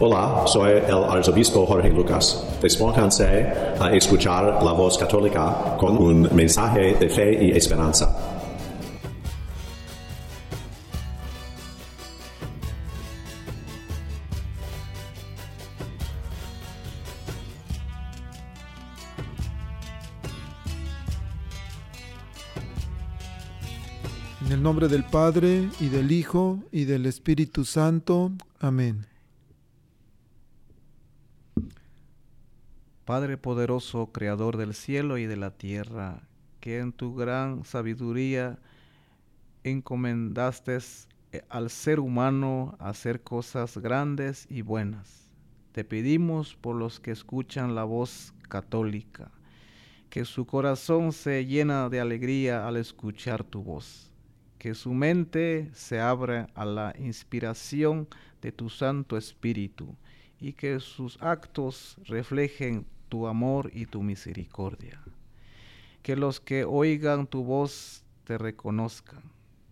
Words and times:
Hola, 0.00 0.44
soy 0.46 0.74
el 0.74 0.94
arzobispo 0.94 1.66
Jorge 1.66 1.90
Lucas. 1.90 2.46
Despónganse 2.62 3.26
a 3.80 3.92
escuchar 3.92 4.62
la 4.62 4.70
voz 4.70 4.96
católica 4.96 5.76
con 5.76 5.98
un 5.98 6.28
mensaje 6.36 6.94
de 6.94 7.08
fe 7.08 7.46
y 7.46 7.50
esperanza. 7.50 8.16
En 24.46 24.52
el 24.52 24.62
nombre 24.62 24.86
del 24.86 25.02
Padre 25.02 25.68
y 25.80 25.88
del 25.88 26.12
Hijo 26.12 26.60
y 26.70 26.84
del 26.84 27.06
Espíritu 27.06 27.64
Santo. 27.64 28.30
Amén. 28.60 29.17
Padre 33.08 33.38
poderoso, 33.38 34.12
creador 34.12 34.58
del 34.58 34.74
cielo 34.74 35.16
y 35.16 35.24
de 35.24 35.38
la 35.38 35.50
tierra, 35.50 36.28
que 36.60 36.78
en 36.78 36.92
tu 36.92 37.14
gran 37.14 37.64
sabiduría 37.64 38.58
encomendaste 39.64 40.76
eh, 41.32 41.42
al 41.48 41.70
ser 41.70 42.00
humano 42.00 42.76
hacer 42.78 43.22
cosas 43.22 43.78
grandes 43.78 44.46
y 44.50 44.60
buenas. 44.60 45.30
Te 45.72 45.84
pedimos 45.84 46.54
por 46.54 46.76
los 46.76 47.00
que 47.00 47.10
escuchan 47.10 47.74
la 47.74 47.84
voz 47.84 48.34
católica, 48.46 49.30
que 50.10 50.26
su 50.26 50.44
corazón 50.44 51.12
se 51.12 51.46
llena 51.46 51.88
de 51.88 52.00
alegría 52.00 52.68
al 52.68 52.76
escuchar 52.76 53.42
tu 53.42 53.62
voz 53.62 54.12
que 54.58 54.74
su 54.74 54.92
mente 54.92 55.70
se 55.72 56.00
abra 56.00 56.48
a 56.54 56.64
la 56.64 56.92
inspiración 56.98 58.08
de 58.42 58.50
tu 58.50 58.68
Santo 58.68 59.16
Espíritu 59.16 59.96
y 60.40 60.52
que 60.52 60.80
sus 60.80 61.16
actos 61.22 61.96
reflejen 62.04 62.84
tu 63.08 63.26
amor 63.26 63.70
y 63.74 63.86
tu 63.86 64.02
misericordia. 64.02 65.00
Que 66.02 66.16
los 66.16 66.40
que 66.40 66.64
oigan 66.64 67.26
tu 67.26 67.44
voz 67.44 68.04
te 68.24 68.38
reconozcan, 68.38 69.22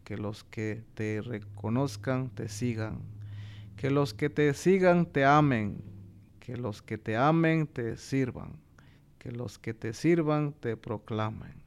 que 0.05 0.17
los 0.17 0.45
que 0.45 0.83
te 0.95 1.20
reconozcan 1.20 2.31
te 2.31 2.48
sigan, 2.48 3.01
que 3.77 3.91
los 3.91 4.14
que 4.14 4.31
te 4.31 4.53
sigan 4.55 5.07
te 5.07 5.25
amen, 5.25 5.83
que 6.41 6.57
los 6.57 6.83
que 6.83 6.98
te 6.98 7.17
amen 7.17 7.67
te 7.67 7.97
sirvan, 7.97 8.53
que 9.19 9.33
los 9.33 9.59
que 9.59 9.75
te 9.75 9.92
sirvan 9.92 10.53
te 10.53 10.77
proclamen 10.77 11.67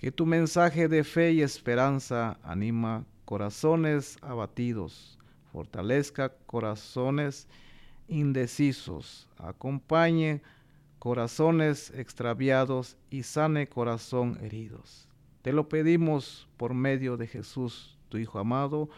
que 0.00 0.10
tu 0.10 0.24
mensaje 0.24 0.88
de 0.88 1.04
fe 1.04 1.32
y 1.32 1.42
esperanza 1.42 2.38
anima 2.42 3.04
corazones 3.26 4.16
abatidos, 4.22 5.18
fortalezca 5.52 6.32
corazones 6.46 7.46
indecisos, 8.08 9.28
acompañe 9.36 10.40
corazones 11.00 11.90
extraviados 11.96 12.98
y 13.10 13.22
sane 13.22 13.66
corazón 13.66 14.38
heridos. 14.42 15.08
Te 15.40 15.52
lo 15.52 15.66
pedimos 15.68 16.46
por 16.58 16.74
medio 16.74 17.16
de 17.16 17.26
Jesús, 17.26 17.96
tu 18.10 18.18
Hijo 18.18 18.38
amado, 18.38 18.90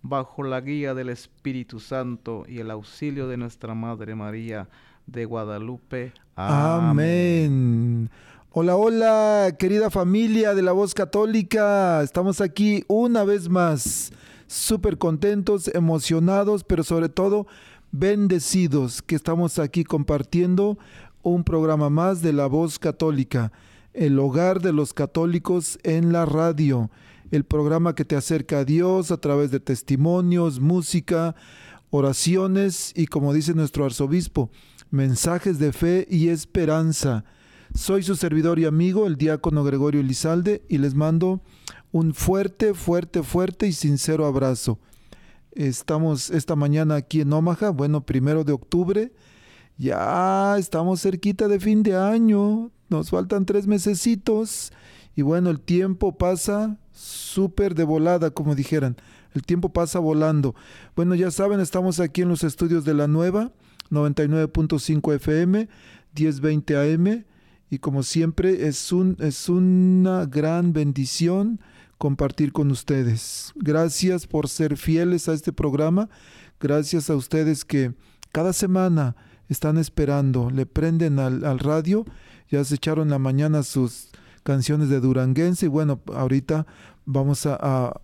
bajo 0.00 0.42
la 0.42 0.62
guía 0.62 0.94
del 0.94 1.10
Espíritu 1.10 1.78
Santo 1.78 2.44
y 2.48 2.60
el 2.60 2.70
auxilio 2.70 3.28
de 3.28 3.36
nuestra 3.36 3.74
Madre 3.74 4.14
María 4.14 4.70
de 5.06 5.26
Guadalupe. 5.26 6.14
Amén. 6.34 8.08
Hola, 8.52 8.76
hola, 8.76 9.54
querida 9.58 9.90
familia 9.90 10.54
de 10.54 10.62
la 10.62 10.72
voz 10.72 10.94
católica. 10.94 12.02
Estamos 12.02 12.40
aquí 12.40 12.84
una 12.88 13.22
vez 13.24 13.50
más, 13.50 14.12
súper 14.46 14.96
contentos, 14.96 15.68
emocionados, 15.74 16.64
pero 16.64 16.84
sobre 16.84 17.10
todo 17.10 17.46
bendecidos 17.92 19.02
que 19.02 19.16
estamos 19.16 19.58
aquí 19.58 19.84
compartiendo 19.84 20.78
un 21.22 21.44
programa 21.44 21.90
más 21.90 22.22
de 22.22 22.32
la 22.32 22.46
voz 22.46 22.78
católica, 22.78 23.52
el 23.92 24.18
hogar 24.18 24.60
de 24.60 24.72
los 24.72 24.94
católicos 24.94 25.78
en 25.82 26.12
la 26.12 26.26
radio, 26.26 26.90
el 27.30 27.44
programa 27.44 27.94
que 27.94 28.04
te 28.04 28.16
acerca 28.16 28.60
a 28.60 28.64
Dios 28.64 29.10
a 29.10 29.18
través 29.18 29.50
de 29.50 29.60
testimonios, 29.60 30.60
música, 30.60 31.34
oraciones 31.90 32.92
y 32.96 33.06
como 33.06 33.32
dice 33.32 33.54
nuestro 33.54 33.84
arzobispo, 33.84 34.50
mensajes 34.90 35.58
de 35.58 35.72
fe 35.72 36.06
y 36.10 36.28
esperanza 36.28 37.24
soy 37.74 38.02
su 38.02 38.16
servidor 38.16 38.58
y 38.58 38.64
amigo, 38.64 39.06
el 39.06 39.16
diácono 39.16 39.62
Gregorio 39.62 40.00
Elizalde, 40.00 40.62
y 40.68 40.78
les 40.78 40.94
mando 40.94 41.40
un 41.92 42.14
fuerte, 42.14 42.74
fuerte, 42.74 43.22
fuerte 43.22 43.68
y 43.68 43.72
sincero 43.72 44.26
abrazo. 44.26 44.80
Estamos 45.52 46.30
esta 46.30 46.56
mañana 46.56 46.96
aquí 46.96 47.20
en 47.20 47.32
Omaha, 47.32 47.70
bueno, 47.70 48.04
primero 48.04 48.42
de 48.42 48.52
octubre. 48.52 49.12
Ya 49.80 50.58
estamos 50.58 51.00
cerquita 51.00 51.48
de 51.48 51.58
fin 51.58 51.82
de 51.82 51.96
año, 51.96 52.70
nos 52.90 53.08
faltan 53.08 53.46
tres 53.46 53.66
mesecitos. 53.66 54.74
Y 55.16 55.22
bueno, 55.22 55.48
el 55.48 55.58
tiempo 55.58 56.18
pasa 56.18 56.76
súper 56.92 57.74
de 57.74 57.84
volada, 57.84 58.30
como 58.30 58.54
dijeran. 58.54 58.96
El 59.32 59.42
tiempo 59.42 59.72
pasa 59.72 59.98
volando. 59.98 60.54
Bueno, 60.94 61.14
ya 61.14 61.30
saben, 61.30 61.60
estamos 61.60 61.98
aquí 61.98 62.20
en 62.20 62.28
los 62.28 62.44
estudios 62.44 62.84
de 62.84 62.92
la 62.92 63.06
nueva, 63.06 63.52
99.5 63.90 65.14
FM, 65.14 65.66
1020 66.14 66.76
AM 66.76 67.24
y 67.70 67.78
como 67.78 68.02
siempre 68.02 68.66
es, 68.66 68.92
un, 68.92 69.16
es 69.18 69.48
una 69.48 70.26
gran 70.26 70.74
bendición 70.74 71.58
compartir 71.96 72.52
con 72.52 72.70
ustedes. 72.70 73.54
Gracias 73.54 74.26
por 74.26 74.46
ser 74.46 74.76
fieles 74.76 75.26
a 75.30 75.32
este 75.32 75.54
programa. 75.54 76.10
Gracias 76.60 77.08
a 77.08 77.16
ustedes 77.16 77.64
que 77.64 77.94
cada 78.30 78.52
semana 78.52 79.16
están 79.50 79.78
esperando, 79.78 80.50
le 80.50 80.64
prenden 80.64 81.18
al, 81.18 81.58
radio, 81.58 82.04
ya 82.48 82.64
se 82.64 82.76
echaron 82.76 83.10
la 83.10 83.18
mañana 83.18 83.62
sus 83.62 84.10
canciones 84.44 84.88
de 84.88 85.00
Duranguense 85.00 85.66
y 85.66 85.68
bueno, 85.68 86.00
ahorita 86.14 86.66
vamos 87.04 87.46
a, 87.46 87.58
a 87.60 88.00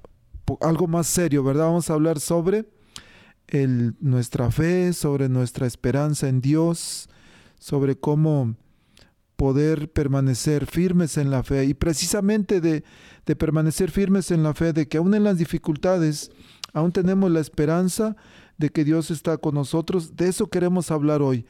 algo 0.61 0.87
más 0.87 1.07
serio, 1.07 1.43
¿verdad? 1.43 1.67
Vamos 1.67 1.89
a 1.89 1.95
hablar 1.95 2.21
sobre 2.21 2.67
el, 3.49 3.95
nuestra 4.01 4.51
fe, 4.51 4.93
sobre 4.93 5.29
nuestra 5.29 5.67
esperanza 5.67 6.29
en 6.29 6.41
Dios, 6.41 7.09
sobre 7.59 7.97
cómo 7.97 8.57
poder 9.37 9.93
permanecer 9.93 10.67
firmes 10.67 11.17
en 11.19 11.31
la 11.31 11.43
fe 11.43 11.67
y 11.67 11.75
precisamente 11.75 12.61
de, 12.61 12.85
de, 13.27 13.37
permanecer 13.37 13.91
firmes 13.91 14.31
en 14.31 14.43
la 14.43 14.55
fe, 14.55 14.73
de 14.73 14.89
que 14.89 14.97
aún 14.97 15.15
en 15.15 15.25
las 15.25 15.39
dificultades, 15.39 16.31
aún 16.73 16.91
tenemos 16.91 17.31
la 17.31 17.41
esperanza 17.41 18.17
de 18.59 18.71
que 18.71 18.85
Dios 18.85 19.11
está 19.11 19.37
con 19.39 19.55
nosotros, 19.55 20.17
de 20.17 20.29
eso 20.29 20.49
queremos 20.49 20.91
hablar 20.91 21.23
hoy. 21.23 21.45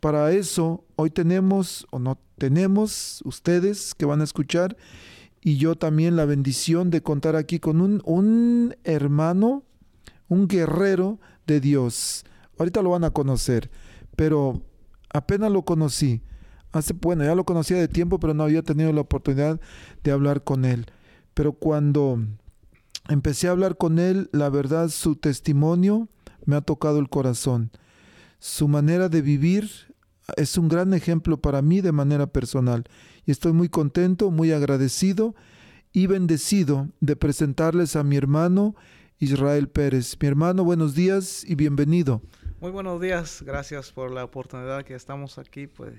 Para 0.00 0.32
eso 0.32 0.84
hoy 0.96 1.10
tenemos 1.10 1.86
o 1.90 1.98
no 1.98 2.18
tenemos 2.38 3.20
ustedes 3.24 3.94
que 3.94 4.06
van 4.06 4.20
a 4.20 4.24
escuchar 4.24 4.76
y 5.42 5.56
yo 5.56 5.74
también 5.76 6.16
la 6.16 6.24
bendición 6.24 6.90
de 6.90 7.02
contar 7.02 7.36
aquí 7.36 7.58
con 7.58 7.80
un, 7.80 8.02
un 8.04 8.76
hermano, 8.84 9.62
un 10.28 10.48
guerrero 10.48 11.18
de 11.46 11.60
Dios. 11.60 12.24
Ahorita 12.58 12.82
lo 12.82 12.90
van 12.90 13.04
a 13.04 13.10
conocer, 13.10 13.70
pero 14.16 14.62
apenas 15.10 15.50
lo 15.50 15.62
conocí 15.62 16.22
hace, 16.72 16.94
bueno, 16.94 17.24
ya 17.24 17.34
lo 17.34 17.44
conocía 17.44 17.76
de 17.76 17.88
tiempo, 17.88 18.18
pero 18.20 18.34
no 18.34 18.44
había 18.44 18.62
tenido 18.62 18.92
la 18.92 19.00
oportunidad 19.00 19.60
de 20.02 20.10
hablar 20.12 20.44
con 20.44 20.64
él. 20.64 20.86
Pero 21.34 21.52
cuando 21.52 22.18
empecé 23.08 23.48
a 23.48 23.52
hablar 23.52 23.76
con 23.76 23.98
él, 23.98 24.28
la 24.32 24.48
verdad, 24.50 24.88
su 24.88 25.16
testimonio 25.16 26.08
me 26.44 26.56
ha 26.56 26.60
tocado 26.60 26.98
el 26.98 27.08
corazón. 27.08 27.70
Su 28.38 28.68
manera 28.68 29.08
de 29.08 29.22
vivir 29.22 29.70
es 30.36 30.56
un 30.56 30.68
gran 30.68 30.94
ejemplo 30.94 31.40
para 31.40 31.62
mí 31.62 31.80
de 31.80 31.92
manera 31.92 32.26
personal. 32.26 32.84
Y 33.26 33.30
estoy 33.30 33.52
muy 33.52 33.68
contento, 33.68 34.30
muy 34.30 34.52
agradecido 34.52 35.34
y 35.92 36.06
bendecido 36.06 36.88
de 37.00 37.16
presentarles 37.16 37.96
a 37.96 38.04
mi 38.04 38.16
hermano 38.16 38.74
Israel 39.18 39.68
Pérez. 39.68 40.16
Mi 40.20 40.28
hermano, 40.28 40.64
buenos 40.64 40.94
días 40.94 41.44
y 41.46 41.54
bienvenido. 41.54 42.22
Muy 42.60 42.70
buenos 42.70 43.00
días, 43.00 43.42
gracias 43.42 43.90
por 43.90 44.10
la 44.10 44.24
oportunidad 44.24 44.84
que 44.84 44.94
estamos 44.94 45.38
aquí, 45.38 45.66
pues 45.66 45.94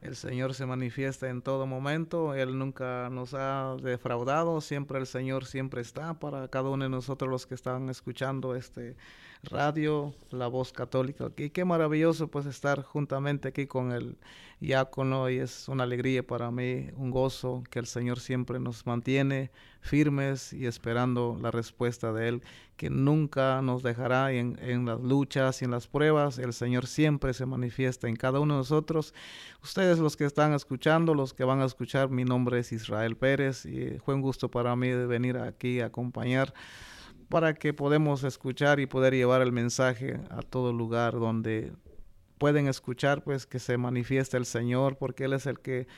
el 0.00 0.14
Señor 0.14 0.54
se 0.54 0.64
manifiesta 0.64 1.28
en 1.28 1.42
todo 1.42 1.66
momento, 1.66 2.34
Él 2.34 2.56
nunca 2.56 3.10
nos 3.10 3.34
ha 3.34 3.76
defraudado, 3.82 4.60
siempre 4.60 4.98
el 5.00 5.08
Señor 5.08 5.44
siempre 5.44 5.80
está 5.80 6.14
para 6.14 6.46
cada 6.48 6.68
uno 6.68 6.84
de 6.84 6.90
nosotros 6.90 7.28
los 7.28 7.46
que 7.46 7.56
están 7.56 7.88
escuchando 7.90 8.54
este 8.54 8.96
radio 9.42 10.14
La 10.30 10.48
Voz 10.48 10.72
Católica. 10.72 11.30
Y 11.36 11.50
qué 11.50 11.64
maravilloso 11.64 12.28
pues 12.28 12.46
estar 12.46 12.82
juntamente 12.82 13.48
aquí 13.48 13.66
con 13.66 13.92
el 13.92 14.16
diácono 14.60 15.30
y 15.30 15.38
es 15.38 15.68
una 15.68 15.84
alegría 15.84 16.26
para 16.26 16.50
mí, 16.50 16.88
un 16.96 17.10
gozo 17.10 17.62
que 17.70 17.78
el 17.78 17.86
Señor 17.86 18.18
siempre 18.18 18.58
nos 18.58 18.86
mantiene 18.86 19.50
firmes 19.80 20.52
y 20.52 20.66
esperando 20.66 21.38
la 21.40 21.50
respuesta 21.50 22.12
de 22.12 22.28
Él, 22.28 22.42
que 22.76 22.90
nunca 22.90 23.62
nos 23.62 23.82
dejará 23.82 24.32
en, 24.32 24.56
las 24.84 25.00
luchas 25.00 25.62
y 25.62 25.64
en 25.64 25.70
las 25.70 25.86
pruebas. 25.86 26.38
El 26.38 26.52
Señor 26.52 26.86
siempre 26.86 27.32
se 27.34 27.46
manifiesta 27.46 28.08
en 28.08 28.16
cada 28.16 28.40
uno 28.40 28.54
de 28.54 28.58
nosotros. 28.58 29.14
Ustedes 29.62 29.98
los 29.98 30.16
que 30.16 30.24
están 30.24 30.52
escuchando, 30.52 31.14
los 31.14 31.32
que 31.32 31.44
van 31.44 31.60
a 31.60 31.66
escuchar, 31.66 32.10
mi 32.10 32.24
nombre 32.24 32.58
es 32.58 32.72
Israel 32.72 33.16
Pérez 33.16 33.64
y 33.64 33.98
fue 34.04 34.14
un 34.14 34.20
gusto 34.22 34.50
para 34.50 34.74
mí 34.74 34.88
de 34.88 35.06
venir 35.06 35.38
aquí 35.38 35.80
a 35.80 35.86
acompañar 35.86 36.52
para 37.28 37.54
que 37.54 37.74
podamos 37.74 38.24
escuchar 38.24 38.80
y 38.80 38.86
poder 38.86 39.14
llevar 39.14 39.42
el 39.42 39.52
mensaje 39.52 40.20
a 40.30 40.42
todo 40.42 40.72
lugar 40.72 41.14
donde 41.14 41.72
pueden 42.38 42.68
escuchar, 42.68 43.22
pues 43.22 43.46
que 43.46 43.58
se 43.58 43.76
manifieste 43.76 44.36
el 44.36 44.46
Señor, 44.46 44.96
porque 44.96 45.24
Él 45.24 45.34
es 45.34 45.46
el 45.46 45.60
que, 45.60 45.88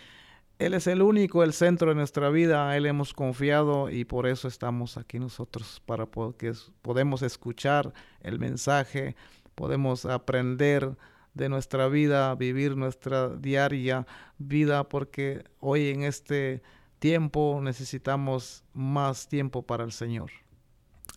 Él 0.59 0.75
es 0.75 0.87
el 0.87 1.03
único, 1.03 1.45
el 1.45 1.53
centro 1.53 1.91
de 1.91 1.95
nuestra 1.95 2.31
vida, 2.31 2.77
Él 2.77 2.87
hemos 2.87 3.15
confiado 3.15 3.91
y 3.91 4.05
por 4.05 4.27
eso 4.27 4.49
estamos 4.49 4.97
aquí 4.97 5.19
nosotros, 5.19 5.81
para 5.87 6.07
que 6.37 6.53
podemos 6.83 7.23
escuchar 7.23 7.93
el 8.23 8.39
mensaje, 8.39 9.15
podemos 9.55 10.07
aprender 10.07 10.97
de 11.35 11.49
nuestra 11.49 11.89
vida, 11.89 12.35
vivir 12.35 12.77
nuestra 12.77 13.29
diaria 13.29 14.07
vida, 14.39 14.89
porque 14.89 15.45
hoy 15.61 15.91
en 15.91 16.03
este 16.03 16.63
tiempo 16.99 17.61
necesitamos 17.63 18.65
más 18.75 19.29
tiempo 19.29 19.63
para 19.63 19.85
el 19.85 19.93
Señor. 19.93 20.31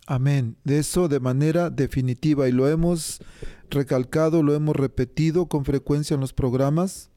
Amén. 0.05 0.57
De 0.63 0.79
eso 0.79 1.07
de 1.07 1.19
manera 1.19 1.69
definitiva 1.69 2.49
y 2.49 2.51
lo 2.51 2.67
hemos 2.67 3.21
recalcado, 3.69 4.43
lo 4.43 4.53
hemos 4.53 4.75
repetido 4.75 5.47
con 5.47 5.63
frecuencia 5.63 6.15
en 6.15 6.19
los 6.19 6.33
programas. 6.33 7.09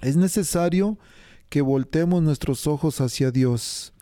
Es 0.00 0.16
necesario 0.16 0.98
que 1.48 1.62
voltemos 1.62 2.22
nuestros 2.22 2.66
ojos 2.66 3.00
hacia 3.00 3.30
Dios. 3.30 3.94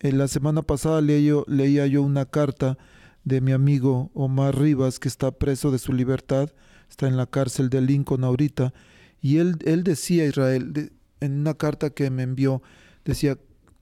En 0.00 0.18
la 0.18 0.28
semana 0.28 0.62
pasada 0.62 1.00
leía 1.00 1.86
yo 1.86 2.02
una 2.02 2.26
carta 2.26 2.78
de 3.24 3.40
mi 3.40 3.52
amigo 3.52 4.10
Omar 4.14 4.58
Rivas, 4.58 4.98
que 5.00 5.08
está 5.08 5.32
preso 5.32 5.70
de 5.70 5.78
su 5.78 5.92
libertad, 5.92 6.50
está 6.88 7.08
en 7.08 7.16
la 7.16 7.26
cárcel 7.26 7.70
de 7.70 7.80
Lincoln 7.80 8.22
ahorita, 8.22 8.72
y 9.20 9.38
él, 9.38 9.56
él 9.64 9.82
decía, 9.82 10.26
Israel, 10.26 10.92
en 11.20 11.40
una 11.40 11.54
carta 11.54 11.90
que 11.90 12.10
me 12.10 12.22
envió, 12.22 12.62
decía, 13.04 13.38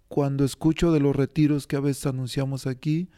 cuando 0.09 0.45
escucho 0.45 0.93
de 0.93 1.01
los 1.01 1.17
retiros 1.17 1.67
que 1.67 1.77
a 1.77 1.81
veces 1.81 2.07
anunciamos 2.07 2.67
aquí, 2.67 3.09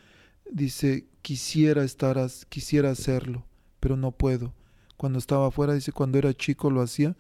dice, 0.51 1.07
quisiera 1.23 1.85
estar, 1.85 2.19
quisiera 2.49 2.91
hacerlo, 2.91 3.45
pero 3.81 3.97
no 3.97 4.13
puedo. 4.13 4.55
Cuando 4.97 5.19
estaba 5.19 5.49
afuera, 5.49 5.75
dice, 5.75 5.93
cuando 5.93 6.19
era 6.19 6.35
chico 6.35 6.71
lo 6.71 6.83
hacía, 6.83 7.17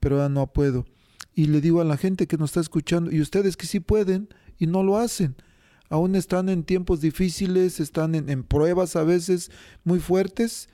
pero 0.00 0.16
ahora 0.16 0.28
no 0.28 0.46
puedo. 0.46 0.86
Y 1.34 1.46
le 1.46 1.60
digo 1.60 1.80
a 1.80 1.84
la 1.84 1.96
gente 1.96 2.26
que 2.26 2.36
nos 2.36 2.50
está 2.50 2.60
escuchando, 2.60 3.10
y 3.10 3.20
ustedes 3.20 3.56
que 3.56 3.66
sí 3.66 3.80
pueden 3.80 4.28
y 4.58 4.66
no 4.66 4.82
lo 4.82 4.96
hacen. 4.96 5.36
Aún 5.90 6.14
están 6.16 6.48
en 6.48 6.64
tiempos 6.64 7.00
difíciles, 7.00 7.80
están 7.80 8.14
en, 8.14 8.42
pruebas 8.44 8.96
a 8.96 9.04
veces 9.04 9.50
muy 9.84 10.00
fuertes, 10.00 10.68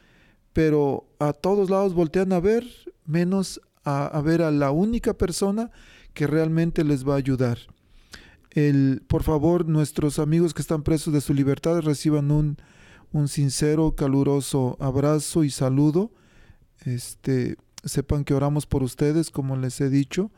pero 0.52 1.06
a 1.18 1.32
todos 1.32 1.70
lados 1.70 1.94
voltean 1.94 2.32
a 2.32 2.40
ver, 2.40 2.66
menos 3.04 3.60
a, 3.84 4.06
a 4.06 4.20
ver 4.22 4.42
a 4.42 4.50
la 4.50 4.70
única 4.70 5.14
persona 5.14 5.70
que 6.14 6.26
realmente 6.26 6.84
les 6.84 7.06
va 7.06 7.14
a 7.14 7.18
ayudar 7.18 7.58
el, 8.54 9.02
por 9.08 9.24
favor, 9.24 9.66
nuestros 9.66 10.18
amigos 10.18 10.54
que 10.54 10.62
están 10.62 10.82
presos 10.82 11.12
de 11.12 11.20
su 11.20 11.34
libertad 11.34 11.80
reciban 11.80 12.30
un, 12.30 12.56
un 13.12 13.26
sincero, 13.28 13.96
caluroso 13.96 14.76
abrazo 14.80 15.42
y 15.42 15.50
saludo. 15.50 16.12
Este, 16.84 17.56
sepan 17.84 18.24
que 18.24 18.32
oramos 18.32 18.66
por 18.66 18.84
ustedes, 18.84 19.30
como 19.30 19.56
les 19.56 19.80
he 19.80 19.90
dicho, 19.90 20.30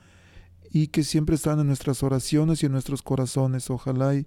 y 0.70 0.88
que 0.88 1.04
siempre 1.04 1.36
están 1.36 1.60
en 1.60 1.66
nuestras 1.66 2.02
oraciones 2.02 2.62
y 2.62 2.66
en 2.66 2.72
nuestros 2.72 3.02
corazones. 3.02 3.68
Ojalá 3.68 4.14
y, 4.14 4.26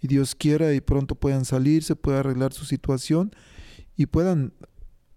y 0.00 0.08
Dios 0.08 0.34
quiera 0.34 0.72
y 0.72 0.80
pronto 0.80 1.14
puedan 1.14 1.44
salir, 1.44 1.84
se 1.84 1.94
pueda 1.94 2.20
arreglar 2.20 2.54
su 2.54 2.64
situación 2.64 3.34
y 3.96 4.06
puedan 4.06 4.54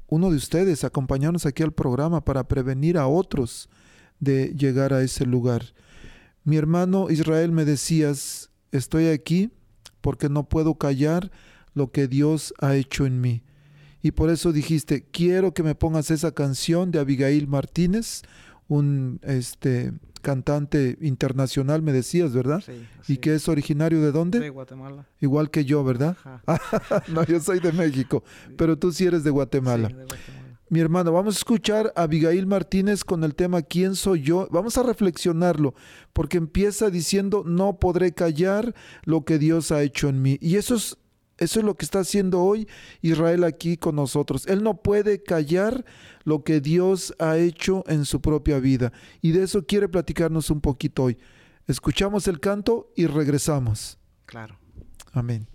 uno 0.07 0.29
de 0.29 0.37
ustedes 0.37 0.83
acompañarnos 0.83 1.45
aquí 1.45 1.63
al 1.63 1.71
programa 1.71 2.25
para 2.25 2.47
prevenir 2.47 2.97
a 2.97 3.07
otros 3.07 3.69
de 4.19 4.53
llegar 4.57 4.91
a 4.91 5.01
ese 5.03 5.25
lugar. 5.25 5.63
Mi 6.43 6.57
hermano 6.57 7.09
Israel 7.09 7.51
me 7.51 7.65
decías, 7.65 8.49
estoy 8.71 9.07
aquí 9.07 9.51
porque 10.01 10.29
no 10.29 10.47
puedo 10.47 10.75
callar 10.75 11.31
lo 11.73 11.91
que 11.91 12.07
Dios 12.07 12.53
ha 12.59 12.75
hecho 12.75 13.05
en 13.05 13.21
mí. 13.21 13.43
Y 14.01 14.11
por 14.11 14.29
eso 14.29 14.51
dijiste, 14.51 15.05
quiero 15.11 15.53
que 15.53 15.63
me 15.63 15.75
pongas 15.75 16.09
esa 16.09 16.31
canción 16.31 16.91
de 16.91 16.99
Abigail 16.99 17.47
Martínez, 17.47 18.21
un 18.67 19.19
este 19.23 19.91
cantante 20.21 20.97
internacional, 21.01 21.81
me 21.81 21.93
decías, 21.93 22.33
¿verdad? 22.33 22.61
Sí, 22.65 23.13
¿Y 23.13 23.17
que 23.17 23.35
es 23.35 23.47
originario 23.47 24.01
de 24.01 24.11
dónde? 24.11 24.39
De 24.39 24.49
Guatemala. 24.49 25.05
Igual 25.19 25.49
que 25.49 25.65
yo, 25.65 25.83
¿verdad? 25.83 26.17
no, 27.07 27.25
yo 27.25 27.39
soy 27.39 27.59
de 27.59 27.71
México, 27.71 28.23
pero 28.57 28.77
tú 28.77 28.91
sí 28.91 29.05
eres 29.05 29.23
de 29.23 29.29
Guatemala. 29.29 29.89
Sí, 29.89 29.95
de 29.95 30.05
Guatemala. 30.05 30.38
Mi 30.71 30.79
hermano, 30.81 31.11
vamos 31.11 31.35
a 31.35 31.39
escuchar 31.39 31.91
a 31.95 32.03
Abigail 32.03 32.45
Martínez 32.45 33.03
con 33.03 33.23
el 33.23 33.33
tema 33.33 33.63
¿Quién 33.63 33.95
soy 33.95 34.21
yo? 34.21 34.47
Vamos 34.51 34.77
a 34.77 34.83
reflexionarlo, 34.83 35.73
porque 36.13 36.37
empieza 36.37 36.91
diciendo, 36.91 37.43
no 37.43 37.79
podré 37.79 38.13
callar 38.13 38.75
lo 39.03 39.25
que 39.25 39.39
Dios 39.39 39.71
ha 39.71 39.81
hecho 39.81 40.09
en 40.09 40.21
mí. 40.21 40.37
Y 40.41 40.57
eso 40.57 40.75
es, 40.75 40.95
eso 41.39 41.59
es 41.59 41.65
lo 41.65 41.75
que 41.75 41.85
está 41.85 42.01
haciendo 42.01 42.43
hoy 42.43 42.67
Israel 43.01 43.45
aquí 43.45 43.77
con 43.77 43.95
nosotros. 43.95 44.45
Él 44.45 44.61
no 44.61 44.83
puede 44.83 45.23
callar 45.23 45.85
lo 46.23 46.43
que 46.43 46.61
Dios 46.61 47.15
ha 47.17 47.37
hecho 47.37 47.83
en 47.87 48.05
su 48.05 48.21
propia 48.21 48.59
vida. 48.59 48.93
Y 49.21 49.31
de 49.31 49.45
eso 49.45 49.65
quiere 49.65 49.89
platicarnos 49.89 50.51
un 50.51 50.61
poquito 50.61 51.05
hoy. 51.05 51.17
Escuchamos 51.65 52.27
el 52.27 52.39
canto 52.39 52.91
y 52.95 53.07
regresamos. 53.07 53.97
Claro. 54.27 54.59
Amén. 55.13 55.47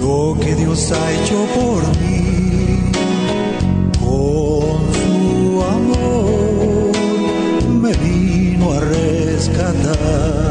Lo 0.00 0.36
que 0.40 0.54
Dios 0.54 0.92
ha 0.92 1.12
hecho 1.12 1.46
por 1.54 1.82
mí. 1.98 2.90
Con 3.98 4.78
su 4.98 5.62
amor 5.62 6.92
me 7.82 7.92
vino 7.94 8.72
a 8.72 8.80
rescatar. 8.80 10.47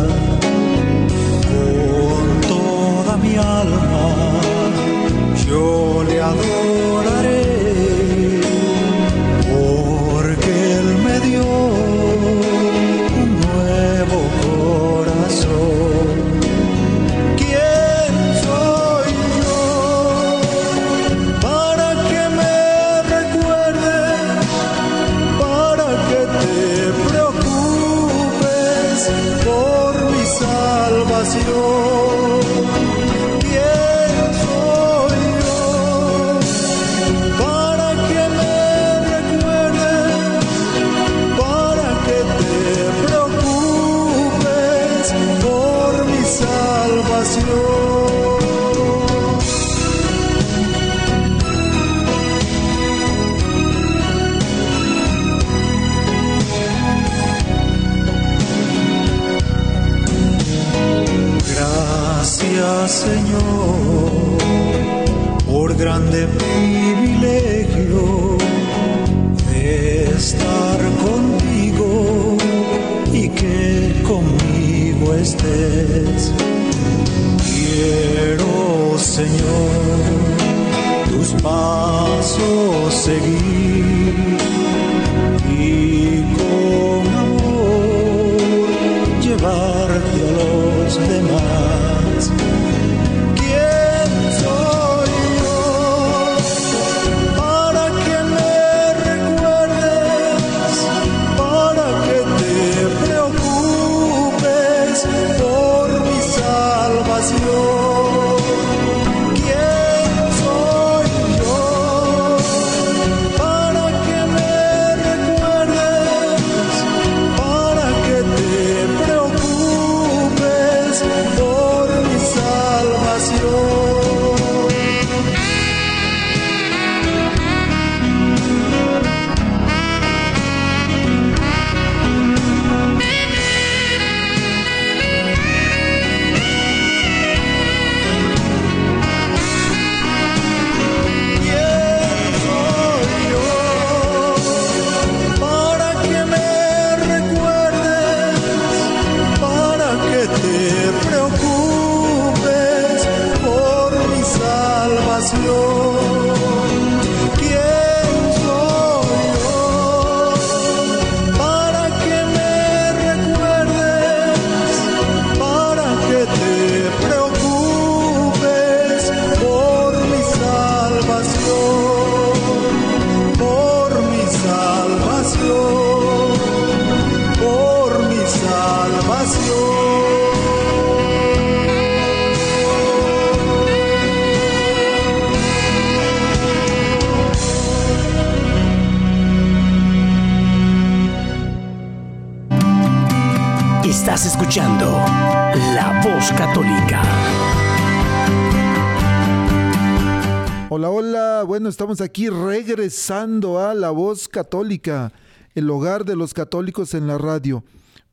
Estamos 201.87 202.01
aquí 202.01 202.27
regresando 202.27 203.59
a 203.59 203.73
La 203.73 203.91
Voz 203.91 204.27
Católica, 204.27 205.13
el 205.55 205.69
hogar 205.69 206.03
de 206.03 206.17
los 206.17 206.33
católicos 206.33 206.93
en 206.93 207.07
la 207.07 207.17
radio. 207.17 207.63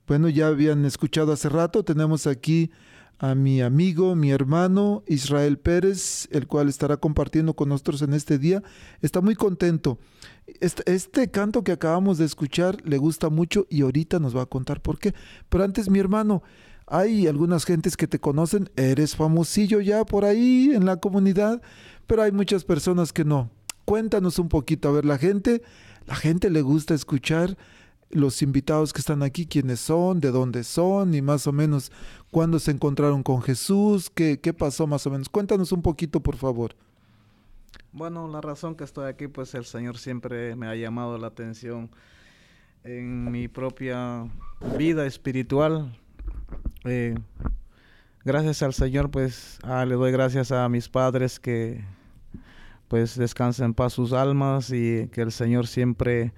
Bueno, 0.06 0.28
ya 0.28 0.46
habían 0.46 0.84
escuchado 0.84 1.32
hace 1.32 1.48
rato, 1.48 1.82
tenemos 1.82 2.28
aquí 2.28 2.70
a 3.18 3.34
mi 3.34 3.62
amigo, 3.62 4.14
mi 4.14 4.30
hermano 4.30 5.02
Israel 5.08 5.58
Pérez, 5.58 6.28
el 6.30 6.46
cual 6.46 6.68
estará 6.68 6.98
compartiendo 6.98 7.54
con 7.54 7.68
nosotros 7.68 8.02
en 8.02 8.14
este 8.14 8.38
día. 8.38 8.62
Está 9.02 9.20
muy 9.20 9.34
contento. 9.34 9.98
Este, 10.60 10.84
este 10.92 11.28
canto 11.32 11.64
que 11.64 11.72
acabamos 11.72 12.18
de 12.18 12.26
escuchar 12.26 12.76
le 12.84 12.98
gusta 12.98 13.28
mucho 13.28 13.66
y 13.68 13.82
ahorita 13.82 14.20
nos 14.20 14.36
va 14.36 14.42
a 14.42 14.46
contar 14.46 14.82
por 14.82 15.00
qué. 15.00 15.14
Pero 15.48 15.64
antes, 15.64 15.90
mi 15.90 15.98
hermano, 15.98 16.44
hay 16.86 17.26
algunas 17.26 17.64
gentes 17.64 17.96
que 17.96 18.06
te 18.06 18.20
conocen, 18.20 18.70
eres 18.76 19.16
famosillo 19.16 19.80
ya 19.80 20.04
por 20.04 20.24
ahí 20.24 20.70
en 20.72 20.86
la 20.86 20.98
comunidad, 20.98 21.60
pero 22.06 22.22
hay 22.22 22.30
muchas 22.30 22.62
personas 22.62 23.12
que 23.12 23.24
no. 23.24 23.50
Cuéntanos 23.84 24.38
un 24.38 24.48
poquito, 24.48 24.88
a 24.88 24.92
ver, 24.92 25.04
la 25.04 25.18
gente, 25.18 25.62
la 26.06 26.14
gente 26.14 26.50
le 26.50 26.62
gusta 26.62 26.94
escuchar 26.94 27.56
los 28.10 28.42
invitados 28.42 28.92
que 28.92 29.00
están 29.00 29.22
aquí, 29.22 29.46
quiénes 29.46 29.80
son, 29.80 30.20
de 30.20 30.30
dónde 30.30 30.64
son 30.64 31.14
y 31.14 31.22
más 31.22 31.46
o 31.46 31.52
menos 31.52 31.90
cuándo 32.30 32.58
se 32.58 32.70
encontraron 32.70 33.22
con 33.22 33.42
Jesús, 33.42 34.10
qué, 34.14 34.40
qué 34.40 34.52
pasó 34.52 34.86
más 34.86 35.06
o 35.06 35.10
menos. 35.10 35.28
Cuéntanos 35.28 35.72
un 35.72 35.82
poquito, 35.82 36.20
por 36.20 36.36
favor. 36.36 36.74
Bueno, 37.92 38.28
la 38.28 38.40
razón 38.40 38.74
que 38.74 38.84
estoy 38.84 39.08
aquí, 39.08 39.28
pues 39.28 39.54
el 39.54 39.64
Señor 39.64 39.98
siempre 39.98 40.56
me 40.56 40.66
ha 40.66 40.74
llamado 40.74 41.18
la 41.18 41.28
atención 41.28 41.90
en 42.84 43.30
mi 43.30 43.48
propia 43.48 44.28
vida 44.78 45.06
espiritual. 45.06 45.96
Eh, 46.84 47.14
gracias 48.24 48.62
al 48.62 48.74
Señor, 48.74 49.10
pues 49.10 49.58
ah, 49.62 49.84
le 49.84 49.94
doy 49.94 50.12
gracias 50.12 50.52
a 50.52 50.68
mis 50.68 50.88
padres 50.88 51.40
que 51.40 51.84
pues 52.88 53.16
descansen 53.16 53.66
en 53.66 53.74
paz 53.74 53.92
sus 53.92 54.12
almas 54.12 54.70
y 54.70 55.08
que 55.08 55.22
el 55.22 55.32
Señor 55.32 55.66
siempre 55.66 56.32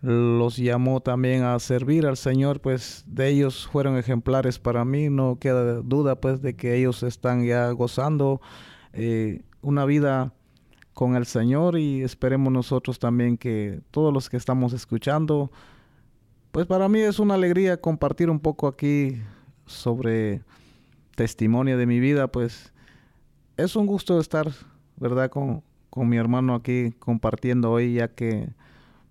los 0.00 0.56
llamó 0.56 1.00
también 1.00 1.42
a 1.42 1.58
servir 1.58 2.06
al 2.06 2.16
Señor, 2.16 2.60
pues 2.60 3.04
de 3.06 3.28
ellos 3.28 3.66
fueron 3.66 3.96
ejemplares 3.96 4.58
para 4.58 4.84
mí, 4.84 5.08
no 5.10 5.38
queda 5.40 5.80
duda 5.82 6.20
pues 6.20 6.40
de 6.40 6.54
que 6.54 6.76
ellos 6.76 7.02
están 7.02 7.44
ya 7.44 7.70
gozando 7.70 8.40
eh, 8.92 9.42
una 9.60 9.84
vida 9.84 10.32
con 10.94 11.16
el 11.16 11.26
Señor 11.26 11.78
y 11.78 12.02
esperemos 12.02 12.52
nosotros 12.52 12.98
también 12.98 13.36
que 13.36 13.80
todos 13.90 14.12
los 14.12 14.28
que 14.28 14.36
estamos 14.36 14.72
escuchando, 14.72 15.50
pues 16.52 16.66
para 16.66 16.88
mí 16.88 17.00
es 17.00 17.18
una 17.18 17.34
alegría 17.34 17.80
compartir 17.80 18.30
un 18.30 18.40
poco 18.40 18.68
aquí 18.68 19.20
sobre 19.66 20.42
testimonio 21.16 21.76
de 21.76 21.86
mi 21.86 21.98
vida, 21.98 22.28
pues 22.28 22.72
es 23.56 23.74
un 23.74 23.86
gusto 23.86 24.20
estar, 24.20 24.50
¿verdad? 24.96 25.30
Con, 25.30 25.62
con 25.90 26.08
mi 26.08 26.16
hermano 26.16 26.54
aquí 26.54 26.92
compartiendo 26.98 27.70
hoy, 27.70 27.94
ya 27.94 28.08
que 28.08 28.48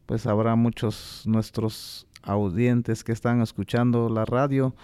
pues 0.05 0.25
habrá 0.25 0.55
muchos 0.55 1.23
nuestros 1.25 2.07
audientes 2.23 3.03
que 3.03 3.11
están 3.11 3.41
escuchando 3.41 4.09
la 4.09 4.25
radio. 4.25 4.75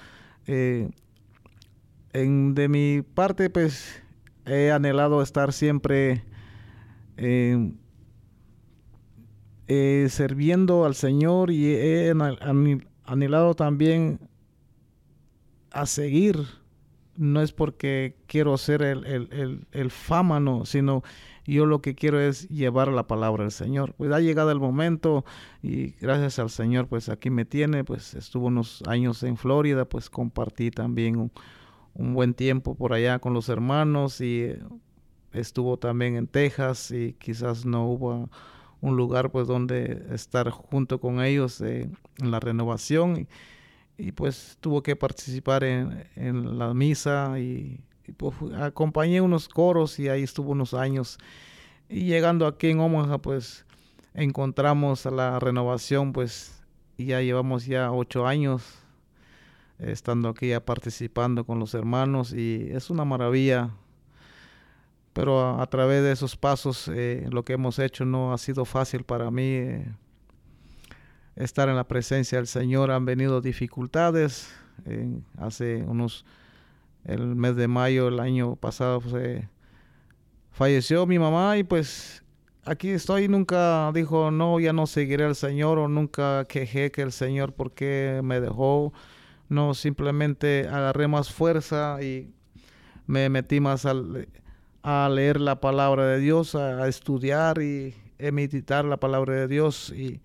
Eh, 0.48 0.90
de 2.14 2.68
mi 2.68 3.02
parte, 3.02 3.50
pues 3.50 4.02
he 4.46 4.72
anhelado 4.72 5.22
estar 5.22 5.54
siempre 5.54 6.24
eh, 7.18 7.72
eh, 9.68 10.08
sirviendo 10.10 10.86
al 10.86 10.96
Señor 10.96 11.52
y 11.52 11.68
he 11.74 12.14
anhel- 12.14 12.40
anhel- 12.40 12.88
anhelado 13.06 13.56
también 13.56 14.20
a 15.72 15.86
seguir. 15.86 16.38
No 17.16 17.42
es 17.42 17.52
porque 17.52 18.16
quiero 18.28 18.58
ser 18.58 18.82
el, 18.82 19.06
el, 19.06 19.30
el, 19.32 19.68
el 19.72 19.92
fama, 19.92 20.40
no, 20.40 20.66
sino 20.66 21.04
yo 21.46 21.66
lo 21.66 21.82
que 21.82 21.96
quiero 21.96 22.20
es 22.20 22.48
llevar 22.50 22.88
la 22.90 23.08
palabra 23.08 23.44
del 23.44 23.52
Señor. 23.52 23.94
Pues 23.94 24.12
ha 24.12 24.20
llegado 24.20 24.52
el 24.52 24.60
momento 24.60 25.26
y 25.62 25.92
gracias 26.00 26.40
al 26.40 26.50
Señor, 26.50 26.88
pues 26.88 27.10
aquí 27.10 27.30
me 27.30 27.46
tiene, 27.46 27.84
pues 27.84 28.14
estuvo 28.14 28.48
unos 28.48 28.84
años 28.88 29.24
en 29.24 29.38
Florida, 29.38 29.86
pues 29.86 30.10
compartí 30.10 30.72
también 30.72 31.18
un, 31.96 32.14
buen 32.14 32.34
tiempo 32.34 32.76
por 32.76 32.94
allá 32.94 33.20
con 33.20 33.34
los 33.34 33.50
hermanos 33.50 34.20
y 34.22 34.42
eh, 34.44 34.64
estuvo 35.32 35.78
también 35.78 36.16
en 36.16 36.28
Texas 36.28 36.92
y 36.92 37.14
quizás 37.14 37.66
no 37.66 37.88
hubo 37.88 38.30
un 38.82 38.98
lugar 38.98 39.32
pues 39.32 39.48
donde 39.48 40.06
estar 40.12 40.50
junto 40.50 41.00
con 41.00 41.22
ellos 41.22 41.62
eh, 41.62 41.90
en 42.18 42.32
la 42.32 42.40
renovación 42.40 43.28
y, 43.98 44.08
y, 44.08 44.12
pues 44.12 44.58
tuvo 44.60 44.82
que 44.82 44.96
participar 44.96 45.64
en, 45.64 46.06
en 46.16 46.58
la 46.58 46.74
misa 46.74 47.40
y, 47.40 47.82
pues 48.12 48.36
acompañé 48.60 49.22
unos 49.22 49.48
coros 49.48 49.98
y 50.00 50.10
ahí 50.10 50.24
estuvo 50.24 50.52
unos 50.52 50.74
años. 50.74 51.18
Y 51.88 52.06
llegando 52.06 52.48
aquí 52.48 52.70
en 52.70 52.80
Omaha 52.80 53.18
pues 53.20 53.66
encontramos 54.14 55.06
a 55.06 55.12
la 55.12 55.40
renovación 55.40 56.14
pues 56.14 56.62
y 56.98 57.06
ya 57.06 57.22
llevamos 57.22 57.66
ya 57.66 57.92
ocho 57.92 58.28
años 58.28 58.64
eh, 59.80 59.92
estando 59.92 60.30
aquí 60.30 60.50
ya 60.50 60.64
participando 60.64 61.46
con 61.46 61.60
los 61.60 61.74
hermanos 61.74 62.34
y 62.34 62.70
es 62.72 62.90
una 62.90 63.06
maravilla. 63.06 63.72
Pero 65.14 65.62
a, 65.62 65.68
través 65.68 66.02
de 66.02 66.12
esos 66.12 66.36
pasos 66.36 66.90
eh, 66.92 67.28
lo 67.30 67.46
que 67.46 67.54
hemos 67.54 67.78
hecho 67.78 68.04
no 68.04 68.34
ha 68.34 68.38
sido 68.40 68.66
fácil 68.66 69.04
para 69.04 69.30
mí 69.30 69.44
eh, 69.44 69.86
estar 71.36 71.70
en 71.70 71.76
la 71.76 71.88
presencia 71.88 72.40
del 72.40 72.48
Señor. 72.48 72.90
Han 72.90 73.06
venido 73.06 73.40
dificultades 73.40 74.52
hace 75.38 75.84
unos 75.84 76.26
el 77.06 77.36
mes 77.36 77.56
de 77.56 77.68
mayo 77.68 78.08
el 78.08 78.20
año 78.20 78.56
pasado 78.56 79.02
pues, 79.02 79.44
falleció 80.52 81.06
mi 81.06 81.20
mamá 81.20 81.58
y 81.58 81.64
pues 81.64 82.24
aquí 82.66 82.90
estoy, 82.90 83.28
nunca 83.28 83.92
dijo, 83.94 84.32
no, 84.32 84.60
ya 84.60 84.74
no 84.74 84.88
seguiré 84.88 85.26
al 85.26 85.36
Señor 85.36 85.80
o 85.80 85.88
nunca 85.88 86.46
quejé 86.46 86.92
que 86.92 87.02
el 87.02 87.12
Señor 87.12 87.54
porque 87.54 88.22
me 88.24 88.40
dejó. 88.40 88.94
No, 89.50 89.74
simplemente 89.74 90.68
agarré 90.68 91.08
más 91.08 91.32
fuerza 91.32 92.02
y 92.02 92.34
me 93.06 93.30
metí 93.30 93.60
más 93.60 93.86
a 93.86 95.10
leer 95.10 95.40
la 95.40 95.60
palabra 95.60 96.08
de 96.08 96.20
Dios, 96.20 96.56
a, 96.56 96.88
estudiar 96.88 97.62
y 97.62 97.94
meditar 98.32 98.86
la 98.86 98.98
palabra 98.98 99.34
de 99.34 99.48
Dios. 99.48 99.92
Y, 99.96 100.22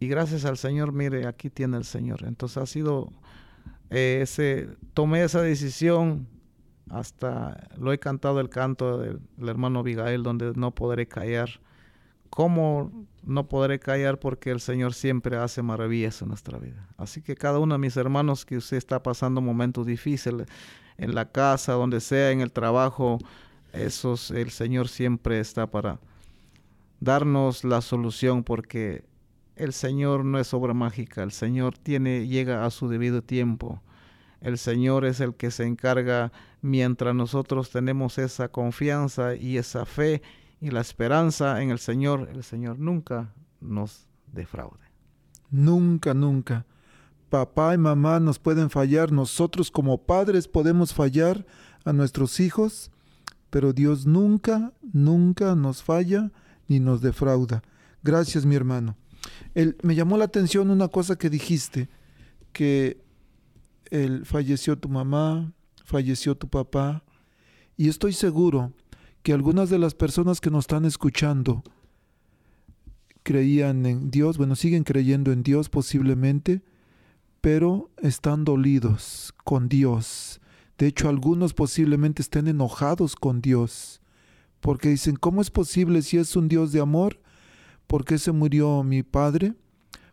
y, 0.00 0.08
gracias 0.08 0.44
al 0.44 0.58
Señor, 0.58 0.92
mire, 0.92 1.26
aquí 1.26 1.48
tiene 1.48 1.78
el 1.78 1.84
Señor. 1.84 2.24
Entonces 2.24 2.58
ha 2.58 2.66
sido 2.66 3.10
eh, 3.10 3.25
ese, 3.90 4.68
tomé 4.94 5.22
esa 5.22 5.42
decisión 5.42 6.26
hasta 6.90 7.68
lo 7.76 7.92
he 7.92 7.98
cantado 7.98 8.40
el 8.40 8.48
canto 8.48 8.98
del, 8.98 9.20
hermano 9.46 9.80
Abigail, 9.80 10.22
donde 10.22 10.52
no 10.54 10.74
podré 10.74 11.06
callar. 11.08 11.48
¿Cómo 12.30 12.92
no 13.22 13.48
podré 13.48 13.78
callar? 13.78 14.18
Porque 14.18 14.50
el 14.50 14.60
Señor 14.60 14.94
siempre 14.94 15.36
hace 15.36 15.62
maravillas 15.62 16.20
en 16.22 16.28
nuestra 16.28 16.58
vida. 16.58 16.88
Así 16.96 17.22
que 17.22 17.34
cada 17.34 17.58
uno 17.58 17.74
de 17.74 17.78
mis 17.78 17.96
hermanos 17.96 18.44
que 18.44 18.56
usted 18.56 18.76
está 18.76 19.02
pasando 19.02 19.40
momentos 19.40 19.86
difíciles 19.86 20.46
en 20.98 21.14
la 21.14 21.30
casa, 21.30 21.72
donde 21.72 22.00
sea, 22.00 22.30
en 22.30 22.40
el 22.40 22.52
trabajo, 22.52 23.18
esos, 23.72 24.30
el 24.30 24.50
Señor 24.50 24.88
siempre 24.88 25.40
está 25.40 25.66
para 25.66 25.98
darnos 27.00 27.64
la 27.64 27.80
solución 27.80 28.44
porque 28.44 29.04
el 29.56 29.72
Señor 29.72 30.24
no 30.24 30.38
es 30.38 30.52
obra 30.54 30.74
mágica, 30.74 31.22
el 31.22 31.32
Señor 31.32 31.78
tiene, 31.78 32.26
llega 32.28 32.64
a 32.64 32.70
su 32.70 32.88
debido 32.88 33.22
tiempo. 33.22 33.82
El 34.42 34.58
Señor 34.58 35.06
es 35.06 35.20
el 35.20 35.34
que 35.34 35.50
se 35.50 35.64
encarga 35.64 36.30
mientras 36.60 37.14
nosotros 37.14 37.70
tenemos 37.70 38.18
esa 38.18 38.48
confianza 38.48 39.34
y 39.34 39.56
esa 39.56 39.86
fe 39.86 40.22
y 40.60 40.70
la 40.70 40.80
esperanza 40.82 41.62
en 41.62 41.70
el 41.70 41.78
Señor, 41.78 42.28
el 42.32 42.44
Señor 42.44 42.78
nunca 42.78 43.32
nos 43.60 44.06
defraude. 44.32 44.84
Nunca, 45.50 46.12
nunca. 46.12 46.66
Papá 47.30 47.74
y 47.74 47.78
mamá 47.78 48.20
nos 48.20 48.38
pueden 48.38 48.68
fallar, 48.68 49.10
nosotros 49.10 49.70
como 49.70 49.98
padres 49.98 50.48
podemos 50.48 50.92
fallar 50.92 51.46
a 51.84 51.92
nuestros 51.92 52.40
hijos, 52.40 52.90
pero 53.48 53.72
Dios 53.72 54.06
nunca, 54.06 54.72
nunca 54.92 55.54
nos 55.54 55.82
falla 55.82 56.30
ni 56.68 56.78
nos 56.78 57.00
defrauda. 57.00 57.62
Gracias, 58.02 58.44
mi 58.44 58.54
hermano. 58.54 58.96
Me 59.82 59.94
llamó 59.94 60.18
la 60.18 60.26
atención 60.26 60.70
una 60.70 60.88
cosa 60.88 61.16
que 61.16 61.30
dijiste, 61.30 61.88
que 62.52 63.02
el, 63.90 64.24
falleció 64.24 64.78
tu 64.78 64.88
mamá, 64.88 65.52
falleció 65.84 66.36
tu 66.36 66.48
papá, 66.48 67.04
y 67.76 67.88
estoy 67.88 68.12
seguro 68.12 68.72
que 69.22 69.32
algunas 69.32 69.70
de 69.70 69.78
las 69.78 69.94
personas 69.94 70.40
que 70.40 70.50
nos 70.50 70.64
están 70.64 70.84
escuchando 70.84 71.62
creían 73.22 73.84
en 73.86 74.10
Dios, 74.10 74.38
bueno, 74.38 74.54
siguen 74.54 74.84
creyendo 74.84 75.32
en 75.32 75.42
Dios 75.42 75.68
posiblemente, 75.68 76.62
pero 77.40 77.90
están 78.02 78.44
dolidos 78.44 79.34
con 79.44 79.68
Dios. 79.68 80.40
De 80.78 80.86
hecho, 80.86 81.08
algunos 81.08 81.54
posiblemente 81.54 82.22
estén 82.22 82.48
enojados 82.48 83.16
con 83.16 83.40
Dios, 83.40 84.00
porque 84.60 84.90
dicen, 84.90 85.16
¿cómo 85.16 85.40
es 85.40 85.50
posible 85.50 86.02
si 86.02 86.18
es 86.18 86.36
un 86.36 86.48
Dios 86.48 86.72
de 86.72 86.80
amor? 86.80 87.20
¿Por 87.86 88.04
qué 88.04 88.18
se 88.18 88.32
murió 88.32 88.82
mi 88.82 89.02
padre? 89.02 89.54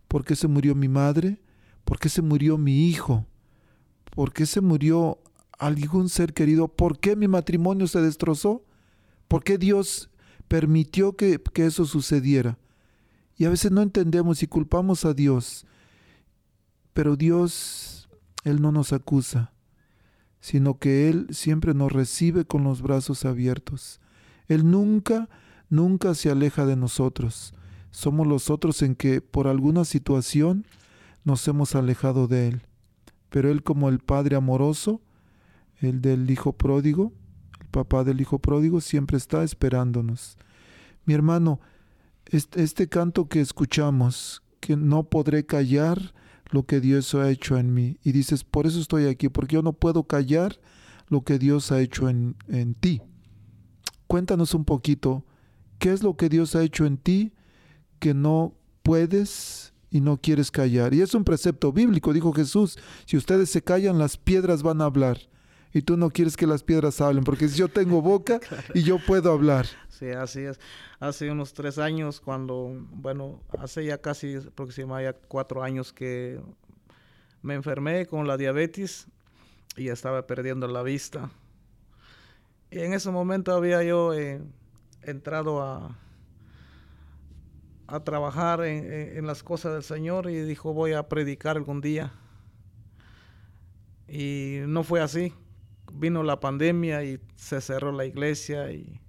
¿Por 0.07 0.23
qué 0.23 0.35
se 0.35 0.47
murió 0.47 0.75
mi 0.75 0.87
madre? 0.87 1.41
¿Por 1.85 1.99
qué 1.99 2.09
se 2.09 2.21
murió 2.21 2.57
mi 2.57 2.87
hijo? 2.87 3.25
¿Por 4.11 4.31
qué 4.31 4.45
se 4.45 4.61
murió 4.61 5.19
algún 5.57 6.09
ser 6.09 6.33
querido? 6.33 6.67
¿Por 6.67 6.99
qué 6.99 7.15
mi 7.15 7.27
matrimonio 7.27 7.87
se 7.87 8.01
destrozó? 8.01 8.63
¿Por 9.27 9.43
qué 9.43 9.57
Dios 9.57 10.09
permitió 10.47 11.15
que, 11.15 11.41
que 11.41 11.65
eso 11.65 11.85
sucediera? 11.85 12.59
Y 13.35 13.45
a 13.45 13.49
veces 13.49 13.71
no 13.71 13.81
entendemos 13.81 14.43
y 14.43 14.47
culpamos 14.47 15.05
a 15.05 15.13
Dios. 15.13 15.65
Pero 16.93 17.15
Dios, 17.15 18.07
Él 18.43 18.61
no 18.61 18.71
nos 18.71 18.93
acusa, 18.93 19.51
sino 20.39 20.77
que 20.77 21.09
Él 21.09 21.27
siempre 21.31 21.73
nos 21.73 21.91
recibe 21.91 22.45
con 22.45 22.63
los 22.63 22.83
brazos 22.83 23.25
abiertos. 23.25 23.99
Él 24.47 24.69
nunca, 24.69 25.27
nunca 25.69 26.13
se 26.13 26.29
aleja 26.29 26.67
de 26.67 26.75
nosotros. 26.75 27.55
Somos 27.93 28.27
los 28.27 28.49
otros 28.49 28.81
en 28.81 28.95
que 28.95 29.21
por 29.21 29.47
alguna 29.47 29.85
situación 29.85 30.67
nos 31.23 31.47
hemos 31.47 31.73
alejado 31.73 32.27
de 32.27 32.49
Él 32.49 32.67
pero 33.33 33.49
Él 33.49 33.63
como 33.63 33.89
el 33.89 33.97
Padre 33.97 34.35
amoroso, 34.35 35.01
el 35.79 36.01
del 36.01 36.29
Hijo 36.29 36.53
pródigo, 36.53 37.11
el 37.61 37.65
papá 37.69 38.03
del 38.03 38.21
Hijo 38.21 38.37
pródigo, 38.37 38.79
siempre 38.79 39.17
está 39.17 39.43
esperándonos. 39.43 40.37
Mi 41.05 41.15
hermano, 41.15 41.59
este, 42.27 42.61
este, 42.61 42.87
canto 42.87 43.27
que 43.27 43.41
escuchamos, 43.41 44.43
que 44.59 44.77
no 44.77 45.05
podré 45.05 45.47
callar 45.47 46.13
lo 46.51 46.67
que 46.67 46.79
Dios 46.79 47.15
ha 47.15 47.27
hecho 47.31 47.57
en 47.57 47.73
mí, 47.73 47.97
y 48.03 48.11
dices, 48.11 48.43
por 48.43 48.67
eso 48.67 48.79
estoy 48.79 49.07
aquí, 49.07 49.29
porque 49.29 49.55
yo 49.55 49.63
no 49.63 49.73
puedo 49.73 50.03
callar 50.03 50.59
lo 51.07 51.23
que 51.23 51.39
Dios 51.39 51.71
ha 51.71 51.81
hecho 51.81 52.09
en, 52.09 52.35
en 52.47 52.75
ti. 52.75 53.01
Cuéntanos 54.05 54.53
un 54.53 54.63
poquito, 54.63 55.25
¿qué 55.79 55.91
es 55.91 56.03
lo 56.03 56.17
que 56.17 56.29
Dios 56.29 56.55
ha 56.55 56.61
hecho 56.61 56.85
en 56.85 56.97
ti 56.97 57.33
que 58.03 58.13
no 58.13 58.53
puedes 58.81 59.71
y 59.89 60.01
no 60.01 60.17
quieres 60.17 60.51
callar. 60.51 60.93
Y 60.93 60.99
es 60.99 61.13
un 61.13 61.23
precepto 61.23 61.71
bíblico, 61.71 62.11
dijo 62.11 62.33
Jesús, 62.33 62.77
si 63.05 63.15
ustedes 63.15 63.49
se 63.49 63.61
callan, 63.61 63.97
las 63.97 64.17
piedras 64.17 64.61
van 64.61 64.81
a 64.81 64.85
hablar. 64.85 65.19
Y 65.71 65.83
tú 65.83 65.95
no 65.95 66.09
quieres 66.09 66.35
que 66.35 66.45
las 66.45 66.63
piedras 66.63 66.99
hablen, 66.99 67.23
porque 67.23 67.47
si 67.47 67.57
yo 67.57 67.69
tengo 67.69 68.01
boca 68.01 68.41
y 68.73 68.83
yo 68.83 68.99
puedo 68.99 69.31
hablar. 69.31 69.67
Sí, 69.87 70.09
así 70.09 70.41
es. 70.41 70.59
Hace 70.99 71.31
unos 71.31 71.53
tres 71.53 71.77
años, 71.77 72.19
cuando, 72.19 72.75
bueno, 72.91 73.39
hace 73.57 73.85
ya 73.85 73.97
casi 73.99 74.35
aproximadamente 74.35 75.21
cuatro 75.29 75.63
años 75.63 75.93
que 75.93 76.41
me 77.41 77.53
enfermé 77.53 78.05
con 78.05 78.27
la 78.27 78.35
diabetes 78.35 79.07
y 79.77 79.87
estaba 79.87 80.27
perdiendo 80.27 80.67
la 80.67 80.83
vista. 80.83 81.31
Y 82.69 82.79
en 82.79 82.91
ese 82.91 83.11
momento 83.11 83.53
había 83.53 83.81
yo 83.81 84.13
eh, 84.13 84.41
entrado 85.03 85.61
a, 85.61 86.02
a 87.87 88.03
trabajar 88.03 88.63
en, 88.63 89.25
las 89.27 89.43
cosas 89.43 89.73
del 89.73 89.83
Señor 89.83 90.29
y 90.29 90.41
dijo 90.41 90.73
voy 90.73 90.93
a 90.93 91.07
predicar 91.09 91.57
algún 91.57 91.81
día. 91.81 92.13
Y 94.07 94.59
no 94.67 94.83
fue 94.83 95.01
así. 95.01 95.33
Vino 95.91 96.23
la 96.23 96.39
pandemia 96.39 97.03
y 97.03 97.19
se 97.35 97.61
cerró 97.61 97.91
la 97.91 98.05
iglesia 98.05 98.71
y 98.71 98.99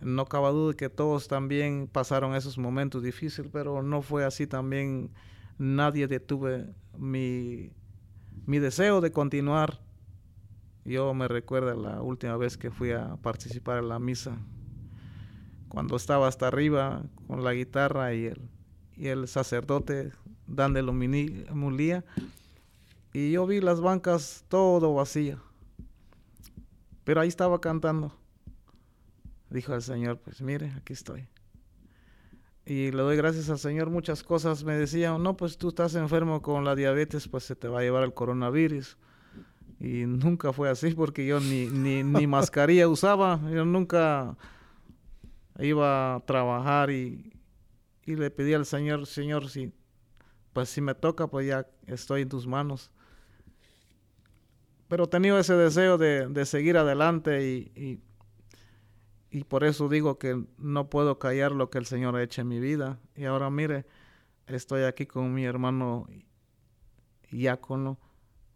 no 0.00 0.26
cabe 0.26 0.48
duda 0.50 0.74
que 0.74 0.88
todos 0.88 1.28
también 1.28 1.88
pasaron 1.90 2.34
esos 2.34 2.56
momentos 2.56 3.02
difíciles, 3.02 3.50
pero 3.52 3.82
no 3.82 4.02
fue 4.02 4.24
así 4.24 4.46
también. 4.46 5.10
Nadie 5.58 6.06
detuve 6.06 6.72
mi, 6.96 7.70
mi 8.46 8.58
deseo 8.58 9.00
de 9.00 9.12
continuar. 9.12 9.80
Yo 10.84 11.12
me 11.12 11.28
recuerdo 11.28 11.74
la 11.74 12.00
última 12.00 12.36
vez 12.36 12.56
que 12.56 12.70
fui 12.70 12.92
a 12.92 13.16
participar 13.16 13.78
en 13.78 13.88
la 13.88 13.98
misa 13.98 14.38
cuando 15.70 15.94
estaba 15.96 16.26
hasta 16.26 16.48
arriba 16.48 17.04
con 17.28 17.44
la 17.44 17.54
guitarra 17.54 18.12
y 18.12 18.26
el, 18.26 18.40
y 18.96 19.06
el 19.06 19.28
sacerdote 19.28 20.10
dándole 20.48 20.90
mulía. 20.90 22.04
Y 23.12 23.30
yo 23.30 23.46
vi 23.46 23.60
las 23.60 23.80
bancas 23.80 24.44
todo 24.48 24.94
vacío. 24.94 25.38
Pero 27.04 27.20
ahí 27.20 27.28
estaba 27.28 27.60
cantando. 27.60 28.12
Dijo 29.48 29.72
el 29.72 29.82
Señor, 29.82 30.18
pues 30.18 30.42
mire, 30.42 30.72
aquí 30.76 30.92
estoy. 30.92 31.28
Y 32.66 32.90
le 32.90 33.02
doy 33.02 33.16
gracias 33.16 33.48
al 33.48 33.60
Señor. 33.60 33.90
Muchas 33.90 34.24
cosas 34.24 34.64
me 34.64 34.74
decían, 34.74 35.22
no, 35.22 35.36
pues 35.36 35.56
tú 35.56 35.68
estás 35.68 35.94
enfermo 35.94 36.42
con 36.42 36.64
la 36.64 36.74
diabetes, 36.74 37.28
pues 37.28 37.44
se 37.44 37.54
te 37.54 37.68
va 37.68 37.78
a 37.78 37.82
llevar 37.82 38.02
el 38.02 38.12
coronavirus. 38.12 38.98
Y 39.78 40.04
nunca 40.06 40.52
fue 40.52 40.68
así 40.68 40.94
porque 40.94 41.24
yo 41.24 41.38
ni, 41.38 41.66
ni, 41.66 42.02
ni 42.02 42.26
mascarilla 42.26 42.88
usaba. 42.88 43.40
Yo 43.52 43.64
nunca 43.64 44.36
iba 45.58 46.16
a 46.16 46.20
trabajar 46.20 46.90
y, 46.90 47.32
le 48.06 48.30
pedí 48.30 48.54
al 48.54 48.66
Señor, 48.66 49.06
Señor, 49.06 49.48
si, 49.48 49.72
pues 50.52 50.68
si 50.68 50.80
me 50.80 50.96
toca, 50.96 51.28
pues 51.28 51.46
ya 51.46 51.68
estoy 51.86 52.22
en 52.22 52.28
tus 52.28 52.44
manos. 52.44 52.90
Pero 54.88 55.08
tenía 55.08 55.38
ese 55.38 55.54
deseo 55.54 55.96
de, 55.96 56.44
seguir 56.44 56.76
adelante 56.76 57.46
y, 57.46 58.00
y, 59.30 59.44
por 59.44 59.62
eso 59.62 59.88
digo 59.88 60.18
que 60.18 60.44
no 60.58 60.90
puedo 60.90 61.20
callar 61.20 61.52
lo 61.52 61.70
que 61.70 61.78
el 61.78 61.86
Señor 61.86 62.16
ha 62.16 62.22
hecho 62.24 62.40
en 62.40 62.48
mi 62.48 62.58
vida. 62.58 62.98
Y 63.14 63.26
ahora 63.26 63.48
mire, 63.48 63.86
estoy 64.48 64.82
aquí 64.82 65.06
con 65.06 65.32
mi 65.32 65.44
hermano 65.44 66.08
Diácono, 67.30 68.00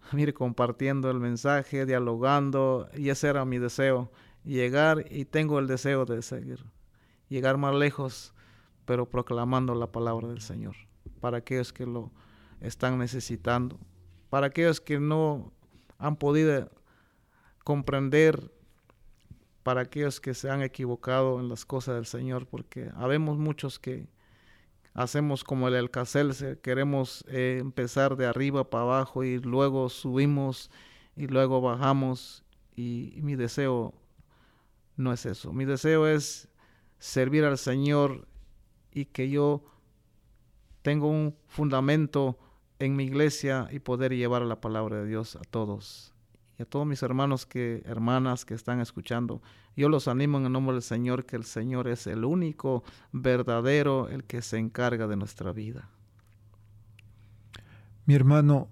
mire, 0.13 0.35
compartiendo 0.35 1.13
el 1.13 1.21
mensaje, 1.21 1.87
dialogando, 1.87 2.89
y 2.97 3.11
ese 3.11 3.29
era 3.29 3.45
mi 3.45 3.59
deseo, 3.59 4.11
llegar 4.43 5.05
y 5.11 5.27
tengo 5.27 5.61
el 5.61 5.69
deseo 5.69 6.05
de 6.07 6.23
seguir 6.23 6.75
llegar 7.29 7.57
más 7.59 7.75
lejos, 7.75 8.35
pero 8.85 9.09
proclamando 9.09 9.75
la 9.75 9.91
palabra 9.93 10.29
del 10.29 10.41
Señor, 10.41 10.77
para 11.21 11.39
aquellos 11.39 11.73
que 11.73 11.87
lo 11.87 12.13
están 12.61 12.99
necesitando, 12.99 13.79
para 14.31 14.49
aquellos 14.49 14.81
que 14.81 14.99
no 14.99 15.53
han 15.99 16.17
podido 16.17 16.71
comprender. 17.65 18.53
Para 19.63 19.81
aquellos 19.81 20.21
que 20.21 20.35
se 20.35 20.51
han 20.51 20.63
equivocado 20.63 21.41
en 21.41 21.49
las 21.49 21.65
cosas 21.65 21.95
del 21.95 22.05
Señor, 22.05 22.47
porque 22.47 22.91
habemos 22.97 23.39
muchos 23.39 23.79
que 23.79 24.07
hacemos 24.93 25.43
como 25.43 25.69
el 25.69 25.75
Alcacelce, 25.75 26.59
queremos 26.61 27.25
eh, 27.29 27.57
empezar 27.61 28.17
de 28.17 28.27
arriba 28.27 28.69
para 28.69 28.85
abajo 28.85 29.25
y 29.25 29.39
luego 29.39 29.89
subimos 29.89 30.71
y 31.17 31.29
luego 31.29 31.63
bajamos. 31.63 32.45
Y, 32.77 33.15
y 33.17 33.23
mi 33.23 33.37
deseo 33.37 33.95
no 34.97 35.15
es 35.15 35.25
eso. 35.25 35.53
Mi 35.55 35.65
deseo 35.65 36.07
es 36.07 36.49
servir 36.99 37.45
al 37.45 37.59
Señor 37.59 38.27
y 38.93 39.07
que 39.07 39.29
yo 39.29 39.65
tenga 40.83 41.07
un 41.07 41.35
fundamento 41.47 42.39
en 42.79 42.97
mi 42.97 43.05
iglesia 43.05 43.69
y 43.71 43.79
poder 43.79 44.15
llevar 44.15 44.43
la 44.43 44.61
palabra 44.61 44.99
de 44.99 45.07
Dios 45.07 45.37
a 45.37 45.41
todos 45.41 46.13
y 46.59 46.63
a 46.63 46.67
todos 46.67 46.87
mis 46.87 47.03
hermanos 47.03 47.47
que 47.47 47.83
hermanas 47.87 48.45
que 48.45 48.55
están 48.55 48.81
escuchando. 48.81 49.43
Yo 49.77 49.89
los 49.89 50.07
animo 50.07 50.39
en 50.39 50.47
el 50.47 50.53
nombre 50.53 50.75
del 50.75 50.83
Señor 50.83 51.27
que 51.27 51.37
el 51.37 51.45
Señor 51.45 51.89
es 51.89 52.07
el 52.07 52.25
único 52.25 52.85
verdadero 53.13 54.09
el 54.09 54.25
que 54.25 54.43
se 54.43 54.59
encarga 54.59 55.07
de 55.07 55.17
nuestra 55.17 55.53
vida. 55.53 55.89
Mi 58.07 58.15
hermano 58.15 58.69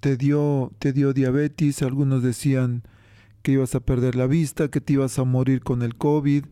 te 0.00 0.16
dio 0.16 0.72
te 0.78 0.92
dio 0.92 1.12
diabetes, 1.12 1.82
algunos 1.82 2.22
decían 2.22 2.82
que 3.42 3.52
ibas 3.52 3.74
a 3.74 3.80
perder 3.80 4.14
la 4.14 4.26
vista, 4.26 4.68
que 4.68 4.80
te 4.80 4.94
ibas 4.94 5.18
a 5.18 5.24
morir 5.24 5.62
con 5.62 5.82
el 5.82 5.96
COVID 5.96 6.46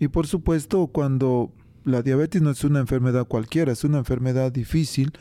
y 0.00 0.08
por 0.08 0.26
supuesto 0.26 0.88
cuando 0.88 1.52
la 1.84 2.02
diabetes 2.02 2.40
no 2.40 2.50
es 2.50 2.64
una 2.64 2.80
enfermedad 2.80 3.28
cualquiera, 3.28 3.70
es 3.72 3.84
una 3.84 3.98
enfermedad 3.98 4.50
difícil 4.50 5.12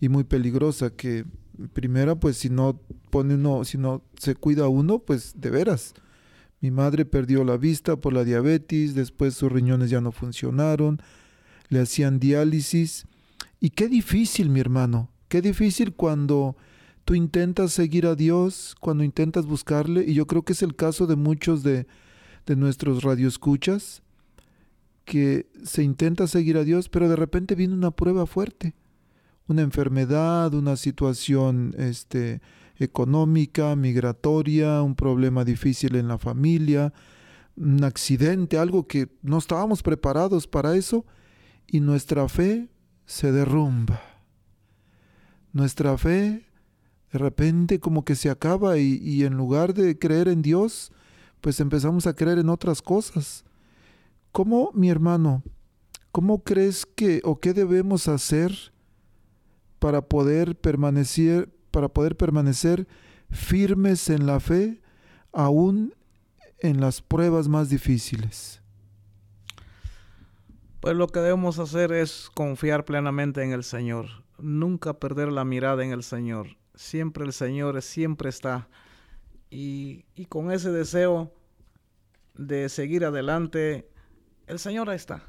y 0.00 0.08
muy 0.08 0.24
peligrosa 0.24 0.90
que 0.90 1.26
primera 1.72 2.14
pues 2.14 2.38
si 2.38 2.48
no 2.48 2.80
pone 3.10 3.34
uno, 3.34 3.64
si 3.64 3.78
no 3.78 4.02
se 4.16 4.36
cuida 4.36 4.68
uno, 4.68 5.00
pues 5.00 5.34
de 5.36 5.50
veras. 5.50 5.92
Mi 6.60 6.70
madre 6.70 7.04
perdió 7.04 7.42
la 7.42 7.56
vista 7.56 7.96
por 7.96 8.12
la 8.12 8.22
diabetes, 8.24 8.94
después 8.94 9.34
sus 9.34 9.50
riñones 9.50 9.90
ya 9.90 10.00
no 10.00 10.12
funcionaron, 10.12 11.02
le 11.68 11.80
hacían 11.80 12.20
diálisis. 12.20 13.06
Y 13.60 13.70
qué 13.70 13.88
difícil, 13.88 14.50
mi 14.50 14.60
hermano, 14.60 15.10
qué 15.28 15.42
difícil 15.42 15.94
cuando 15.94 16.56
tú 17.04 17.14
intentas 17.14 17.72
seguir 17.72 18.06
a 18.06 18.14
Dios, 18.14 18.76
cuando 18.78 19.02
intentas 19.02 19.46
buscarle, 19.46 20.04
y 20.04 20.14
yo 20.14 20.26
creo 20.26 20.42
que 20.42 20.52
es 20.52 20.62
el 20.62 20.76
caso 20.76 21.08
de 21.08 21.16
muchos 21.16 21.62
de, 21.64 21.86
de 22.46 22.56
nuestros 22.56 23.02
radioescuchas, 23.02 24.02
que 25.08 25.48
se 25.64 25.82
intenta 25.82 26.26
seguir 26.26 26.58
a 26.58 26.64
Dios, 26.64 26.90
pero 26.90 27.08
de 27.08 27.16
repente 27.16 27.54
viene 27.54 27.72
una 27.72 27.90
prueba 27.90 28.26
fuerte, 28.26 28.74
una 29.46 29.62
enfermedad, 29.62 30.52
una 30.52 30.76
situación 30.76 31.74
este, 31.78 32.42
económica, 32.76 33.74
migratoria, 33.74 34.82
un 34.82 34.94
problema 34.94 35.46
difícil 35.46 35.96
en 35.96 36.08
la 36.08 36.18
familia, 36.18 36.92
un 37.56 37.82
accidente, 37.84 38.58
algo 38.58 38.86
que 38.86 39.08
no 39.22 39.38
estábamos 39.38 39.82
preparados 39.82 40.46
para 40.46 40.76
eso, 40.76 41.06
y 41.66 41.80
nuestra 41.80 42.28
fe 42.28 42.68
se 43.06 43.32
derrumba. 43.32 44.00
Nuestra 45.54 45.96
fe 45.96 46.44
de 47.10 47.18
repente 47.18 47.80
como 47.80 48.04
que 48.04 48.14
se 48.14 48.28
acaba 48.28 48.76
y, 48.76 49.00
y 49.02 49.24
en 49.24 49.38
lugar 49.38 49.72
de 49.72 49.98
creer 49.98 50.28
en 50.28 50.42
Dios, 50.42 50.92
pues 51.40 51.60
empezamos 51.60 52.06
a 52.06 52.14
creer 52.14 52.38
en 52.38 52.50
otras 52.50 52.82
cosas. 52.82 53.46
¿Cómo, 54.38 54.70
mi 54.72 54.88
hermano, 54.88 55.42
cómo 56.12 56.44
crees 56.44 56.86
que 56.86 57.20
o 57.24 57.40
qué 57.40 57.52
debemos 57.52 58.06
hacer 58.06 58.52
para 59.80 60.00
poder 60.00 60.54
permanecer, 60.54 61.48
para 61.72 61.88
poder 61.88 62.16
permanecer 62.16 62.86
firmes 63.32 64.08
en 64.08 64.26
la 64.26 64.38
fe, 64.38 64.80
aún 65.32 65.92
en 66.60 66.80
las 66.80 67.02
pruebas 67.02 67.48
más 67.48 67.68
difíciles? 67.68 68.62
Pues 70.78 70.94
lo 70.94 71.08
que 71.08 71.18
debemos 71.18 71.58
hacer 71.58 71.90
es 71.90 72.30
confiar 72.32 72.84
plenamente 72.84 73.42
en 73.42 73.50
el 73.50 73.64
Señor, 73.64 74.06
nunca 74.38 75.00
perder 75.00 75.32
la 75.32 75.44
mirada 75.44 75.82
en 75.82 75.90
el 75.90 76.04
Señor. 76.04 76.56
Siempre 76.76 77.24
el 77.24 77.32
Señor 77.32 77.82
siempre 77.82 78.28
está. 78.28 78.68
Y, 79.50 80.04
y 80.14 80.26
con 80.26 80.52
ese 80.52 80.70
deseo 80.70 81.34
de 82.36 82.68
seguir 82.68 83.04
adelante, 83.04 83.88
el 84.48 84.58
Señor 84.58 84.90
ahí 84.90 84.96
está. 84.96 85.22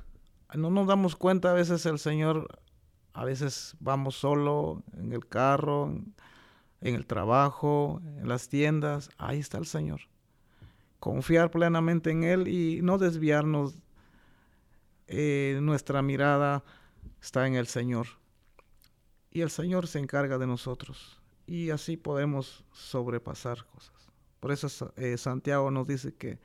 No 0.55 0.71
nos 0.71 0.87
damos 0.87 1.15
cuenta 1.15 1.51
a 1.51 1.53
veces 1.53 1.85
el 1.85 1.99
Señor, 1.99 2.47
a 3.13 3.25
veces 3.25 3.75
vamos 3.79 4.15
solo 4.15 4.81
en 4.97 5.11
el 5.11 5.27
carro, 5.27 5.93
en, 6.81 6.95
el 6.95 7.05
trabajo, 7.05 8.01
en 8.03 8.27
las 8.27 8.49
tiendas, 8.49 9.09
ahí 9.17 9.39
está 9.39 9.57
el 9.57 9.65
Señor. 9.65 10.01
Confiar 10.99 11.51
plenamente 11.51 12.11
en 12.11 12.23
Él 12.23 12.47
y 12.47 12.81
no 12.81 12.97
desviarnos. 12.97 13.77
Eh, 15.07 15.59
nuestra 15.61 16.01
mirada 16.01 16.63
está 17.21 17.45
en 17.45 17.55
el 17.55 17.67
Señor. 17.67 18.07
Y 19.31 19.41
el 19.41 19.51
Señor 19.51 19.87
se 19.87 19.99
encarga 19.99 20.37
de 20.37 20.47
nosotros. 20.47 21.21
Y 21.45 21.69
así 21.71 21.97
podemos 21.97 22.63
sobrepasar 22.71 23.65
cosas. 23.65 24.09
Por 24.39 24.51
eso 24.51 24.93
eh, 24.95 25.17
Santiago 25.17 25.69
nos 25.71 25.87
dice 25.87 26.15
que 26.15 26.39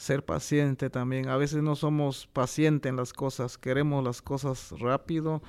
ser 0.00 0.24
paciente 0.24 0.88
también. 0.88 1.28
A 1.28 1.36
veces 1.36 1.62
no 1.62 1.76
somos 1.76 2.26
pacientes 2.26 2.88
en 2.88 2.96
las 2.96 3.12
cosas, 3.12 3.58
queremos 3.58 4.02
las 4.02 4.22
cosas 4.22 4.72
rápido, 4.78 5.42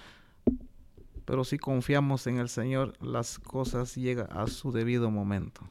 pero 1.23 1.45
si 1.45 1.57
confiamos 1.57 2.27
en 2.27 2.37
el 2.37 2.49
Señor, 2.49 2.93
las 2.99 3.39
cosas 3.39 3.95
llegan 3.95 4.27
a 4.29 4.47
su 4.47 4.73
debido 4.73 5.09
momento. 5.09 5.61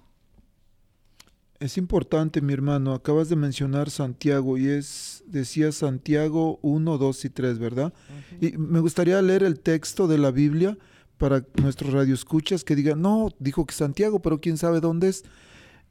Es 1.58 1.76
importante, 1.76 2.40
mi 2.40 2.54
hermano, 2.54 2.94
acabas 2.94 3.28
de 3.28 3.36
mencionar 3.36 3.90
Santiago 3.90 4.56
y 4.56 4.68
es, 4.68 5.24
decía 5.26 5.72
Santiago 5.72 6.58
1, 6.62 6.96
2 6.96 7.24
y 7.26 7.28
3, 7.28 7.58
¿verdad? 7.58 7.92
Uh 8.08 8.42
-huh. 8.42 8.54
Y 8.54 8.56
me 8.56 8.80
gustaría 8.80 9.20
leer 9.20 9.42
el 9.42 9.60
texto 9.60 10.08
de 10.08 10.16
la 10.16 10.30
Biblia 10.30 10.78
para 11.18 11.44
nuestros 11.60 11.92
radioescuchas 11.92 12.64
que 12.64 12.74
digan, 12.74 13.02
no, 13.02 13.28
dijo 13.38 13.66
que 13.66 13.74
Santiago, 13.74 14.22
pero 14.22 14.40
quién 14.40 14.56
sabe 14.56 14.80
dónde 14.80 15.08
es. 15.08 15.22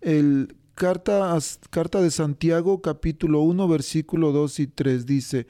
El 0.01 0.55
carta, 0.79 1.37
carta 1.71 1.99
de 1.99 2.09
Santiago 2.09 2.81
capítulo 2.81 3.41
1 3.41 3.67
versículo 3.67 4.31
2 4.31 4.61
y 4.61 4.67
3 4.67 5.05
dice, 5.05 5.45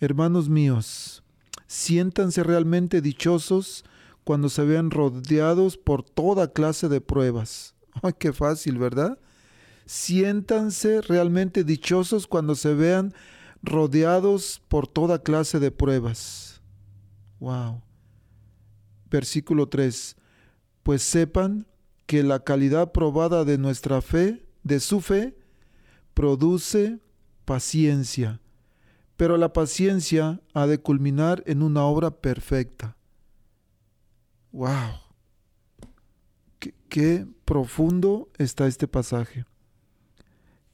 hermanos 0.00 0.48
míos, 0.48 1.22
siéntanse 1.68 2.42
realmente 2.42 3.00
dichosos 3.00 3.84
cuando 4.24 4.48
se 4.48 4.64
vean 4.64 4.90
rodeados 4.90 5.76
por 5.76 6.02
toda 6.02 6.52
clase 6.52 6.88
de 6.88 7.00
pruebas. 7.00 7.76
Ay, 8.02 8.14
qué 8.18 8.32
fácil, 8.32 8.76
¿verdad? 8.76 9.20
Siéntanse 9.86 11.00
realmente 11.00 11.62
dichosos 11.62 12.26
cuando 12.26 12.56
se 12.56 12.74
vean 12.74 13.14
rodeados 13.62 14.62
por 14.66 14.88
toda 14.88 15.22
clase 15.22 15.60
de 15.60 15.70
pruebas. 15.70 16.60
Wow. 17.38 17.82
Versículo 19.08 19.68
3. 19.68 20.16
Pues 20.82 21.02
sepan 21.02 21.68
que 22.06 22.24
la 22.24 22.42
calidad 22.42 22.90
probada 22.90 23.44
de 23.44 23.58
nuestra 23.58 24.02
fe 24.02 24.44
de 24.62 24.80
su 24.80 25.00
fe 25.00 25.36
produce 26.14 27.00
paciencia, 27.44 28.40
pero 29.16 29.36
la 29.36 29.52
paciencia 29.52 30.40
ha 30.54 30.66
de 30.66 30.78
culminar 30.78 31.42
en 31.46 31.62
una 31.62 31.84
obra 31.84 32.10
perfecta. 32.10 32.96
¡Wow! 34.52 35.00
Qué, 36.58 36.74
qué, 36.88 37.26
profundo 37.44 38.30
está 38.38 38.66
este 38.66 38.86
pasaje. 38.86 39.44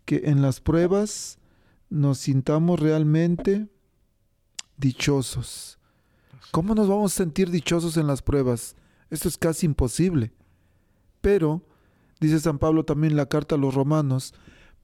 Que 0.05 0.22
en 0.24 0.42
las 0.42 0.61
pruebas 0.61 1.38
nos 1.90 2.18
sintamos 2.18 2.81
realmente 2.81 3.68
dichosos. 4.77 5.79
¿Cómo 6.51 6.74
nos 6.74 6.88
vamos 6.88 7.12
a 7.12 7.16
sentir 7.16 7.51
dichosos 7.51 7.96
en 7.96 8.07
las 8.07 8.22
pruebas? 8.22 8.74
Esto 9.11 9.29
es 9.29 9.37
casi 9.37 9.66
imposible. 9.66 10.33
Pero 11.20 11.62
Dice 12.20 12.40
San 12.40 12.59
Pablo 12.59 12.85
también 12.85 13.12
en 13.12 13.16
la 13.16 13.26
carta 13.26 13.54
a 13.54 13.59
los 13.59 13.74
romanos, 13.74 14.35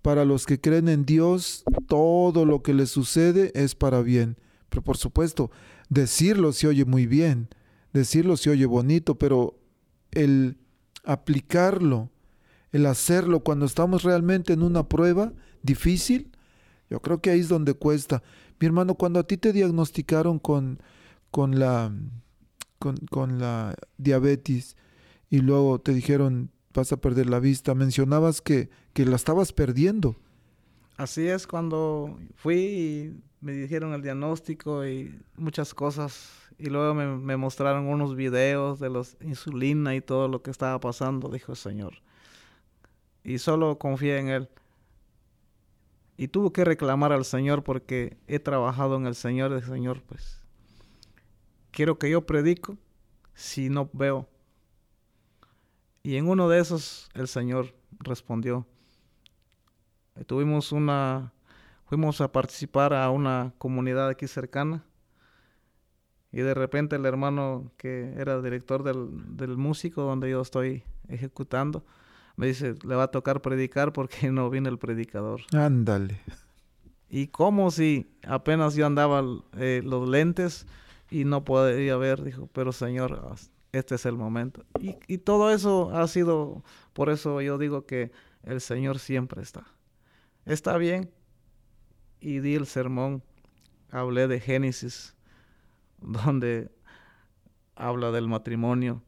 para 0.03 0.25
los 0.25 0.47
que 0.47 0.61
creen 0.61 0.88
en 0.88 1.05
Dios, 1.05 1.64
todo 1.88 2.44
lo 2.44 2.62
que 2.62 2.75
les 2.75 2.90
sucede 2.90 3.51
es 3.55 3.75
para 3.75 4.03
bien. 4.03 4.37
Pero 4.68 4.83
por 4.83 4.97
supuesto, 4.97 5.51
decirlo 5.88 6.53
se 6.53 6.68
oye 6.68 6.85
muy 6.85 7.07
bien, 7.07 7.49
decirlo 7.92 8.37
se 8.37 8.51
oye 8.51 8.66
bonito, 8.66 9.16
pero 9.16 9.59
el 10.11 10.59
aplicarlo, 11.05 12.11
el 12.70 12.87
hacerlo 12.87 13.40
cuando 13.40 13.66
estamos 13.66 14.03
realmente 14.03 14.53
en 14.53 14.62
una 14.62 14.88
prueba 14.88 15.33
difícil, 15.62 16.31
yo 16.90 17.01
creo 17.01 17.20
que 17.20 17.31
ahí 17.31 17.40
es 17.40 17.49
donde 17.49 17.75
cuesta. 17.75 18.23
Mi 18.61 18.66
hermano, 18.66 18.94
cuando 18.94 19.20
a 19.20 19.27
ti 19.27 19.37
te 19.37 19.53
diagnosticaron 19.53 20.38
con, 20.38 20.81
con, 21.31 21.59
la, 21.59 21.92
con, 22.79 22.97
con 23.11 23.38
la 23.38 23.75
diabetes 23.97 24.77
y 25.31 25.38
luego 25.38 25.81
te 25.81 25.92
dijeron 25.94 26.51
vas 26.81 26.93
a 26.93 26.97
perder 26.97 27.27
la 27.27 27.41
vista. 27.41 27.75
Mencionabas 27.75 28.41
que, 28.41 28.69
que 28.93 29.05
la 29.05 29.17
estabas 29.17 29.53
perdiendo. 29.53 30.17
Así 30.97 31.27
es, 31.27 31.47
cuando 31.47 32.19
fui 32.37 32.57
y 32.57 33.23
me 33.41 33.53
dijeron 33.53 33.93
el 33.95 34.03
diagnóstico 34.03 34.87
y 34.87 35.21
muchas 35.37 35.75
cosas, 35.75 36.31
y 36.57 36.67
luego 36.67 36.95
me, 36.95 37.37
mostraron 37.37 37.87
unos 37.87 38.15
videos 38.15 38.79
de 38.79 38.91
los 38.91 39.17
insulina 39.21 39.95
y 39.97 40.01
todo 40.01 40.29
lo 40.29 40.43
que 40.43 40.51
estaba 40.51 40.79
pasando, 40.81 41.29
dijo 41.29 41.53
el 41.53 41.59
Señor. 41.59 41.95
y 43.25 43.39
solo 43.39 43.79
confié 43.79 44.19
en 44.19 44.29
Él. 44.29 44.49
Y 46.17 46.29
tuve 46.29 46.53
que 46.53 46.65
reclamar 46.65 47.13
al 47.13 47.25
Señor 47.25 47.65
porque 47.65 48.17
he 48.29 48.39
trabajado 48.39 48.97
en 48.97 49.07
el 49.07 49.17
Señor, 49.17 49.53
el 49.53 49.65
Señor, 49.65 50.03
pues, 50.03 50.41
quiero 51.73 51.99
que 51.99 52.09
yo 52.09 52.25
predico 52.25 52.79
si 53.35 53.69
no 53.69 53.91
veo. 53.93 54.29
Y 56.05 56.17
en 56.17 56.29
uno 56.29 56.49
de 56.49 56.61
esos 56.61 57.09
el 57.14 57.27
Señor 57.27 57.75
respondió. 57.99 58.67
Tuvimos 60.27 60.71
una, 60.71 61.33
fuimos 61.87 62.21
a 62.21 62.31
participar 62.31 62.93
a 62.93 63.11
una 63.11 63.55
comunidad 63.59 64.09
aquí 64.11 64.29
cercana 64.29 64.85
y 66.31 66.43
de 66.43 66.53
repente 66.53 66.97
el 66.97 67.07
hermano 67.07 67.73
que 67.79 68.12
era 68.19 68.43
director 68.43 68.83
del, 68.83 69.37
del 69.37 69.57
músico 69.57 70.03
donde 70.03 70.31
yo 70.31 70.43
estoy 70.43 70.85
ejecutando, 71.09 71.85
me 72.37 72.49
dice, 72.49 72.75
le 72.85 72.95
va 72.97 73.05
a 73.05 73.11
tocar 73.11 73.40
predicar 73.40 73.93
porque 73.93 74.31
no 74.31 74.51
viene 74.51 74.69
el 74.69 74.79
predicador. 74.79 75.40
Ándale. 75.53 76.21
Y 77.09 77.29
como 77.29 77.71
si 77.71 78.14
apenas 78.27 78.75
yo 78.75 78.85
andaba 78.85 79.25
eh, 79.57 79.81
los 79.83 80.07
lentes 80.07 80.67
y 81.11 81.25
no 81.25 81.45
podía 81.45 81.97
ver, 81.97 82.23
dijo, 82.23 82.49
pero 82.53 82.73
Señor, 82.73 83.37
este 83.79 83.97
es 83.97 84.07
el 84.07 84.17
momento. 84.17 84.65
Y, 84.81 84.97
y 85.07 85.19
todo 85.19 85.51
eso 85.51 85.91
ha 85.95 86.07
sido, 86.09 86.63
por 86.93 87.11
eso 87.11 87.41
yo 87.41 87.59
digo 87.59 87.87
que 87.87 88.13
el 88.43 88.61
Señor 88.61 88.99
siempre 88.99 89.43
está. 89.43 89.67
Está 90.47 90.77
bien. 90.77 91.11
Y 92.21 92.41
di 92.41 92.55
el 92.55 92.67
sermón, 92.67 93.23
hablé 93.91 94.29
de 94.29 94.41
Génesis 94.41 95.15
donde 95.99 96.71
habla 97.75 98.11
del 98.11 98.29
matrimonio. 98.29 99.03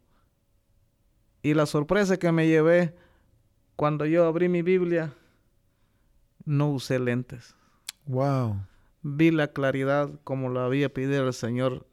Y 1.43 1.55
la 1.55 1.67
sorpresa 1.67 2.17
que 2.17 2.33
me 2.33 2.49
llevé 2.49 2.95
cuando 3.77 4.07
yo 4.07 4.25
abrí 4.25 4.49
mi 4.49 4.63
Biblia, 4.63 5.13
no 6.45 6.71
usé 6.71 6.99
lentes. 6.99 7.55
Wow. 8.07 8.61
Vi 9.03 9.31
la 9.31 9.49
claridad 9.49 10.11
como 10.25 10.49
lo 10.49 10.61
había 10.61 10.93
pedido 10.93 11.27
el 11.27 11.35
Señor, 11.35 11.87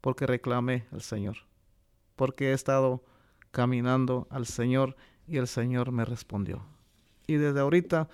porque 0.00 0.26
reclamé 0.26 0.86
al 0.90 1.02
Señor. 1.02 1.47
Porque 2.18 2.50
he 2.50 2.52
estado 2.52 3.02
caminando 3.52 4.26
al 4.28 4.44
Señor 4.44 4.96
y 5.28 5.36
el 5.36 5.46
Señor 5.46 5.92
me 5.92 6.04
respondió. 6.04 6.66
Y 7.28 7.36
desde 7.36 7.60
ahorita 7.60 8.08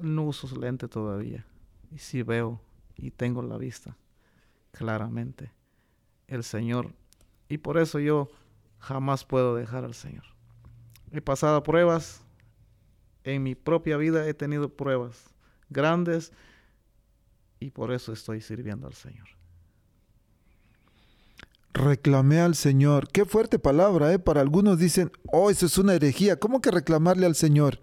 no 0.00 0.22
uso 0.22 0.48
lente 0.56 0.86
todavía. 0.86 1.44
Y 1.90 1.98
sí 1.98 2.22
veo 2.22 2.60
y 2.96 3.10
tengo 3.10 3.42
la 3.42 3.58
vista 3.58 3.96
claramente 4.70 5.52
el 6.28 6.44
Señor. 6.44 6.94
Y 7.48 7.58
por 7.58 7.76
eso 7.76 7.98
yo 7.98 8.30
jamás 8.78 9.24
puedo 9.24 9.56
dejar 9.56 9.84
al 9.84 9.94
Señor. 9.94 10.24
He 11.10 11.20
pasado 11.20 11.62
pruebas. 11.64 12.22
En 13.24 13.42
mi 13.42 13.56
propia 13.56 13.96
vida 13.96 14.28
he 14.28 14.34
tenido 14.34 14.68
pruebas 14.68 15.34
grandes 15.70 16.32
y 17.58 17.70
por 17.70 17.90
eso 17.90 18.12
estoy 18.12 18.40
sirviendo 18.40 18.86
al 18.86 18.94
Señor. 18.94 19.33
Reclamé 21.74 22.40
al 22.40 22.54
Señor. 22.54 23.08
Qué 23.08 23.24
fuerte 23.24 23.58
palabra, 23.58 24.12
¿eh? 24.12 24.18
Para 24.18 24.40
algunos 24.40 24.78
dicen, 24.78 25.10
oh, 25.32 25.50
eso 25.50 25.66
es 25.66 25.76
una 25.76 25.94
herejía. 25.94 26.38
¿Cómo 26.38 26.60
que 26.60 26.70
reclamarle 26.70 27.26
al 27.26 27.34
Señor? 27.34 27.80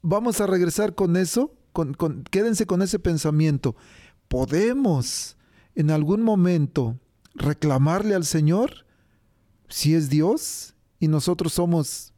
Vamos 0.00 0.40
a 0.40 0.46
regresar 0.46 0.94
con 0.94 1.16
eso. 1.16 1.52
Con, 1.72 1.94
quédense 2.30 2.64
con 2.64 2.80
ese 2.80 2.98
pensamiento. 2.98 3.76
Podemos 4.28 5.36
en 5.74 5.90
algún 5.90 6.22
momento 6.22 6.98
reclamarle 7.34 8.14
al 8.14 8.24
Señor 8.24 8.86
si 9.68 9.94
es 9.94 10.08
Dios 10.08 10.74
y 10.98 11.08
nosotros 11.08 11.52
somos 11.52 12.14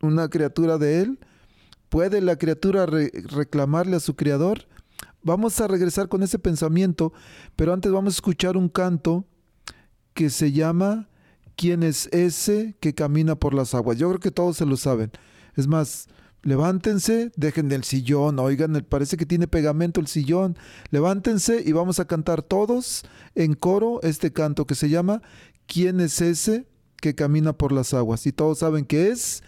una 0.00 0.28
criatura 0.28 0.78
de 0.78 1.02
Él? 1.02 1.18
¿Puede 1.88 2.20
la 2.20 2.36
criatura 2.36 2.86
re 2.86 3.10
reclamarle 3.30 3.96
a 3.96 4.00
su 4.00 4.14
Creador? 4.14 4.66
Vamos 5.22 5.60
a 5.60 5.66
regresar 5.66 6.08
con 6.08 6.22
ese 6.22 6.38
pensamiento, 6.38 7.12
pero 7.56 7.72
antes 7.72 7.92
vamos 7.92 8.14
a 8.14 8.16
escuchar 8.16 8.56
un 8.56 8.68
canto 8.68 9.26
que 10.14 10.30
se 10.30 10.52
llama 10.52 11.08
¿Quién 11.56 11.82
es 11.82 12.06
ese 12.12 12.74
que 12.80 12.94
camina 12.94 13.34
por 13.34 13.52
las 13.52 13.74
aguas? 13.74 13.98
Yo 13.98 14.08
creo 14.08 14.20
que 14.20 14.30
todos 14.30 14.56
se 14.56 14.64
lo 14.64 14.76
saben. 14.76 15.10
Es 15.56 15.66
más, 15.66 16.08
levántense, 16.42 17.32
dejen 17.36 17.68
del 17.68 17.84
sillón, 17.84 18.38
oigan, 18.38 18.84
parece 18.88 19.16
que 19.16 19.26
tiene 19.26 19.46
pegamento 19.46 20.00
el 20.00 20.06
sillón, 20.06 20.56
levántense 20.90 21.62
y 21.64 21.72
vamos 21.72 22.00
a 22.00 22.06
cantar 22.06 22.42
todos 22.42 23.04
en 23.34 23.54
coro 23.54 24.00
este 24.02 24.32
canto 24.32 24.66
que 24.66 24.74
se 24.74 24.88
llama 24.88 25.22
¿Quién 25.66 26.00
es 26.00 26.20
ese 26.20 26.66
que 26.96 27.14
camina 27.14 27.52
por 27.52 27.72
las 27.72 27.92
aguas? 27.94 28.26
Y 28.26 28.32
todos 28.32 28.60
saben 28.60 28.84
que 28.84 29.10
es 29.10 29.42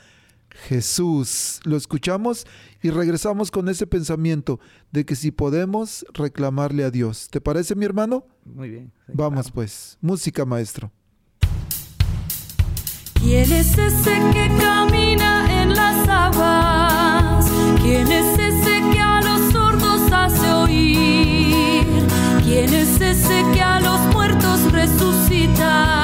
Jesús. 0.69 1.61
Lo 1.65 1.77
escuchamos 1.77 2.47
y 2.83 2.91
regresamos 2.91 3.51
con 3.51 3.69
ese 3.69 3.87
pensamiento 3.87 4.61
de 4.91 5.05
que 5.05 5.17
si 5.17 5.31
podemos 5.31 6.05
reclamarle 6.15 6.85
a 6.85 6.91
Dios. 6.91 7.29
¿Te 7.31 7.41
parece, 7.41 7.75
mi 7.75 7.85
hermano? 7.85 8.27
Muy 8.45 8.71
bien. 8.71 8.93
Sí, 9.07 9.13
Vamos 9.15 9.43
claro. 9.47 9.55
pues, 9.55 9.99
música 10.01 10.45
maestro. 10.45 10.93
¿Quién 13.15 13.53
es 13.53 13.79
ese 13.79 14.15
que 14.33 14.51
camina 14.61 15.63
en 15.63 15.75
las 15.75 16.09
aguas? 16.09 17.47
¿Quién 17.81 18.11
es 18.11 18.39
ese 18.39 18.81
que 18.93 19.01
a 19.01 19.21
los 19.23 19.53
sordos 19.53 20.01
hace 20.13 20.53
oír? 20.53 21.87
¿Quién 22.43 22.73
es 22.75 23.01
ese 23.01 23.45
que 23.55 23.63
a 23.63 23.79
los 23.81 24.01
muertos 24.13 24.73
resucita? 24.73 26.02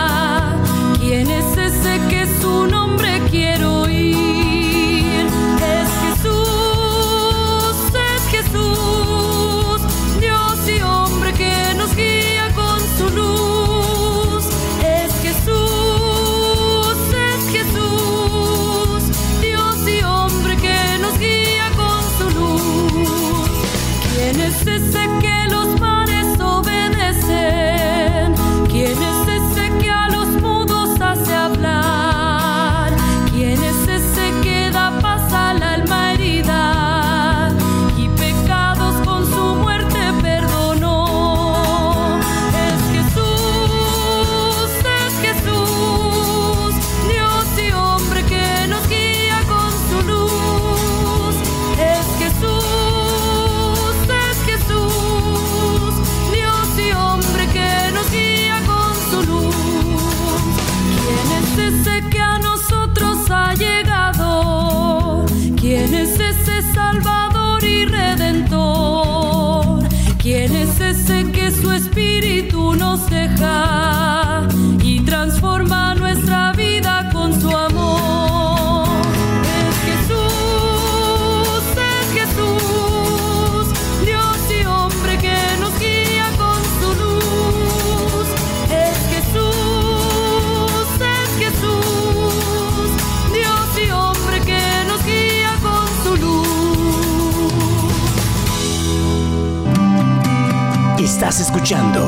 Escuchando 101.69 102.01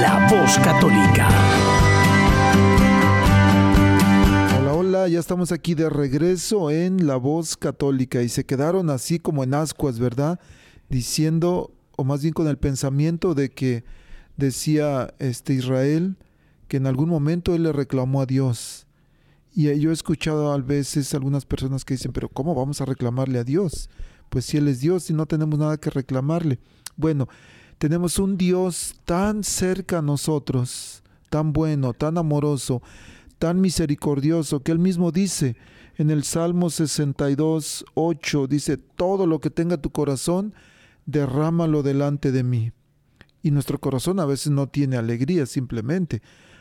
La 0.00 0.26
Voz 0.30 0.56
Católica. 0.60 1.28
Hola, 4.58 4.72
hola, 4.72 5.08
ya 5.08 5.18
estamos 5.20 5.52
aquí 5.52 5.74
de 5.74 5.90
regreso 5.90 6.70
en 6.70 7.06
La 7.06 7.16
Voz 7.16 7.58
Católica 7.58 8.22
y 8.22 8.30
se 8.30 8.46
quedaron 8.46 8.88
así 8.88 9.18
como 9.18 9.44
en 9.44 9.52
ascuas, 9.52 9.98
¿verdad? 9.98 10.40
Diciendo, 10.88 11.74
o 11.94 12.04
más 12.04 12.22
bien 12.22 12.32
con 12.32 12.48
el 12.48 12.56
pensamiento 12.56 13.34
de 13.34 13.50
que 13.50 13.84
decía 14.38 15.12
este 15.18 15.52
Israel 15.52 16.16
que 16.66 16.78
en 16.78 16.86
algún 16.86 17.10
momento 17.10 17.54
él 17.54 17.64
le 17.64 17.72
reclamó 17.74 18.22
a 18.22 18.26
Dios 18.26 18.86
Y 19.52 19.78
yo 19.78 19.90
he 19.90 19.92
escuchado 19.92 20.54
a 20.54 20.56
veces 20.56 21.12
algunas 21.12 21.44
personas 21.44 21.84
que 21.84 21.92
dicen, 21.92 22.12
pero 22.12 22.30
¿cómo 22.30 22.54
vamos 22.54 22.80
a 22.80 22.86
reclamarle 22.86 23.40
a 23.40 23.44
Dios? 23.44 23.90
Pues 24.30 24.46
si 24.46 24.56
Él 24.56 24.68
es 24.68 24.80
Dios 24.80 25.10
y 25.10 25.12
no 25.12 25.26
tenemos 25.26 25.58
nada 25.58 25.76
que 25.76 25.90
reclamarle. 25.90 26.60
Bueno, 26.96 27.28
tenemos 27.80 28.18
un 28.18 28.36
Dios 28.36 28.96
tan 29.06 29.42
cerca 29.42 30.00
a 30.00 30.02
nosotros, 30.02 31.02
tan 31.30 31.54
bueno, 31.54 31.94
tan 31.94 32.18
amoroso, 32.18 32.82
tan 33.38 33.62
misericordioso, 33.62 34.62
que 34.62 34.70
Él 34.70 34.78
mismo 34.78 35.12
dice 35.12 35.56
en 35.96 36.10
el 36.10 36.22
Salmo 36.24 36.68
62, 36.68 37.86
8, 37.94 38.46
dice, 38.48 38.76
todo 38.76 39.26
lo 39.26 39.40
que 39.40 39.48
tenga 39.48 39.78
tu 39.78 39.88
corazón, 39.88 40.52
derrámalo 41.06 41.82
delante 41.82 42.32
de 42.32 42.42
mí. 42.42 42.72
Y 43.42 43.50
nuestro 43.50 43.80
corazón 43.80 44.20
a 44.20 44.26
veces 44.26 44.52
no 44.52 44.66
tiene 44.66 44.98
alegría 44.98 45.46
simplemente. 45.46 46.20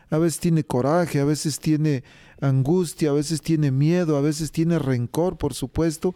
A 0.09 0.19
veces 0.19 0.39
tiene 0.39 0.63
coraje, 0.63 1.19
a 1.19 1.25
veces 1.25 1.59
tiene 1.59 2.05
angustia, 2.39 3.09
a 3.09 3.13
veces 3.13 3.41
tiene 3.41 3.71
miedo, 3.71 4.15
a 4.15 4.21
veces 4.21 4.53
tiene 4.53 4.79
rencor, 4.79 5.37
por 5.37 5.53
supuesto. 5.53 6.15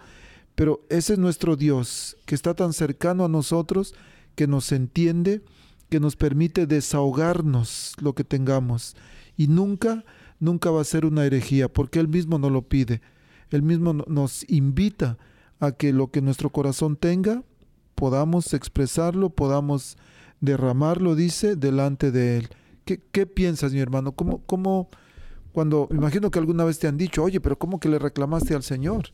Pero 0.55 0.79
ese 0.89 1.11
es 1.11 1.19
nuestro 1.19 1.57
Dios, 1.57 2.15
que 2.25 2.35
está 2.35 2.53
tan 2.53 2.71
cercano 2.71 3.25
a 3.25 3.29
nosotros, 3.29 3.93
que 4.35 4.47
nos 4.47 4.71
entiende, 4.71 5.41
que 5.89 5.99
nos 5.99 6.15
permite 6.15 6.65
desahogarnos 6.65 7.93
lo 8.01 8.13
que 8.13 8.23
tengamos. 8.23 8.95
Y 9.37 9.47
nunca, 9.47 10.03
nunca 10.39 10.71
va 10.71 10.81
a 10.81 10.85
ser 10.85 11.05
una 11.05 11.25
herejía, 11.25 11.71
porque 11.71 11.99
Él 11.99 12.07
mismo 12.07 12.39
nos 12.39 12.51
lo 12.51 12.67
pide. 12.67 13.01
Él 13.49 13.61
mismo 13.61 13.93
nos 13.93 14.49
invita 14.49 15.17
a 15.59 15.71
que 15.71 15.93
lo 15.93 16.11
que 16.11 16.21
nuestro 16.21 16.49
corazón 16.49 16.95
tenga, 16.95 17.43
podamos 17.95 18.53
expresarlo, 18.53 19.29
podamos 19.29 19.97
derramarlo, 20.41 21.15
dice, 21.15 21.55
delante 21.55 22.11
de 22.11 22.37
Él. 22.37 22.49
¿Qué, 22.85 23.01
qué 23.11 23.25
piensas, 23.25 23.73
mi 23.73 23.79
hermano? 23.79 24.11
¿Cómo, 24.13 24.43
¿Cómo, 24.45 24.89
cuando, 25.51 25.87
imagino 25.91 26.31
que 26.31 26.39
alguna 26.39 26.65
vez 26.65 26.79
te 26.79 26.87
han 26.87 26.97
dicho, 26.97 27.23
oye, 27.23 27.39
pero 27.39 27.57
¿cómo 27.57 27.79
que 27.79 27.87
le 27.87 27.99
reclamaste 27.99 28.55
al 28.55 28.63
Señor? 28.63 29.09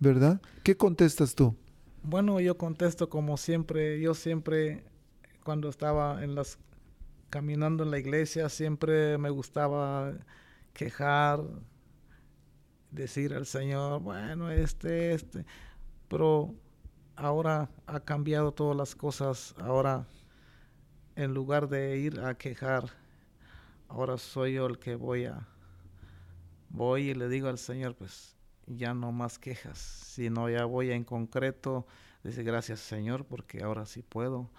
¿Verdad? 0.00 0.40
¿Qué 0.62 0.76
contestas 0.76 1.34
tú? 1.34 1.54
Bueno, 2.06 2.38
yo 2.38 2.58
contesto 2.58 3.08
como 3.08 3.38
siempre, 3.38 3.98
yo 3.98 4.12
siempre, 4.12 4.84
cuando 5.42 5.70
estaba 5.70 6.22
en 6.22 6.34
las, 6.34 6.58
caminando 7.30 7.82
en 7.82 7.90
la 7.90 7.98
iglesia, 7.98 8.50
siempre 8.50 9.16
me 9.16 9.30
gustaba 9.30 10.12
quejar, 10.74 11.40
decir 12.90 13.32
al 13.32 13.46
Señor, 13.46 14.02
bueno, 14.02 14.50
este, 14.50 15.14
este, 15.14 15.46
pero 16.08 16.54
ahora 17.16 17.70
ha 17.86 18.00
cambiado 18.00 18.52
todas 18.52 18.76
las 18.76 18.94
cosas, 18.94 19.54
ahora 19.56 20.06
en 21.16 21.32
lugar 21.32 21.70
de 21.70 21.96
ir 21.96 22.20
a 22.20 22.34
quejar, 22.36 22.84
ahora 23.88 24.18
soy 24.18 24.52
yo 24.54 24.66
el 24.66 24.78
que 24.78 24.94
voy 24.94 25.24
a, 25.24 25.48
voy 26.68 27.08
y 27.10 27.14
le 27.14 27.30
digo 27.30 27.48
al 27.48 27.58
Señor, 27.58 27.94
pues 27.94 28.33
ya 28.66 28.94
no 28.94 29.12
más 29.12 29.38
quejas, 29.38 29.78
sino 29.78 30.48
ya 30.48 30.64
voy 30.64 30.90
en 30.90 31.04
concreto, 31.04 31.86
decir 32.22 32.44
gracias 32.44 32.80
Señor, 32.80 33.24
porque 33.24 33.62
ahora 33.62 33.86
sí 33.86 34.02
puedo, 34.02 34.50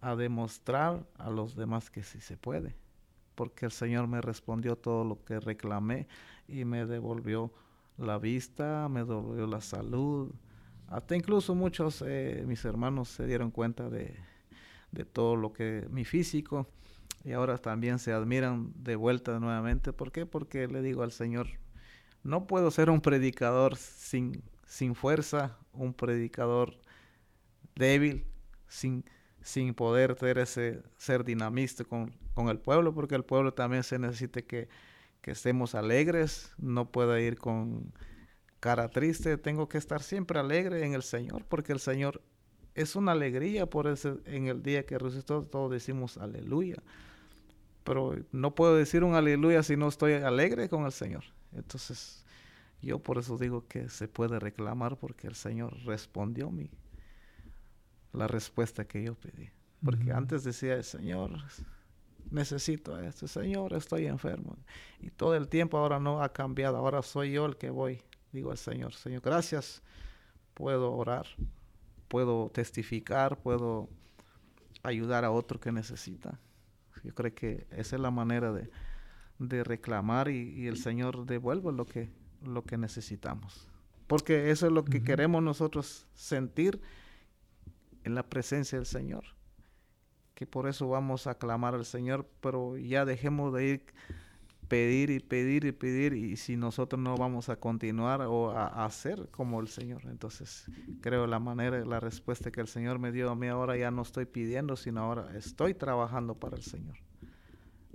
a 0.00 0.16
demostrar 0.16 1.06
a 1.18 1.30
los 1.30 1.56
demás 1.56 1.90
que 1.90 2.02
sí 2.02 2.20
se 2.20 2.36
puede, 2.36 2.74
porque 3.34 3.66
el 3.66 3.72
Señor 3.72 4.06
me 4.06 4.20
respondió 4.20 4.76
todo 4.76 5.04
lo 5.04 5.24
que 5.24 5.40
reclamé 5.40 6.08
y 6.48 6.64
me 6.64 6.86
devolvió 6.86 7.52
la 7.98 8.18
vista, 8.18 8.88
me 8.88 9.00
devolvió 9.00 9.46
la 9.46 9.60
salud, 9.60 10.32
hasta 10.88 11.14
incluso 11.14 11.54
muchos, 11.54 12.02
eh, 12.06 12.42
mis 12.46 12.64
hermanos 12.64 13.08
se 13.08 13.26
dieron 13.26 13.50
cuenta 13.50 13.88
de, 13.90 14.16
de 14.90 15.04
todo 15.04 15.36
lo 15.36 15.52
que 15.52 15.86
mi 15.90 16.04
físico 16.04 16.66
y 17.24 17.32
ahora 17.32 17.58
también 17.58 17.98
se 17.98 18.12
admiran 18.12 18.72
de 18.76 18.96
vuelta 18.96 19.38
nuevamente. 19.38 19.92
¿Por 19.92 20.10
qué? 20.10 20.26
Porque 20.26 20.66
le 20.66 20.82
digo 20.82 21.02
al 21.02 21.12
Señor, 21.12 21.48
no 22.22 22.46
puedo 22.46 22.70
ser 22.70 22.90
un 22.90 23.00
predicador 23.00 23.76
sin, 23.76 24.42
sin 24.66 24.94
fuerza, 24.94 25.58
un 25.72 25.94
predicador 25.94 26.76
débil, 27.74 28.26
sin, 28.68 29.04
sin 29.42 29.74
poder 29.74 30.16
ser, 30.18 30.38
ese, 30.38 30.82
ser 30.96 31.24
dinamista 31.24 31.84
con, 31.84 32.14
con 32.34 32.48
el 32.48 32.58
pueblo, 32.58 32.94
porque 32.94 33.14
el 33.14 33.24
pueblo 33.24 33.54
también 33.54 33.82
se 33.82 33.98
necesita 33.98 34.42
que, 34.42 34.68
que 35.20 35.32
estemos 35.32 35.74
alegres, 35.74 36.52
no 36.58 36.90
puedo 36.90 37.18
ir 37.18 37.38
con 37.38 37.92
cara 38.60 38.88
triste, 38.88 39.38
tengo 39.38 39.68
que 39.68 39.78
estar 39.78 40.02
siempre 40.02 40.38
alegre 40.38 40.84
en 40.84 40.94
el 40.94 41.02
Señor, 41.02 41.44
porque 41.46 41.72
el 41.72 41.80
Señor 41.80 42.22
es 42.74 42.96
una 42.96 43.12
alegría 43.12 43.66
por 43.66 43.86
ese, 43.86 44.14
en 44.26 44.46
el 44.46 44.62
día 44.62 44.84
que 44.86 44.98
resucitó, 44.98 45.42
todos 45.42 45.70
decimos 45.70 46.18
aleluya. 46.18 46.76
Pero 47.84 48.14
no 48.30 48.54
puedo 48.54 48.76
decir 48.76 49.04
un 49.04 49.14
aleluya 49.14 49.62
si 49.62 49.76
no 49.76 49.88
estoy 49.88 50.12
alegre 50.12 50.68
con 50.68 50.84
el 50.84 50.92
Señor. 50.92 51.24
Entonces, 51.52 52.24
yo 52.82 52.98
por 52.98 53.18
eso 53.18 53.36
digo 53.36 53.66
que 53.66 53.88
se 53.88 54.08
puede 54.08 54.38
reclamar 54.38 54.96
porque 54.96 55.26
el 55.26 55.34
Señor 55.34 55.76
respondió 55.84 56.50
mi, 56.50 56.70
la 58.12 58.26
respuesta 58.26 58.86
que 58.86 59.02
yo 59.02 59.14
pedí. 59.14 59.50
Porque 59.84 60.12
antes 60.12 60.44
decía 60.44 60.74
el 60.74 60.84
Señor, 60.84 61.30
necesito 62.30 62.94
a 62.94 63.06
este 63.06 63.28
Señor, 63.28 63.72
estoy 63.72 64.06
enfermo. 64.06 64.56
Y 65.00 65.10
todo 65.10 65.34
el 65.34 65.48
tiempo 65.48 65.78
ahora 65.78 65.98
no 65.98 66.22
ha 66.22 66.32
cambiado, 66.32 66.76
ahora 66.76 67.02
soy 67.02 67.32
yo 67.32 67.46
el 67.46 67.56
que 67.56 67.70
voy. 67.70 68.02
Digo 68.32 68.50
al 68.50 68.58
Señor, 68.58 68.92
Señor, 68.92 69.22
gracias, 69.22 69.82
puedo 70.54 70.92
orar, 70.92 71.26
puedo 72.08 72.50
testificar, 72.50 73.38
puedo 73.38 73.88
ayudar 74.82 75.24
a 75.24 75.30
otro 75.30 75.58
que 75.58 75.72
necesita. 75.72 76.38
Yo 77.02 77.14
creo 77.14 77.34
que 77.34 77.66
esa 77.70 77.96
es 77.96 78.02
la 78.02 78.10
manera 78.10 78.52
de, 78.52 78.70
de 79.40 79.64
reclamar 79.64 80.28
y, 80.28 80.52
y, 80.54 80.66
el 80.66 80.76
Señor 80.76 81.26
devuelve 81.26 81.72
lo 81.72 81.86
que, 81.86 82.10
lo 82.44 82.62
que 82.62 82.76
necesitamos. 82.76 83.66
Porque 84.06 84.50
eso 84.50 84.66
es 84.66 84.72
lo 84.72 84.84
que 84.84 84.98
uh 84.98 85.00
-huh. 85.00 85.04
queremos 85.04 85.42
nosotros 85.42 86.06
sentir 86.14 86.80
en 88.04 88.14
la 88.14 88.22
presencia 88.22 88.78
del 88.78 88.86
Señor. 88.86 89.24
Que 90.34 90.46
por 90.46 90.68
eso 90.68 90.88
vamos 90.88 91.26
a 91.26 91.34
clamar 91.36 91.74
al 91.74 91.84
Señor, 91.84 92.28
pero 92.40 92.76
ya 92.76 93.04
dejemos 93.04 93.52
de 93.54 93.66
ir 93.66 93.86
pedir 94.68 95.10
y 95.10 95.18
pedir 95.18 95.64
y 95.64 95.72
pedir 95.72 96.12
y 96.12 96.36
si 96.36 96.56
nosotros 96.56 97.02
no 97.02 97.16
vamos 97.16 97.48
a 97.48 97.56
continuar 97.56 98.20
o 98.20 98.52
a, 98.52 98.68
a, 98.68 98.84
hacer 98.84 99.28
como 99.32 99.60
el 99.60 99.66
Señor. 99.66 100.02
Entonces 100.04 100.66
creo 101.00 101.26
la 101.26 101.40
manera, 101.40 101.84
la 101.84 101.98
respuesta 101.98 102.52
que 102.52 102.60
el 102.60 102.68
Señor 102.68 103.00
me 103.00 103.10
dio 103.10 103.30
a 103.30 103.34
mí 103.34 103.48
ahora 103.48 103.76
ya 103.76 103.90
no 103.90 104.02
estoy 104.02 104.26
pidiendo, 104.26 104.76
sino 104.76 105.00
ahora 105.00 105.36
estoy 105.36 105.74
trabajando 105.74 106.36
para 106.36 106.56
el 106.56 106.62
Señor. 106.62 106.98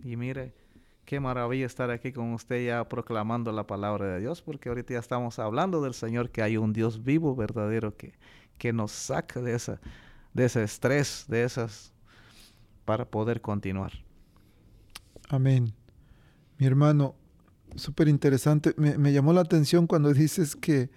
Y 0.03 0.17
mire, 0.17 0.53
qué 1.05 1.19
maravilla 1.19 1.65
estar 1.65 1.91
aquí 1.91 2.11
con 2.11 2.33
usted 2.33 2.65
ya 2.65 2.87
proclamando 2.89 3.51
la 3.51 3.65
palabra 3.67 4.07
de 4.07 4.19
Dios, 4.19 4.41
porque 4.41 4.69
ahorita 4.69 4.93
ya 4.93 4.99
estamos 4.99 5.39
hablando 5.39 5.81
del 5.81 5.93
Señor, 5.93 6.31
que 6.31 6.41
hay 6.41 6.57
un 6.57 6.73
Dios 6.73 7.03
vivo, 7.03 7.35
verdadero, 7.35 7.95
que, 7.95 8.13
que 8.57 8.73
nos 8.73 8.91
saca 8.91 9.41
de, 9.41 9.55
esa, 9.55 9.79
de 10.33 10.45
ese 10.45 10.63
estrés, 10.63 11.25
de 11.27 11.43
esas, 11.43 11.93
para 12.83 13.05
poder 13.05 13.41
continuar. 13.41 13.93
Amén. 15.29 15.73
Mi 16.57 16.65
hermano, 16.65 17.15
súper 17.75 18.07
interesante. 18.07 18.73
Me, 18.77 18.97
me, 18.97 19.13
llamó 19.13 19.33
la 19.33 19.41
atención 19.41 19.87
cuando 19.87 20.13
dices 20.13 20.55
que 20.55 20.89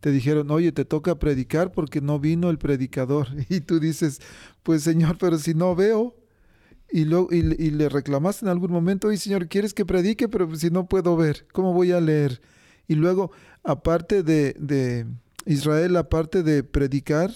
te 0.00 0.10
dijeron, 0.10 0.50
oye, 0.50 0.72
te 0.72 0.84
toca 0.84 1.18
predicar 1.18 1.70
porque 1.70 2.00
no 2.00 2.18
vino 2.18 2.50
el 2.50 2.58
predicador. 2.58 3.28
Y 3.48 3.60
tú 3.60 3.78
dices, 3.78 4.20
pues 4.62 4.82
Señor, 4.82 5.18
pero 5.18 5.38
si 5.38 5.54
no 5.54 5.76
veo. 5.76 6.16
Y, 6.94 7.06
lo, 7.06 7.28
y, 7.30 7.38
y 7.38 7.70
le 7.70 7.88
reclamaste 7.88 8.44
en 8.44 8.50
algún 8.50 8.70
momento, 8.70 9.08
oye, 9.08 9.16
Señor, 9.16 9.48
¿quieres 9.48 9.72
que 9.72 9.86
predique? 9.86 10.28
Pero 10.28 10.54
si 10.56 10.70
no 10.70 10.86
puedo 10.86 11.16
ver, 11.16 11.46
¿cómo 11.52 11.72
voy 11.72 11.90
a 11.90 12.00
leer? 12.00 12.42
Y 12.86 12.96
luego, 12.96 13.32
aparte 13.64 14.22
de, 14.22 14.54
de 14.58 15.06
Israel, 15.46 15.96
aparte 15.96 16.42
de 16.42 16.62
predicar, 16.62 17.30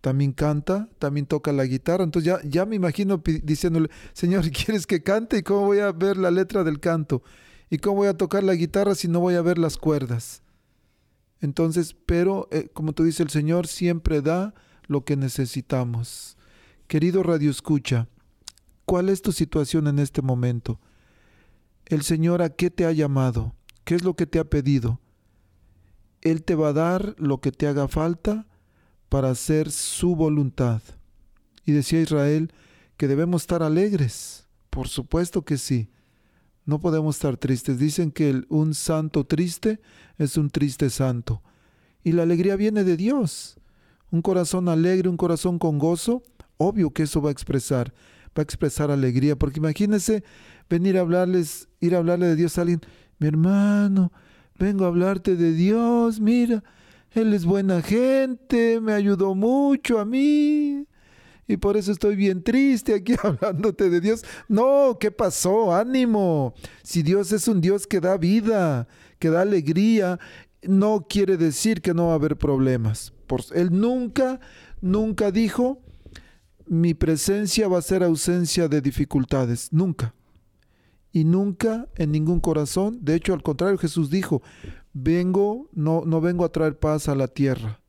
también 0.00 0.32
canta, 0.32 0.88
también 0.98 1.26
toca 1.26 1.52
la 1.52 1.64
guitarra. 1.64 2.04
Entonces 2.04 2.26
ya, 2.26 2.40
ya 2.48 2.64
me 2.64 2.76
imagino 2.76 3.22
diciéndole, 3.42 3.90
Señor, 4.12 4.50
¿quieres 4.50 4.86
que 4.86 5.02
cante? 5.02 5.38
¿Y 5.38 5.42
cómo 5.42 5.66
voy 5.66 5.80
a 5.80 5.92
ver 5.92 6.16
la 6.16 6.30
letra 6.30 6.64
del 6.64 6.80
canto? 6.80 7.22
¿Y 7.68 7.78
cómo 7.78 7.96
voy 7.96 8.08
a 8.08 8.16
tocar 8.16 8.42
la 8.42 8.54
guitarra 8.54 8.94
si 8.94 9.08
no 9.08 9.20
voy 9.20 9.34
a 9.34 9.42
ver 9.42 9.58
las 9.58 9.76
cuerdas? 9.76 10.42
Entonces, 11.40 11.94
pero 12.06 12.48
eh, 12.50 12.68
como 12.72 12.92
tú 12.92 13.04
dices, 13.04 13.20
el 13.20 13.30
Señor 13.30 13.66
siempre 13.66 14.22
da 14.22 14.54
lo 14.86 15.04
que 15.04 15.16
necesitamos. 15.16 16.36
Querido 16.86 17.22
Radio 17.22 17.50
Escucha, 17.50 18.08
¿cuál 18.90 19.08
es 19.08 19.22
tu 19.22 19.30
situación 19.30 19.86
en 19.86 20.00
este 20.00 20.20
momento? 20.20 20.80
El 21.86 22.02
Señor 22.02 22.42
a 22.42 22.48
qué 22.48 22.70
te 22.70 22.86
ha 22.86 22.90
llamado? 22.90 23.54
¿Qué 23.84 23.94
es 23.94 24.02
lo 24.02 24.14
que 24.14 24.26
te 24.26 24.40
ha 24.40 24.50
pedido? 24.50 24.98
Él 26.22 26.42
te 26.42 26.56
va 26.56 26.70
a 26.70 26.72
dar 26.72 27.14
lo 27.16 27.40
que 27.40 27.52
te 27.52 27.68
haga 27.68 27.86
falta 27.86 28.48
para 29.08 29.30
hacer 29.30 29.70
su 29.70 30.16
voluntad. 30.16 30.82
Y 31.64 31.70
decía 31.70 32.00
Israel 32.00 32.52
que 32.96 33.06
debemos 33.06 33.42
estar 33.42 33.62
alegres. 33.62 34.48
Por 34.70 34.88
supuesto 34.88 35.44
que 35.44 35.56
sí. 35.56 35.88
No 36.64 36.80
podemos 36.80 37.14
estar 37.14 37.36
tristes. 37.36 37.78
Dicen 37.78 38.10
que 38.10 38.28
el, 38.28 38.44
un 38.48 38.74
santo 38.74 39.24
triste 39.24 39.80
es 40.18 40.36
un 40.36 40.50
triste 40.50 40.90
santo. 40.90 41.44
Y 42.02 42.10
la 42.10 42.24
alegría 42.24 42.56
viene 42.56 42.82
de 42.82 42.96
Dios. 42.96 43.56
Un 44.10 44.20
corazón 44.20 44.68
alegre, 44.68 45.08
un 45.08 45.16
corazón 45.16 45.60
con 45.60 45.78
gozo, 45.78 46.24
obvio 46.56 46.90
que 46.90 47.04
eso 47.04 47.22
va 47.22 47.28
a 47.28 47.32
expresar, 47.32 47.94
va 48.36 48.40
a 48.40 48.42
expresar 48.42 48.90
alegría. 48.90 49.36
Porque 49.36 49.58
imagínense 49.58 50.24
venir 50.68 50.96
a 50.98 51.00
hablarles, 51.00 51.68
ir 51.80 51.94
a 51.94 51.98
hablarle 51.98 52.26
de 52.26 52.36
Dios 52.36 52.58
a 52.58 52.62
alguien, 52.62 52.80
mi 53.18 53.28
hermano, 53.28 54.12
vengo 54.58 54.84
a 54.84 54.88
hablarte 54.88 55.36
de 55.36 55.52
Dios, 55.52 56.20
mira, 56.20 56.62
Él 57.12 57.34
es 57.34 57.44
buena 57.44 57.82
gente, 57.82 58.80
me 58.80 58.92
ayudó 58.92 59.34
mucho 59.34 59.98
a 59.98 60.04
mí. 60.04 60.86
Y 61.46 61.56
por 61.56 61.76
eso 61.76 61.90
estoy 61.90 62.14
bien 62.14 62.44
triste 62.44 62.94
aquí 62.94 63.14
hablándote 63.22 63.90
de 63.90 64.00
Dios. 64.00 64.24
No, 64.48 64.98
¿qué 65.00 65.10
pasó? 65.10 65.74
Ánimo. 65.74 66.54
Si 66.84 67.02
Dios 67.02 67.32
es 67.32 67.48
un 67.48 67.60
Dios 67.60 67.88
que 67.88 67.98
da 67.98 68.16
vida, 68.16 68.86
que 69.18 69.30
da 69.30 69.40
alegría, 69.40 70.20
no 70.62 71.06
quiere 71.08 71.36
decir 71.36 71.82
que 71.82 71.92
no 71.92 72.06
va 72.06 72.12
a 72.12 72.16
haber 72.16 72.36
problemas. 72.36 73.12
Él 73.52 73.70
nunca, 73.72 74.40
nunca 74.80 75.30
dijo, 75.30 75.82
mi 76.70 76.94
presencia 76.94 77.66
va 77.66 77.78
a 77.78 77.82
ser 77.82 78.04
ausencia 78.04 78.68
de 78.68 78.80
dificultades. 78.80 79.72
Nunca. 79.72 80.14
Y 81.10 81.24
nunca 81.24 81.88
en 81.96 82.12
ningún 82.12 82.38
corazón. 82.38 83.00
De 83.02 83.16
hecho, 83.16 83.34
al 83.34 83.42
contrario, 83.42 83.76
Jesús 83.76 84.08
dijo, 84.08 84.40
vengo, 84.92 85.68
no, 85.72 86.04
no 86.06 86.20
vengo 86.20 86.44
a 86.44 86.52
traer 86.52 86.78
paz 86.78 87.08
a 87.08 87.16
la 87.16 87.26
tierra, 87.26 87.80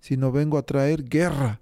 sino 0.00 0.32
vengo 0.32 0.56
a 0.56 0.62
traer 0.64 1.04
guerra. 1.04 1.60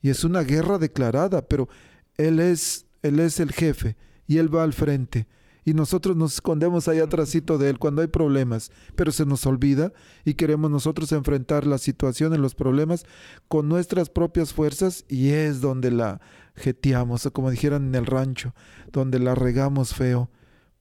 Y 0.00 0.08
es 0.08 0.24
una 0.24 0.40
guerra 0.40 0.78
declarada, 0.78 1.46
pero 1.46 1.68
Él 2.16 2.40
es, 2.40 2.86
Él 3.02 3.20
es 3.20 3.38
el 3.38 3.52
jefe 3.52 3.98
y 4.26 4.38
Él 4.38 4.52
va 4.52 4.62
al 4.62 4.72
frente. 4.72 5.26
Y 5.66 5.74
nosotros 5.74 6.16
nos 6.16 6.32
escondemos 6.32 6.88
ahí 6.88 7.00
atrásito 7.00 7.58
de 7.58 7.68
Él 7.68 7.78
cuando 7.78 8.00
hay 8.00 8.08
problemas, 8.08 8.70
pero 8.94 9.12
se 9.12 9.26
nos 9.26 9.44
olvida 9.44 9.92
y 10.24 10.32
queremos 10.32 10.70
nosotros 10.70 11.12
enfrentar 11.12 11.66
la 11.66 11.76
situación, 11.76 12.40
los 12.40 12.54
problemas, 12.54 13.04
con 13.48 13.68
nuestras 13.68 14.08
propias 14.08 14.54
fuerzas 14.54 15.04
y 15.08 15.28
es 15.28 15.60
donde 15.60 15.90
la 15.90 16.22
jeteamos, 16.54 17.26
o 17.26 17.32
como 17.34 17.50
dijeran 17.50 17.88
en 17.88 17.94
el 17.94 18.06
rancho, 18.06 18.54
donde 18.90 19.18
la 19.18 19.34
regamos 19.34 19.92
feo, 19.92 20.30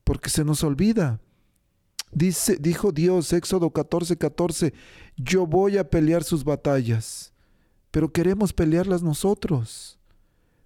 porque 0.05 0.29
se 0.29 0.45
nos 0.45 0.63
olvida. 0.63 1.19
Dice, 2.13 2.55
dijo 2.55 2.93
Dios, 2.93 3.33
Éxodo 3.33 3.71
14, 3.71 4.15
14, 4.15 4.73
yo 5.17 5.45
voy 5.45 5.77
a 5.77 5.89
pelear 5.89 6.23
sus 6.23 6.45
batallas 6.45 7.33
pero 7.95 8.11
queremos 8.11 8.51
pelearlas 8.51 9.03
nosotros. 9.03 9.97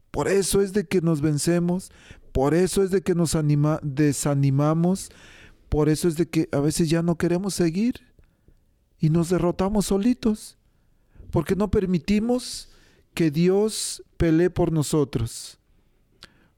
Por 0.10 0.28
eso 0.28 0.64
es 0.64 0.74
de 0.74 0.88
que 0.88 1.00
nos 1.00 1.22
vencemos, 1.22 1.92
por 2.32 2.54
eso 2.54 2.84
es 2.84 2.92
de 2.92 3.02
que 3.02 3.16
nos 3.16 3.36
anima, 3.36 3.80
desanimamos, 3.84 5.10
por 5.70 5.90
eso 5.90 6.08
es 6.08 6.16
de 6.16 6.28
que 6.28 6.50
a 6.52 6.60
veces 6.60 6.90
ya 6.90 7.02
no 7.02 7.18
queremos 7.18 7.54
seguir 7.54 8.02
y 9.00 9.10
nos 9.10 9.30
derrotamos 9.30 9.88
solitos, 9.88 10.58
porque 11.32 11.56
no 11.56 11.70
permitimos 11.70 12.70
que 13.14 13.32
Dios 13.32 14.04
pelee 14.18 14.50
por 14.50 14.72
nosotros. 14.72 15.60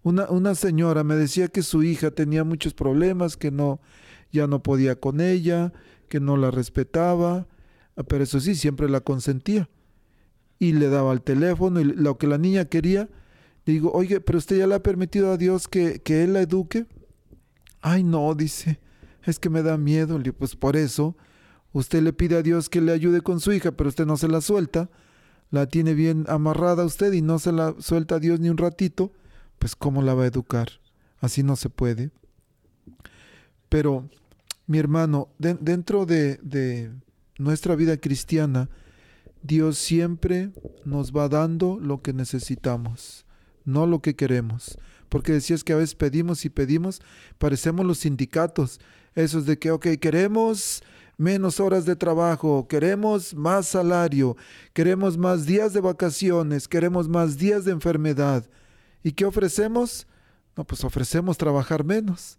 Una, 0.04 0.30
una, 0.30 0.56
señora 0.56 1.04
me 1.04 1.16
decía 1.16 1.48
que 1.48 1.62
su 1.62 1.84
hija 1.84 2.12
tenía 2.12 2.44
muchos 2.44 2.74
problemas, 2.74 3.38
que 3.38 3.52
no, 3.52 3.80
ya 4.32 4.48
no 4.48 4.64
podía 4.64 5.00
con 5.00 5.22
ella, 5.22 5.74
que 6.10 6.20
no 6.20 6.38
la 6.38 6.52
respetaba, 6.52 7.48
pero 8.08 8.24
eso 8.24 8.40
sí, 8.40 8.56
siempre 8.56 8.90
la 8.90 9.02
consentía 9.02 9.70
y 10.62 10.74
le 10.74 10.90
daba 10.90 11.12
el 11.14 11.22
teléfono 11.22 11.80
y 11.80 11.84
lo 11.84 12.18
que 12.20 12.28
la 12.28 12.38
niña 12.38 12.66
quería. 12.66 13.10
Digo, 13.66 13.92
oye, 13.94 14.22
pero 14.22 14.38
usted 14.38 14.58
ya 14.58 14.68
le 14.68 14.76
ha 14.76 14.84
permitido 14.84 15.32
a 15.32 15.38
Dios 15.38 15.68
que, 15.68 16.02
que 16.02 16.24
Él 16.24 16.34
la 16.34 16.42
eduque. 16.42 16.88
Ay, 17.82 18.04
no, 18.04 18.34
dice, 18.36 18.80
es 19.24 19.40
que 19.40 19.50
me 19.50 19.62
da 19.62 19.78
miedo. 19.78 20.18
Le 20.18 20.26
digo, 20.26 20.38
pues 20.38 20.56
por 20.56 20.76
eso, 20.76 21.16
usted 21.72 22.02
le 22.02 22.14
pide 22.14 22.38
a 22.38 22.42
Dios 22.42 22.70
que 22.70 22.82
le 22.82 22.92
ayude 22.92 23.22
con 23.22 23.40
su 23.40 23.52
hija, 23.54 23.72
pero 23.72 23.90
usted 23.90 24.06
no 24.06 24.18
se 24.18 24.28
la 24.28 24.42
suelta. 24.42 24.90
La 25.52 25.68
tiene 25.68 25.94
bien 25.94 26.26
amarrada 26.28 26.86
usted 26.86 27.12
y 27.14 27.22
no 27.22 27.38
se 27.38 27.52
la 27.52 27.76
suelta 27.80 28.16
a 28.16 28.20
Dios 28.20 28.40
ni 28.40 28.50
un 28.50 28.58
ratito. 28.58 29.12
Pues 29.60 29.76
¿cómo 29.76 30.02
la 30.02 30.14
va 30.14 30.24
a 30.24 30.28
educar? 30.28 30.70
Así 31.20 31.44
no 31.44 31.56
se 31.56 31.70
puede. 31.70 32.12
Pero, 33.70 34.10
mi 34.66 34.80
hermano, 34.80 35.30
dentro 35.38 36.06
de, 36.06 36.38
de 36.42 36.92
nuestra 37.38 37.76
vida 37.76 37.98
cristiana, 37.98 38.70
Dios 39.44 39.78
siempre 39.78 40.52
nos 40.86 41.12
va 41.12 41.28
dando 41.28 41.80
lo 41.80 42.02
que 42.02 42.14
necesitamos, 42.14 43.26
no 43.66 43.86
lo 43.88 44.02
que 44.02 44.16
queremos. 44.16 44.78
Porque 45.10 45.34
decías 45.34 45.64
que 45.64 45.74
a 45.74 45.78
veces 45.78 45.96
pedimos 45.96 46.46
y 46.46 46.50
pedimos, 46.50 47.02
parecemos 47.38 47.86
los 47.86 48.00
sindicatos, 48.00 48.80
esos 49.14 49.46
de 49.46 49.60
que, 49.60 49.72
ok, 49.72 49.88
queremos 50.00 50.84
menos 51.18 51.60
horas 51.60 51.86
de 51.86 51.96
trabajo, 51.96 52.68
queremos 52.68 53.36
más 53.36 53.68
salario, 53.68 54.38
queremos 54.74 55.18
más 55.18 55.46
días 55.46 55.74
de 55.74 55.82
vacaciones, 55.82 56.68
queremos 56.68 57.08
más 57.08 57.38
días 57.38 57.66
de 57.66 57.72
enfermedad. 57.72 58.50
¿Y 59.04 59.12
qué 59.12 59.26
ofrecemos? 59.26 60.08
No, 60.56 60.64
pues 60.66 60.84
ofrecemos 60.84 61.38
trabajar 61.38 61.84
menos. 61.84 62.38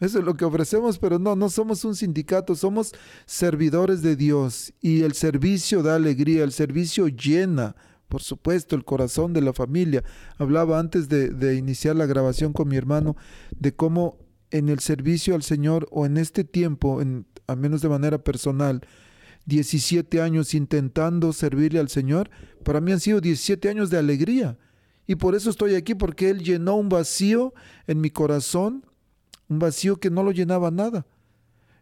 Eso 0.00 0.18
es 0.18 0.24
lo 0.24 0.34
que 0.34 0.46
ofrecemos, 0.46 0.98
pero 0.98 1.18
no, 1.18 1.36
no 1.36 1.50
somos 1.50 1.84
un 1.84 1.94
sindicato, 1.94 2.54
somos 2.54 2.92
servidores 3.26 4.00
de 4.00 4.16
Dios 4.16 4.72
y 4.80 5.02
el 5.02 5.12
servicio 5.12 5.82
da 5.82 5.96
alegría, 5.96 6.42
el 6.42 6.52
servicio 6.52 7.08
llena, 7.08 7.76
por 8.10 8.22
supuesto, 8.22 8.76
el 8.76 8.84
corazón 8.84 9.32
de 9.32 9.40
la 9.40 9.54
familia. 9.54 10.04
Hablaba 10.36 10.78
antes 10.78 11.08
de, 11.08 11.54
iniciar 11.56 11.96
la 11.96 12.04
grabación 12.04 12.52
con 12.52 12.68
mi 12.68 12.76
hermano 12.76 13.16
de 13.58 13.74
cómo 13.74 14.18
en 14.50 14.68
el 14.68 14.80
servicio 14.80 15.34
al 15.34 15.42
Señor 15.42 15.88
o 15.90 16.04
en 16.04 16.18
este 16.18 16.44
tiempo, 16.44 17.00
en, 17.00 17.24
al 17.46 17.56
menos 17.56 17.80
de 17.80 17.88
manera 17.88 18.18
personal, 18.18 18.82
17 19.46 20.20
años 20.20 20.52
intentando 20.52 21.32
servirle 21.32 21.78
al 21.80 21.88
Señor, 21.88 22.28
para 22.64 22.82
mí 22.82 22.92
han 22.92 23.00
sido 23.00 23.22
17 23.22 23.70
años 23.70 23.88
de 23.88 23.96
alegría. 23.96 24.58
Y 25.06 25.14
por 25.14 25.34
eso 25.34 25.48
estoy 25.48 25.74
aquí, 25.74 25.94
porque 25.94 26.28
Él 26.28 26.42
llenó 26.42 26.76
un 26.76 26.88
vacío 26.90 27.54
en 27.86 28.00
mi 28.00 28.10
corazón 28.10 28.84
un 29.50 29.58
vacío 29.58 29.98
que 29.98 30.10
no 30.10 30.22
lo 30.22 30.30
llenaba 30.30 30.70
nada. 30.70 31.06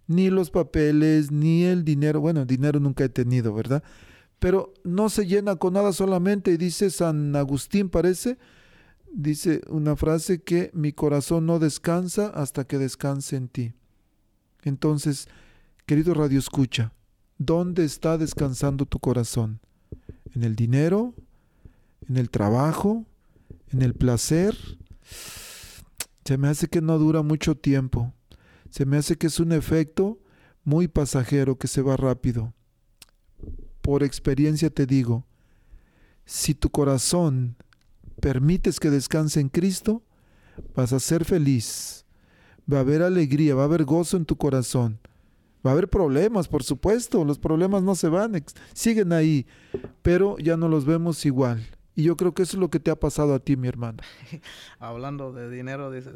Ni 0.06 0.30
los 0.30 0.50
papeles, 0.50 1.30
ni 1.30 1.64
el 1.64 1.84
dinero. 1.84 2.20
Bueno, 2.20 2.46
dinero 2.46 2.80
nunca 2.80 3.04
he 3.04 3.10
tenido, 3.10 3.52
¿verdad? 3.52 3.84
Pero 4.38 4.72
no 4.84 5.08
se 5.08 5.26
llena 5.26 5.56
con 5.56 5.74
nada 5.74 5.92
solamente. 5.92 6.56
Dice 6.58 6.90
San 6.90 7.34
Agustín, 7.34 7.88
parece, 7.88 8.38
dice 9.12 9.62
una 9.68 9.96
frase 9.96 10.42
que 10.42 10.70
mi 10.74 10.92
corazón 10.92 11.46
no 11.46 11.58
descansa 11.58 12.28
hasta 12.28 12.64
que 12.64 12.78
descanse 12.78 13.36
en 13.36 13.48
ti. 13.48 13.74
Entonces, 14.62 15.28
querido 15.86 16.14
Radio 16.14 16.38
Escucha, 16.38 16.92
¿dónde 17.38 17.84
está 17.84 18.18
descansando 18.18 18.86
tu 18.86 18.98
corazón? 18.98 19.60
¿En 20.34 20.44
el 20.44 20.54
dinero? 20.54 21.14
¿En 22.08 22.16
el 22.16 22.30
trabajo? 22.30 23.06
¿En 23.70 23.82
el 23.82 23.94
placer? 23.94 24.56
Se 26.24 26.36
me 26.36 26.48
hace 26.48 26.68
que 26.68 26.80
no 26.80 26.98
dura 26.98 27.22
mucho 27.22 27.56
tiempo. 27.56 28.12
Se 28.70 28.84
me 28.84 28.98
hace 28.98 29.16
que 29.16 29.28
es 29.28 29.40
un 29.40 29.52
efecto 29.52 30.18
muy 30.62 30.86
pasajero 30.86 31.56
que 31.56 31.68
se 31.68 31.80
va 31.80 31.96
rápido. 31.96 32.52
Por 33.88 34.02
experiencia 34.02 34.68
te 34.68 34.84
digo, 34.84 35.24
si 36.26 36.54
tu 36.54 36.68
corazón 36.68 37.56
permites 38.20 38.80
que 38.80 38.90
descanse 38.90 39.40
en 39.40 39.48
Cristo, 39.48 40.02
vas 40.74 40.92
a 40.92 41.00
ser 41.00 41.24
feliz. 41.24 42.04
Va 42.70 42.76
a 42.76 42.80
haber 42.80 43.00
alegría, 43.00 43.54
va 43.54 43.62
a 43.62 43.64
haber 43.64 43.86
gozo 43.86 44.18
en 44.18 44.26
tu 44.26 44.36
corazón. 44.36 45.00
Va 45.66 45.70
a 45.70 45.72
haber 45.72 45.88
problemas, 45.88 46.48
por 46.48 46.64
supuesto, 46.64 47.24
los 47.24 47.38
problemas 47.38 47.82
no 47.82 47.94
se 47.94 48.10
van, 48.10 48.44
siguen 48.74 49.10
ahí, 49.14 49.46
pero 50.02 50.36
ya 50.36 50.58
no 50.58 50.68
los 50.68 50.84
vemos 50.84 51.24
igual. 51.24 51.66
Y 51.98 52.04
yo 52.04 52.16
creo 52.16 52.32
que 52.32 52.44
eso 52.44 52.56
es 52.56 52.60
lo 52.60 52.70
que 52.70 52.78
te 52.78 52.92
ha 52.92 52.94
pasado 52.94 53.34
a 53.34 53.40
ti, 53.40 53.56
mi 53.56 53.66
hermana. 53.66 54.04
Hablando 54.78 55.32
de 55.32 55.50
dinero, 55.50 55.90
dice, 55.90 56.10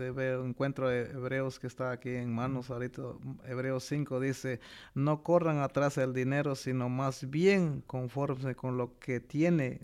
encuentro 0.44 0.88
de 0.88 1.10
Hebreos 1.10 1.58
que 1.58 1.66
está 1.66 1.90
aquí 1.90 2.10
en 2.10 2.32
manos 2.32 2.70
ahorita. 2.70 3.02
Hebreos 3.48 3.82
5 3.86 4.20
dice, 4.20 4.60
no 4.94 5.24
corran 5.24 5.58
atrás 5.58 5.96
del 5.96 6.12
dinero, 6.14 6.54
sino 6.54 6.88
más 6.88 7.28
bien 7.28 7.82
conforme 7.84 8.54
con 8.54 8.76
lo 8.76 8.96
que 9.00 9.18
tiene. 9.18 9.80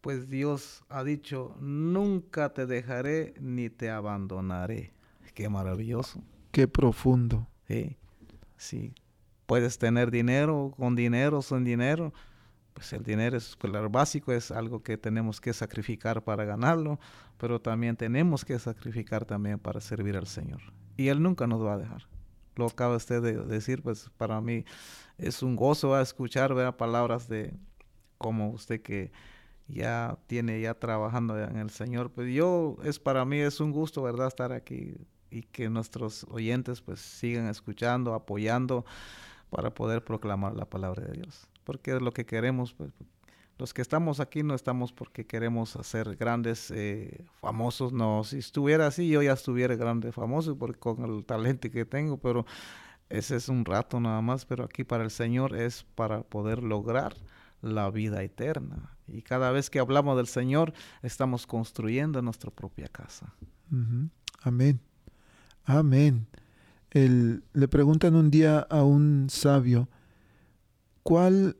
Pues 0.00 0.28
Dios 0.28 0.82
ha 0.88 1.04
dicho, 1.04 1.54
nunca 1.60 2.52
te 2.52 2.66
dejaré 2.66 3.34
ni 3.38 3.70
te 3.70 3.90
abandonaré. 3.90 4.92
Qué 5.34 5.48
maravilloso. 5.48 6.20
Qué 6.50 6.66
profundo. 6.66 7.46
Sí, 7.68 7.96
sí. 8.56 8.92
Puedes 9.46 9.78
tener 9.78 10.10
dinero, 10.10 10.74
con 10.76 10.96
dinero, 10.96 11.42
sin 11.42 11.62
dinero 11.62 12.12
pues 12.78 12.92
el 12.92 13.02
dinero 13.02 13.36
es 13.36 13.58
básico, 13.90 14.30
es 14.30 14.52
algo 14.52 14.84
que 14.84 14.96
tenemos 14.96 15.40
que 15.40 15.52
sacrificar 15.52 16.22
para 16.22 16.44
ganarlo, 16.44 17.00
pero 17.36 17.60
también 17.60 17.96
tenemos 17.96 18.44
que 18.44 18.56
sacrificar 18.56 19.24
también 19.24 19.58
para 19.58 19.80
servir 19.80 20.16
al 20.16 20.28
Señor. 20.28 20.60
Y 20.96 21.08
Él 21.08 21.20
nunca 21.20 21.48
nos 21.48 21.60
va 21.60 21.72
a 21.72 21.78
dejar. 21.78 22.06
Lo 22.54 22.66
acaba 22.66 22.94
usted 22.94 23.20
de 23.20 23.32
decir, 23.32 23.82
pues 23.82 24.12
para 24.16 24.40
mí 24.40 24.64
es 25.16 25.42
un 25.42 25.56
gozo 25.56 26.00
escuchar 26.00 26.54
¿verdad? 26.54 26.76
palabras 26.76 27.26
de 27.26 27.52
como 28.16 28.50
usted 28.50 28.80
que 28.80 29.10
ya 29.66 30.16
tiene 30.28 30.60
ya 30.60 30.74
trabajando 30.74 31.36
en 31.36 31.56
el 31.56 31.70
Señor. 31.70 32.12
Pues 32.12 32.32
yo, 32.32 32.76
es 32.84 33.00
para 33.00 33.24
mí 33.24 33.38
es 33.38 33.58
un 33.58 33.72
gusto, 33.72 34.04
¿verdad?, 34.04 34.28
estar 34.28 34.52
aquí 34.52 34.94
y 35.30 35.42
que 35.42 35.68
nuestros 35.68 36.24
oyentes 36.30 36.80
pues 36.80 37.00
sigan 37.00 37.48
escuchando, 37.48 38.14
apoyando 38.14 38.84
para 39.50 39.74
poder 39.74 40.04
proclamar 40.04 40.54
la 40.54 40.64
palabra 40.64 41.04
de 41.06 41.14
Dios 41.14 41.48
porque 41.68 41.94
es 41.94 42.00
lo 42.00 42.12
que 42.12 42.24
queremos. 42.24 42.72
Pues, 42.72 42.92
los 43.58 43.74
que 43.74 43.82
estamos 43.82 44.20
aquí 44.20 44.42
no 44.42 44.54
estamos 44.54 44.90
porque 44.94 45.26
queremos 45.26 45.76
hacer 45.76 46.16
grandes, 46.16 46.70
eh, 46.70 47.26
famosos. 47.42 47.92
No, 47.92 48.24
si 48.24 48.38
estuviera 48.38 48.86
así, 48.86 49.06
yo 49.10 49.20
ya 49.20 49.34
estuviera 49.34 49.76
grande, 49.76 50.12
famoso 50.12 50.56
por, 50.56 50.78
con 50.78 51.04
el 51.04 51.26
talento 51.26 51.68
que 51.70 51.84
tengo, 51.84 52.16
pero 52.16 52.46
ese 53.10 53.36
es 53.36 53.50
un 53.50 53.66
rato 53.66 54.00
nada 54.00 54.22
más, 54.22 54.46
pero 54.46 54.64
aquí 54.64 54.82
para 54.82 55.04
el 55.04 55.10
Señor 55.10 55.54
es 55.54 55.84
para 55.94 56.22
poder 56.22 56.62
lograr 56.62 57.14
la 57.60 57.90
vida 57.90 58.22
eterna. 58.22 58.96
Y 59.06 59.20
cada 59.20 59.50
vez 59.50 59.68
que 59.68 59.78
hablamos 59.78 60.16
del 60.16 60.28
Señor, 60.28 60.72
estamos 61.02 61.46
construyendo 61.46 62.22
nuestra 62.22 62.50
propia 62.50 62.88
casa. 62.88 63.34
Amén. 64.42 64.80
Amén. 65.64 66.26
El- 66.90 67.42
le 67.52 67.68
preguntan 67.68 68.14
un 68.14 68.30
día 68.30 68.60
a 68.70 68.82
un 68.84 69.26
sabio, 69.28 69.88
¿cuál, 71.08 71.56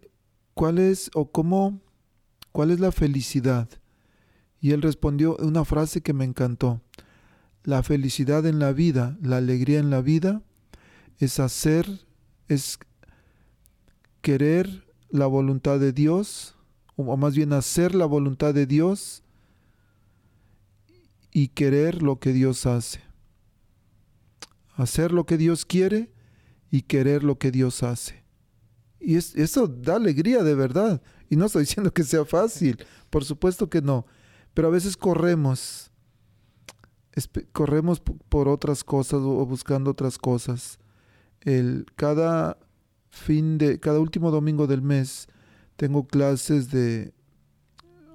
cuál 0.52 0.78
es 0.78 1.10
o 1.14 1.32
cómo, 1.32 1.80
cuál 2.52 2.70
es 2.70 2.80
la 2.80 2.92
felicidad? 2.92 3.66
Y 4.60 4.72
él 4.72 4.82
respondió 4.82 5.38
una 5.38 5.64
frase 5.64 6.02
que 6.02 6.12
me 6.12 6.26
encantó. 6.26 6.82
La 7.64 7.82
felicidad 7.82 8.44
en 8.44 8.58
la 8.58 8.72
vida, 8.72 9.16
la 9.22 9.38
alegría 9.38 9.78
en 9.78 9.88
la 9.88 10.02
vida, 10.02 10.42
es 11.16 11.40
hacer, 11.40 11.88
es 12.48 12.78
querer 14.20 14.86
la 15.08 15.24
voluntad 15.24 15.80
de 15.80 15.94
Dios, 15.94 16.54
o 16.96 17.16
más 17.16 17.34
bien 17.34 17.54
hacer 17.54 17.94
la 17.94 18.04
voluntad 18.04 18.52
de 18.52 18.66
Dios 18.66 19.22
y 21.32 21.48
querer 21.48 22.02
lo 22.02 22.20
que 22.20 22.34
Dios 22.34 22.66
hace. 22.66 23.00
Hacer 24.74 25.10
lo 25.10 25.24
que 25.24 25.38
Dios 25.38 25.64
quiere 25.64 26.12
y 26.70 26.82
querer 26.82 27.24
lo 27.24 27.38
que 27.38 27.50
Dios 27.50 27.82
hace. 27.82 28.27
Y 29.00 29.16
es- 29.16 29.34
eso 29.36 29.66
da 29.68 29.96
alegría 29.96 30.42
de 30.42 30.54
verdad. 30.54 31.02
Y 31.28 31.36
no 31.36 31.46
estoy 31.46 31.62
diciendo 31.66 31.92
que 31.92 32.04
sea 32.04 32.24
fácil, 32.24 32.78
por 33.10 33.24
supuesto 33.24 33.68
que 33.68 33.82
no. 33.82 34.06
Pero 34.54 34.68
a 34.68 34.70
veces 34.72 34.96
corremos, 34.96 35.90
corremos 37.52 38.00
por 38.00 38.48
otras 38.48 38.84
cosas 38.84 39.20
o 39.20 39.46
buscando 39.46 39.90
otras 39.90 40.18
cosas. 40.18 40.78
El, 41.40 41.86
cada 41.96 42.58
fin 43.10 43.58
de, 43.58 43.78
cada 43.80 44.00
último 44.00 44.30
domingo 44.30 44.66
del 44.66 44.82
mes 44.82 45.28
tengo 45.76 46.06
clases 46.06 46.70
de 46.70 47.12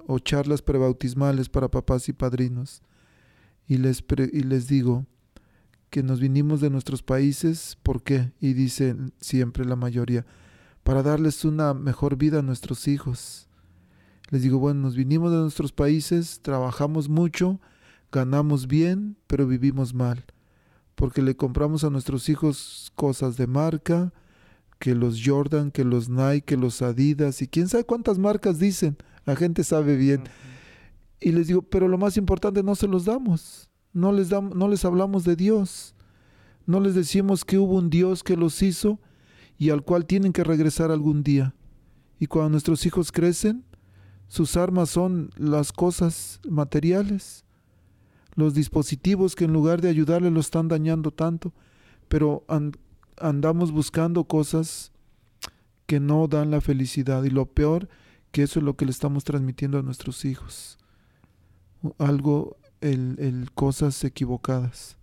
o 0.06 0.18
charlas 0.18 0.60
prebautismales 0.60 1.48
para 1.48 1.70
papás 1.70 2.08
y 2.10 2.12
padrinos 2.12 2.82
y 3.66 3.78
les, 3.78 4.04
y 4.32 4.40
les 4.42 4.68
digo 4.68 5.06
que 5.88 6.02
nos 6.02 6.20
vinimos 6.20 6.60
de 6.60 6.68
nuestros 6.70 7.02
países, 7.02 7.78
¿por 7.82 8.02
qué? 8.02 8.32
Y 8.40 8.52
dicen 8.52 9.12
siempre 9.20 9.64
la 9.64 9.76
mayoría, 9.76 10.26
para 10.84 11.02
darles 11.02 11.44
una 11.44 11.74
mejor 11.74 12.16
vida 12.16 12.38
a 12.38 12.42
nuestros 12.42 12.86
hijos. 12.86 13.48
Les 14.30 14.42
digo, 14.42 14.58
bueno, 14.58 14.80
nos 14.80 14.94
vinimos 14.96 15.32
de 15.32 15.38
nuestros 15.38 15.72
países, 15.72 16.40
trabajamos 16.40 17.08
mucho, 17.08 17.60
ganamos 18.12 18.66
bien, 18.66 19.16
pero 19.26 19.46
vivimos 19.46 19.92
mal, 19.92 20.24
porque 20.94 21.20
le 21.22 21.36
compramos 21.36 21.84
a 21.84 21.90
nuestros 21.90 22.28
hijos 22.28 22.92
cosas 22.94 23.36
de 23.36 23.46
marca, 23.46 24.12
que 24.78 24.94
los 24.94 25.20
Jordan, 25.24 25.70
que 25.70 25.84
los 25.84 26.08
Nike, 26.08 26.42
que 26.42 26.56
los 26.56 26.82
Adidas, 26.82 27.42
y 27.42 27.48
quién 27.48 27.68
sabe 27.68 27.84
cuántas 27.84 28.18
marcas 28.18 28.58
dicen, 28.58 28.96
la 29.24 29.36
gente 29.36 29.64
sabe 29.64 29.96
bien. 29.96 30.24
Y 31.20 31.32
les 31.32 31.46
digo, 31.46 31.62
pero 31.62 31.88
lo 31.88 31.96
más 31.96 32.16
importante 32.18 32.62
no 32.62 32.74
se 32.74 32.88
los 32.88 33.06
damos. 33.06 33.70
No 33.94 34.12
les, 34.12 34.30
dam- 34.30 34.52
no 34.54 34.68
les 34.68 34.84
hablamos 34.84 35.24
de 35.24 35.36
Dios. 35.36 35.94
No 36.66 36.80
les 36.80 36.94
decimos 36.94 37.44
que 37.44 37.56
hubo 37.56 37.76
un 37.76 37.88
Dios 37.88 38.22
que 38.22 38.36
los 38.36 38.60
hizo 38.62 38.98
y 39.58 39.70
al 39.70 39.82
cual 39.82 40.06
tienen 40.06 40.32
que 40.32 40.44
regresar 40.44 40.90
algún 40.90 41.22
día. 41.22 41.54
Y 42.18 42.26
cuando 42.26 42.50
nuestros 42.50 42.86
hijos 42.86 43.12
crecen, 43.12 43.64
sus 44.28 44.56
armas 44.56 44.90
son 44.90 45.30
las 45.36 45.72
cosas 45.72 46.40
materiales, 46.48 47.44
los 48.34 48.54
dispositivos 48.54 49.34
que 49.34 49.44
en 49.44 49.52
lugar 49.52 49.80
de 49.80 49.88
ayudarle 49.88 50.30
lo 50.30 50.40
están 50.40 50.68
dañando 50.68 51.10
tanto, 51.10 51.52
pero 52.08 52.44
an- 52.48 52.72
andamos 53.18 53.70
buscando 53.70 54.24
cosas 54.24 54.92
que 55.86 56.00
no 56.00 56.26
dan 56.26 56.50
la 56.50 56.60
felicidad 56.60 57.22
y 57.24 57.30
lo 57.30 57.46
peor 57.46 57.88
que 58.32 58.42
eso 58.42 58.58
es 58.58 58.64
lo 58.64 58.74
que 58.76 58.84
le 58.86 58.90
estamos 58.90 59.22
transmitiendo 59.22 59.78
a 59.78 59.82
nuestros 59.82 60.24
hijos. 60.24 60.78
Algo, 61.98 62.56
el, 62.80 63.16
el 63.20 63.52
cosas 63.52 64.02
equivocadas. 64.02 64.96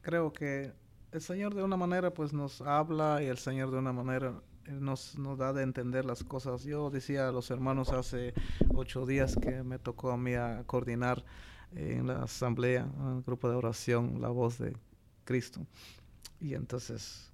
Creo 0.00 0.32
que 0.32 0.72
el 1.14 1.20
Señor 1.20 1.54
de 1.54 1.62
una 1.62 1.76
manera 1.76 2.12
pues 2.12 2.32
nos 2.32 2.60
habla 2.60 3.22
y 3.22 3.26
el 3.26 3.38
Señor 3.38 3.70
de 3.70 3.78
una 3.78 3.92
manera 3.92 4.34
él 4.66 4.84
nos, 4.84 5.16
nos 5.16 5.38
da 5.38 5.52
de 5.52 5.62
entender 5.62 6.04
las 6.04 6.24
cosas. 6.24 6.64
Yo 6.64 6.90
decía 6.90 7.28
a 7.28 7.32
los 7.32 7.52
hermanos 7.52 7.90
hace 7.90 8.34
ocho 8.74 9.06
días 9.06 9.36
que 9.36 9.62
me 9.62 9.78
tocó 9.78 10.10
a 10.10 10.16
mí 10.16 10.34
a 10.34 10.64
coordinar 10.66 11.24
en 11.76 12.08
la 12.08 12.24
asamblea, 12.24 12.88
en 12.98 13.18
el 13.18 13.22
grupo 13.22 13.48
de 13.48 13.54
oración, 13.54 14.20
la 14.20 14.30
voz 14.30 14.58
de 14.58 14.76
Cristo. 15.24 15.60
Y 16.40 16.54
entonces 16.54 17.30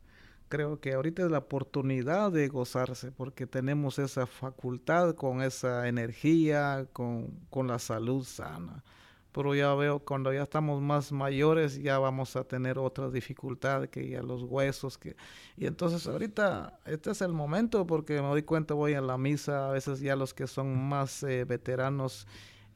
creo 0.51 0.79
que 0.79 0.93
ahorita 0.93 1.23
es 1.23 1.31
la 1.31 1.39
oportunidad 1.39 2.33
de 2.33 2.49
gozarse 2.49 3.11
porque 3.11 3.47
tenemos 3.47 3.99
esa 3.99 4.27
facultad 4.27 5.15
con 5.15 5.41
esa 5.41 5.89
energía, 5.89 6.87
con, 6.93 7.31
con 7.49 7.69
la 7.69 7.79
salud 7.79 8.25
sana. 8.25 8.85
Pero 9.33 9.55
ya 9.55 9.75
veo 9.75 10.01
cuando 10.01 10.33
ya 10.33 10.43
estamos 10.43 10.81
más 10.83 11.13
mayores 11.13 11.81
ya 11.81 11.99
vamos 11.99 12.35
a 12.37 12.45
tener 12.45 12.79
otra 12.79 13.11
dificultad 13.11 13.87
que 13.89 14.09
ya 14.09 14.23
los 14.23 14.43
huesos 14.43 14.99
que 14.99 15.17
y 15.57 15.67
entonces 15.67 16.07
ahorita 16.09 16.79
este 16.85 17.11
es 17.13 17.23
el 17.23 17.33
momento 17.33 17.87
porque 17.87 18.15
me 18.15 18.29
doy 18.29 18.43
cuenta 18.43 18.75
voy 18.75 18.95
a 18.95 19.01
la 19.01 19.19
misa 19.19 19.69
a 19.69 19.73
veces 19.73 20.01
ya 20.01 20.17
los 20.17 20.35
que 20.35 20.47
son 20.49 20.77
más 20.89 21.23
eh, 21.23 21.45
veteranos 21.45 22.27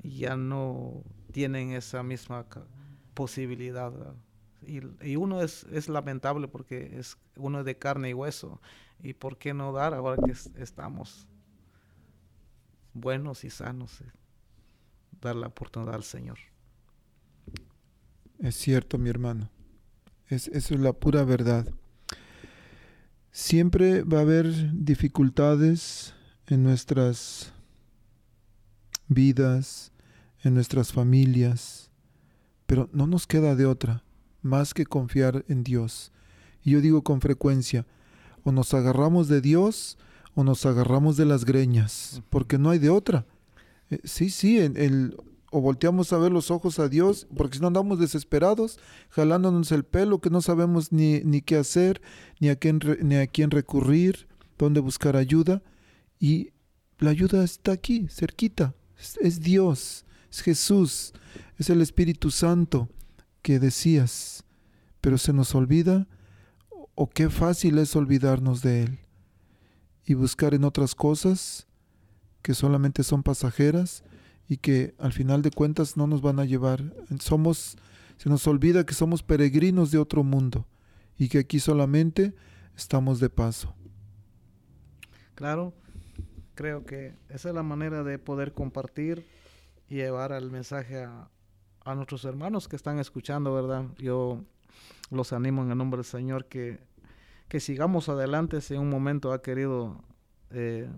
ya 0.02 0.36
no 0.36 1.02
tienen 1.32 1.72
esa 1.72 2.02
misma 2.04 2.46
posibilidad 3.14 3.92
y, 4.66 4.80
y 5.06 5.16
uno 5.16 5.42
es, 5.42 5.64
es 5.72 5.88
lamentable 5.88 6.48
porque 6.48 6.98
es 6.98 7.16
uno 7.36 7.60
es 7.60 7.64
de 7.64 7.76
carne 7.78 8.10
y 8.10 8.14
hueso 8.14 8.60
y 9.02 9.12
por 9.14 9.38
qué 9.38 9.54
no 9.54 9.72
dar 9.72 9.92
ahora 9.94 10.22
que 10.24 10.32
es- 10.32 10.50
estamos 10.56 11.26
buenos 12.92 13.44
y 13.44 13.50
sanos 13.50 14.00
eh, 14.00 14.04
dar 15.24 15.36
la 15.36 15.48
oportunidad 15.48 15.94
al 15.94 16.04
Señor. 16.04 16.38
Es 18.38 18.54
cierto, 18.54 18.98
mi 18.98 19.10
hermano. 19.10 19.50
Es, 20.28 20.48
eso 20.48 20.74
es 20.74 20.80
la 20.80 20.92
pura 20.92 21.24
verdad. 21.24 21.68
Siempre 23.32 24.02
va 24.02 24.18
a 24.18 24.22
haber 24.22 24.46
dificultades 24.72 26.14
en 26.46 26.62
nuestras 26.62 27.52
vidas, 29.08 29.92
en 30.42 30.54
nuestras 30.54 30.92
familias, 30.92 31.90
pero 32.66 32.88
no 32.92 33.06
nos 33.06 33.26
queda 33.26 33.56
de 33.56 33.66
otra 33.66 34.04
más 34.42 34.74
que 34.74 34.86
confiar 34.86 35.44
en 35.48 35.64
Dios. 35.64 36.12
Y 36.62 36.72
yo 36.72 36.80
digo 36.80 37.02
con 37.02 37.20
frecuencia, 37.20 37.86
o 38.44 38.52
nos 38.52 38.74
agarramos 38.74 39.26
de 39.28 39.40
Dios 39.40 39.98
o 40.34 40.44
nos 40.44 40.66
agarramos 40.66 41.16
de 41.16 41.24
las 41.24 41.44
greñas, 41.44 42.22
porque 42.28 42.58
no 42.58 42.70
hay 42.70 42.78
de 42.78 42.90
otra. 42.90 43.24
Eh, 43.90 44.00
sí, 44.04 44.30
sí, 44.30 44.60
en 44.60 44.76
el, 44.76 45.16
o 45.50 45.60
volteamos 45.60 46.12
a 46.12 46.18
ver 46.18 46.32
los 46.32 46.50
ojos 46.50 46.78
a 46.78 46.88
Dios, 46.88 47.28
porque 47.36 47.56
si 47.56 47.60
no 47.60 47.68
andamos 47.68 48.00
desesperados, 48.00 48.80
jalándonos 49.10 49.70
el 49.72 49.84
pelo, 49.84 50.20
que 50.20 50.30
no 50.30 50.40
sabemos 50.40 50.90
ni, 50.90 51.20
ni 51.20 51.42
qué 51.42 51.56
hacer, 51.56 52.02
ni 52.40 52.48
a 52.48 52.56
quién, 52.56 52.80
ni 53.02 53.16
a 53.16 53.26
quién 53.26 53.50
recurrir, 53.50 54.26
dónde 54.58 54.80
buscar 54.80 55.16
ayuda. 55.16 55.62
Y 56.18 56.50
la 56.98 57.10
ayuda 57.10 57.44
está 57.44 57.72
aquí, 57.72 58.08
cerquita. 58.08 58.74
Es, 59.20 59.40
Dios, 59.40 60.04
es 60.30 60.40
Jesús, 60.40 61.12
es 61.58 61.70
el 61.70 61.82
Espíritu 61.82 62.30
Santo 62.30 62.88
que 63.42 63.58
decías, 63.58 64.44
pero 65.00 65.18
se 65.18 65.32
nos 65.32 65.54
olvida, 65.54 66.08
o 66.94 67.10
qué 67.10 67.28
fácil 67.28 67.78
es 67.78 67.94
olvidarnos 67.94 68.62
de 68.62 68.84
Él 68.84 68.98
y 70.06 70.14
buscar 70.14 70.54
en 70.54 70.64
otras 70.64 70.94
cosas 70.94 71.66
que 72.44 72.52
solamente 72.52 73.02
son 73.04 73.22
pasajeras 73.22 74.04
y 74.46 74.58
que 74.58 74.94
al 74.98 75.14
final 75.14 75.40
de 75.40 75.50
cuentas 75.50 75.96
no 75.96 76.06
nos 76.06 76.20
van 76.20 76.38
a 76.38 76.44
llevar. 76.44 76.82
Somos, 77.18 77.78
se 78.18 78.28
nos 78.28 78.46
olvida 78.46 78.84
que 78.84 78.92
somos 78.92 79.22
peregrinos 79.22 79.90
de 79.90 79.96
otro 79.96 80.22
mundo 80.22 80.66
y 81.16 81.30
que 81.30 81.38
aquí 81.38 81.58
solamente 81.58 82.34
estamos 82.76 83.18
de 83.18 83.30
paso. 83.30 83.74
Claro, 85.34 85.72
creo 86.54 86.84
que 86.84 87.14
esa 87.30 87.48
es 87.48 87.54
la 87.54 87.62
manera 87.62 88.04
de 88.04 88.18
poder 88.18 88.52
compartir 88.52 89.24
y 89.88 89.94
llevar 89.94 90.32
el 90.32 90.50
mensaje 90.50 91.02
a, 91.02 91.30
a 91.82 91.94
nuestros 91.94 92.26
hermanos 92.26 92.68
que 92.68 92.76
están 92.76 92.98
escuchando, 92.98 93.54
¿verdad? 93.54 93.86
Yo 93.96 94.44
los 95.10 95.32
animo 95.32 95.62
en 95.62 95.70
el 95.70 95.78
nombre 95.78 95.96
del 95.96 96.04
Señor 96.04 96.44
que, 96.44 96.78
que 97.48 97.58
sigamos 97.58 98.10
adelante 98.10 98.60
si 98.60 98.74
en 98.74 98.80
un 98.80 98.90
momento 98.90 99.32
ha 99.32 99.40
querido 99.40 100.04
eh, 100.50 100.90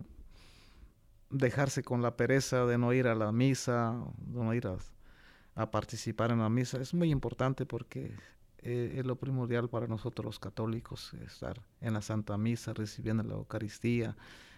dejarse 1.30 1.82
con 1.82 2.02
la 2.02 2.16
pereza 2.16 2.66
de 2.66 2.78
no 2.78 2.92
ir 2.92 3.08
a 3.08 3.14
la 3.14 3.32
misa, 3.32 3.96
de 4.18 4.44
no 4.44 4.54
ir 4.54 4.66
a, 5.54 5.70
participar 5.70 6.30
en 6.32 6.40
la 6.40 6.48
misa. 6.48 6.80
Es 6.80 6.94
muy 6.94 7.10
importante 7.10 7.66
porque 7.66 8.12
eh, 8.58 8.94
es 8.98 9.06
lo 9.06 9.16
primordial 9.16 9.68
para 9.68 9.86
nosotros 9.86 10.24
los 10.24 10.38
católicos, 10.38 11.14
estar 11.14 11.60
en 11.80 11.94
la 11.94 12.02
Santa 12.02 12.36
Misa, 12.38 12.74
recibiendo 12.74 13.22
la 13.22 13.34
Eucaristía, 13.34 14.16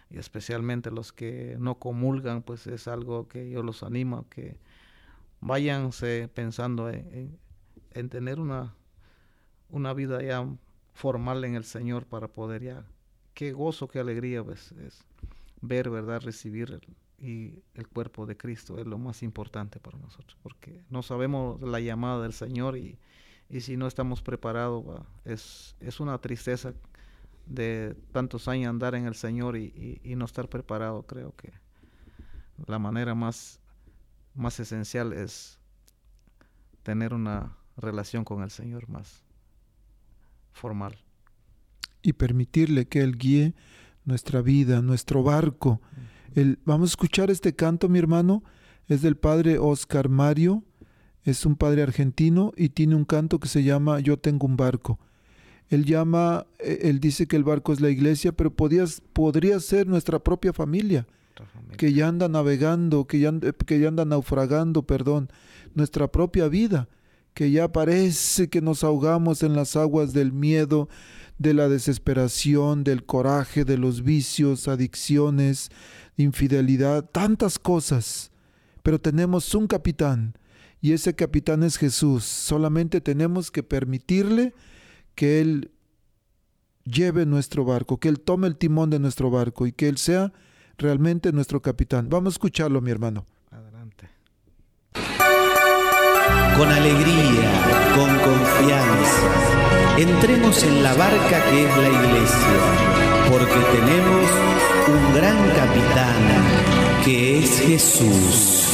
y 0.09 0.17
especialmente 0.17 0.91
los 0.91 1.13
que 1.13 1.55
no 1.59 1.79
comulgan, 1.79 2.41
pues 2.43 2.67
es 2.67 2.87
algo 2.87 3.27
que 3.27 3.49
yo 3.49 3.63
los 3.63 3.83
animo 3.83 4.17
a 4.17 4.29
que 4.29 4.59
váyanse 5.41 6.29
pensando 6.33 6.89
en, 6.89 7.07
en- 7.13 7.39
en 7.93 8.09
tener 8.09 8.39
una, 8.39 8.75
una 9.69 9.93
vida 9.93 10.21
ya 10.23 10.45
formal 10.93 11.43
en 11.45 11.55
el 11.55 11.63
Señor 11.63 12.05
para 12.05 12.27
poder 12.27 12.63
ya, 12.63 12.85
qué 13.33 13.51
gozo, 13.53 13.87
qué 13.87 13.99
alegría 13.99 14.43
pues, 14.43 14.71
es 14.73 15.05
ver, 15.61 15.89
¿verdad? 15.89 16.21
Recibir 16.21 16.79
y 17.19 17.61
el 17.73 17.87
cuerpo 17.87 18.25
de 18.25 18.37
Cristo 18.37 18.79
es 18.79 18.87
lo 18.87 18.97
más 18.97 19.23
importante 19.23 19.79
para 19.79 19.97
nosotros, 19.97 20.37
porque 20.41 20.83
no 20.89 21.03
sabemos 21.03 21.61
la 21.61 21.79
llamada 21.81 22.21
del 22.23 22.33
Señor 22.33 22.77
y, 22.77 22.97
y 23.49 23.61
si 23.61 23.75
no 23.77 23.87
estamos 23.87 24.21
preparados, 24.21 24.85
es, 25.25 25.75
es 25.81 25.99
una 25.99 26.17
tristeza 26.19 26.73
de 27.45 27.95
tantos 28.13 28.47
años 28.47 28.69
andar 28.69 28.95
en 28.95 29.05
el 29.07 29.15
Señor 29.15 29.57
y, 29.57 29.65
y- 30.03 30.11
y 30.11 30.15
no 30.15 30.25
estar 30.25 30.47
preparado. 30.49 31.03
Creo 31.03 31.35
que 31.35 31.51
la 32.67 32.79
manera 32.79 33.15
más, 33.15 33.59
más 34.35 34.59
esencial 34.59 35.13
es 35.13 35.59
tener 36.83 37.13
una 37.13 37.57
relación 37.77 38.23
con 38.23 38.43
el 38.43 38.51
Señor 38.51 38.87
más 38.89 39.23
formal. 40.53 40.97
y 42.01 42.13
permitirle 42.13 42.87
que 42.87 43.01
Él 43.01 43.17
guíe 43.17 43.53
nuestra 44.09 44.41
vida, 44.41 44.81
nuestro 44.81 45.23
barco. 45.23 45.79
El- 46.35 46.59
vamos 46.65 46.89
a 46.89 46.91
escuchar 46.93 47.31
este 47.31 47.55
canto, 47.55 47.87
mi 47.87 47.99
hermano, 47.99 48.43
es 48.87 49.01
del 49.01 49.15
padre 49.15 49.57
Oscar 49.59 50.09
Mario, 50.09 50.63
es 51.23 51.45
un 51.45 51.55
padre 51.55 51.83
argentino 51.83 52.51
y 52.57 52.69
tiene 52.69 52.95
un 52.95 53.05
canto 53.05 53.39
que 53.39 53.47
se 53.47 53.63
llama 53.63 53.99
Yo 54.01 54.17
tengo 54.17 54.45
un 54.47 54.57
barco. 54.57 54.99
Él 55.69 55.85
llama, 55.85 56.47
eh, 56.57 56.79
él 56.83 56.99
dice 56.99 57.27
que 57.27 57.35
el 57.35 57.43
barco 57.43 57.71
es 57.71 57.79
la 57.79 57.89
iglesia, 57.91 58.31
pero 58.31 58.49
podías- 58.53 59.01
podría 59.13 59.59
ser 59.59 59.85
nuestra 59.87 60.17
propia 60.19 60.51
familia 60.51 61.05
que 61.77 61.93
ya 61.93 62.07
anda 62.07 62.27
navegando, 62.27 63.05
que 63.05 63.19
ya, 63.19 63.29
and- 63.29 63.53
que 63.65 63.79
ya 63.79 63.87
anda 63.89 64.03
naufragando, 64.05 64.81
perdón, 64.83 65.29
nuestra 65.75 66.11
propia 66.11 66.47
vida, 66.49 66.89
que 67.35 67.51
ya 67.51 67.71
parece 67.71 68.49
que 68.49 68.59
nos 68.61 68.83
ahogamos 68.83 69.43
en 69.43 69.53
las 69.53 69.75
aguas 69.75 70.11
del 70.13 70.33
miedo, 70.33 70.89
de 71.39 71.53
la 71.53 71.69
desesperación, 71.69 72.83
del 72.83 73.05
coraje, 73.05 73.65
de 73.65 73.77
los 73.77 74.03
vicios, 74.03 74.67
adicciones, 74.67 75.71
infidelidad, 76.17 77.09
tantas 77.09 77.57
cosas. 77.57 78.31
Pero 78.83 78.99
tenemos 78.99 79.55
un 79.55 79.67
capitán 79.67 80.37
y 80.81 80.91
ese 80.91 81.15
capitán 81.15 81.63
es 81.63 81.77
Jesús. 81.77 82.25
Solamente 82.25 83.01
tenemos 83.01 83.51
que 83.51 83.63
permitirle 83.63 84.53
que 85.15 85.41
Él 85.41 85.71
lleve 86.83 87.25
nuestro 87.25 87.65
barco, 87.65 87.97
que 87.97 88.09
Él 88.09 88.19
tome 88.19 88.47
el 88.47 88.57
timón 88.57 88.89
de 88.89 88.99
nuestro 88.99 89.31
barco 89.31 89.65
y 89.65 89.71
que 89.71 89.87
Él 89.87 89.97
sea 89.97 90.33
realmente 90.77 91.31
nuestro 91.31 91.61
capitán. 91.61 92.09
Vamos 92.09 92.33
a 92.33 92.35
escucharlo, 92.35 92.81
mi 92.81 92.91
hermano. 92.91 93.25
Con 96.59 96.69
alegría, 96.73 97.49
con 97.95 98.09
confianza. 98.19 99.29
Entremos 99.97 100.61
en 100.63 100.83
la 100.83 100.93
barca 100.93 101.37
que 101.49 101.65
es 101.65 101.77
la 101.77 101.87
iglesia, 101.87 102.59
porque 103.31 103.59
tenemos 103.75 104.25
un 104.93 105.13
gran 105.15 105.37
capitán 105.59 106.21
que 107.05 107.39
es 107.39 107.61
Jesús. 107.61 108.65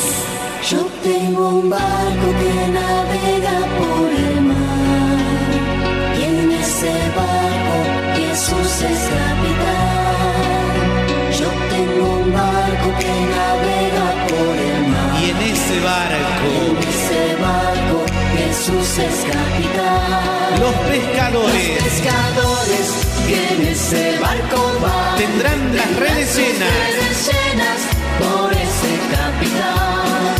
Yo 0.68 0.88
tengo 1.04 1.50
un 1.50 1.70
barco 1.70 2.28
que 2.42 2.54
navega 2.80 3.58
por 3.78 4.10
el 4.10 4.42
mar 4.42 5.20
y 6.18 6.24
en 6.24 6.52
ese 6.54 6.92
barco 7.22 7.78
Jesús 8.18 8.82
es 8.82 9.02
capitán. 9.22 10.26
Yo 11.40 11.50
tengo 11.70 12.06
un 12.24 12.34
barco 12.34 12.88
que 13.00 13.14
navega 13.36 14.08
por 14.30 14.56
el 14.58 14.88
mar 14.88 15.22
Y 15.22 15.30
en 15.30 15.38
ese 15.54 15.80
barco 15.82 16.85
Los 18.68 18.74
Los 18.74 18.88
pescadores 20.90 21.84
pescadores 21.84 22.88
que 23.28 23.54
en 23.54 23.62
ese 23.68 24.18
barco 24.20 24.80
van 24.82 25.18
tendrán 25.18 25.76
las 25.76 25.96
redes 25.98 26.36
llenas. 26.36 26.74
redes 26.74 27.28
llenas 27.28 27.80
por 28.18 28.52
ese 28.54 28.92
capitán. 29.14 30.34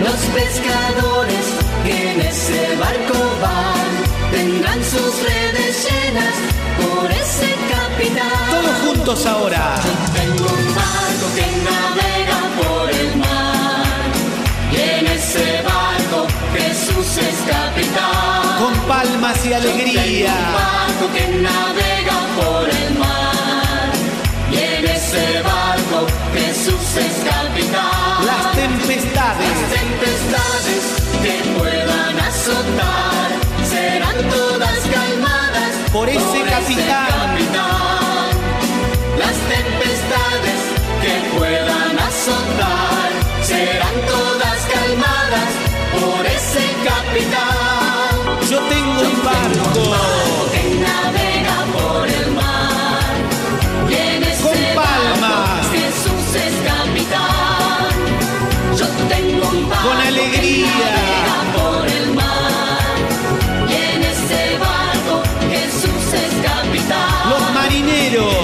Los 0.00 0.20
pescadores 0.32 1.44
que 1.84 2.12
en 2.12 2.20
ese 2.22 2.76
barco 2.76 3.18
van 3.42 3.92
tendrán 4.32 4.82
sus 4.82 5.22
redes 5.22 5.86
llenas 5.86 6.34
por 6.80 7.10
ese 7.12 7.54
capitán. 7.74 8.50
Todos 8.50 8.76
juntos 8.86 9.26
ahora. 9.26 9.74
Tengo 10.14 10.46
un 10.46 10.74
barco 10.74 11.26
que 11.34 11.46
navega 11.68 12.40
por 12.56 12.90
el 12.90 13.16
mar 13.18 13.84
y 14.72 14.76
en 14.80 15.06
ese 15.08 15.62
barco 15.62 15.73
Jesús 16.94 17.16
es 17.18 17.52
capitán. 17.52 18.58
Con 18.58 18.74
palmas 18.86 19.36
y 19.44 19.48
Tengo 19.48 19.56
un 19.56 19.80
alegría. 19.80 20.32
barco 20.54 21.12
que 21.12 21.26
navega 21.42 22.18
por 22.36 22.68
el 22.68 22.98
mar 22.98 23.92
y 24.52 24.56
en 24.56 24.84
ese 24.86 25.42
barco 25.42 26.06
Jesús 26.34 26.96
es 26.96 27.16
capitán. 27.24 28.26
Las 28.26 28.52
tempestades 28.54 29.50
Las 29.50 29.80
tempestades 29.80 30.82
que 31.22 31.58
puedan 31.58 32.18
azotar 32.20 33.30
serán 33.68 34.30
todas 34.30 34.78
calmadas 34.94 35.72
Por 35.92 36.08
ese 36.08 36.42
capitán. 36.48 37.08
capitán. 37.08 38.30
Las 39.18 39.36
tempestades 39.54 40.60
que 41.02 41.36
puedan 41.38 41.98
azotar 41.98 43.10
serán 43.42 43.94
todas 44.06 44.58
calmadas 44.72 45.63
por 46.00 46.26
ese 46.26 46.64
capitán. 46.84 48.14
yo 48.50 48.58
tengo 48.72 49.00
un 49.00 49.16
barco. 49.24 49.72
que 50.52 50.62
navega 50.86 51.58
por 51.76 52.08
el 52.08 52.30
mar. 52.32 53.14
Y 53.88 53.94
en 53.94 54.22
ese 54.22 54.42
Con 54.42 54.58
palmas. 54.82 55.60
Jesús 55.72 56.26
es 56.46 56.54
capitán. 56.70 57.92
Yo 58.78 58.86
tengo 59.12 59.48
un 59.48 59.68
barco 59.70 59.88
Con 59.88 59.98
alegría. 60.00 60.66
que 60.66 60.84
navega 60.96 61.38
por 61.56 61.86
el 61.98 62.06
mar. 62.14 62.94
Y 63.68 63.74
en 63.92 64.00
ese 64.12 64.40
barco 64.66 65.14
Jesús 65.54 66.04
es 66.22 66.32
capitán. 66.48 67.30
Los 67.30 67.44
marineros 67.54 68.34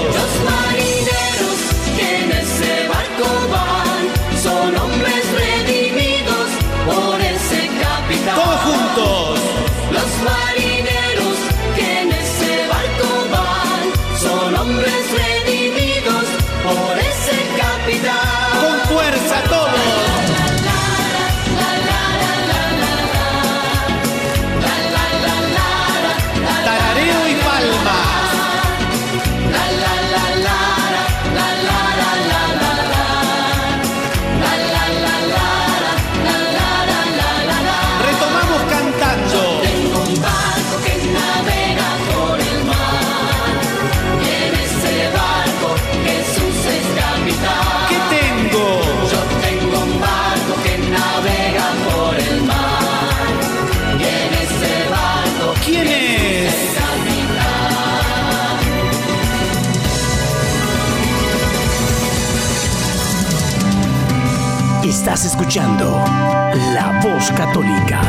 Católica. 67.43 67.99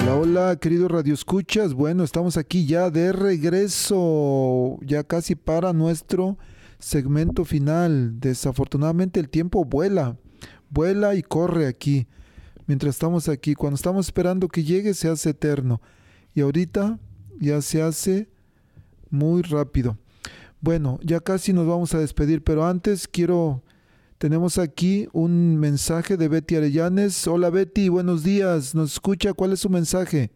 Hola, 0.00 0.16
hola, 0.16 0.56
queridos 0.56 0.90
radioescuchas. 0.90 1.74
Bueno, 1.74 2.02
estamos 2.02 2.36
aquí 2.36 2.66
ya 2.66 2.90
de 2.90 3.12
regreso, 3.12 4.78
ya 4.82 5.04
casi 5.04 5.36
para 5.36 5.72
nuestro 5.72 6.36
segmento 6.80 7.44
final. 7.44 8.18
Desafortunadamente 8.18 9.20
el 9.20 9.28
tiempo 9.28 9.64
vuela, 9.64 10.16
vuela 10.70 11.14
y 11.14 11.22
corre 11.22 11.68
aquí. 11.68 12.08
Mientras 12.66 12.96
estamos 12.96 13.28
aquí, 13.28 13.54
cuando 13.54 13.76
estamos 13.76 14.06
esperando 14.06 14.48
que 14.48 14.64
llegue, 14.64 14.94
se 14.94 15.08
hace 15.08 15.30
eterno. 15.30 15.80
Y 16.34 16.40
ahorita 16.40 16.98
ya 17.38 17.62
se 17.62 17.80
hace 17.80 18.28
muy 19.08 19.42
rápido. 19.42 19.96
Bueno, 20.60 20.98
ya 21.00 21.20
casi 21.20 21.52
nos 21.52 21.68
vamos 21.68 21.94
a 21.94 22.00
despedir, 22.00 22.42
pero 22.42 22.66
antes 22.66 23.06
quiero 23.06 23.62
tenemos 24.18 24.58
aquí 24.58 25.08
un 25.12 25.56
mensaje 25.56 26.16
de 26.16 26.28
Betty 26.28 26.56
Arellanes. 26.56 27.26
Hola 27.26 27.50
Betty, 27.50 27.88
buenos 27.88 28.24
días. 28.24 28.74
¿Nos 28.74 28.94
escucha? 28.94 29.32
¿Cuál 29.32 29.52
es 29.52 29.60
su 29.60 29.70
mensaje? 29.70 30.30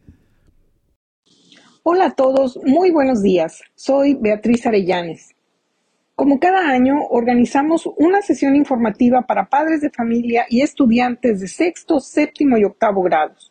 Hola 1.83 2.07
a 2.07 2.11
todos, 2.13 2.59
muy 2.65 2.93
buenos 2.93 3.23
días. 3.23 3.61
Soy 3.75 4.15
Beatriz 4.15 4.65
Arellanes. 4.67 5.35
Como 6.15 6.39
cada 6.39 6.69
año, 6.69 6.95
organizamos 7.11 7.89
una 7.97 8.23
sesión 8.23 8.55
informativa 8.55 9.23
para 9.23 9.49
padres 9.49 9.81
de 9.81 9.91
familia 9.91 10.47
y 10.49 10.61
estudiantes 10.61 11.41
de 11.41 11.49
sexto, 11.49 11.99
séptimo 11.99 12.57
y 12.57 12.65
octavo 12.65 13.03
grados. 13.03 13.51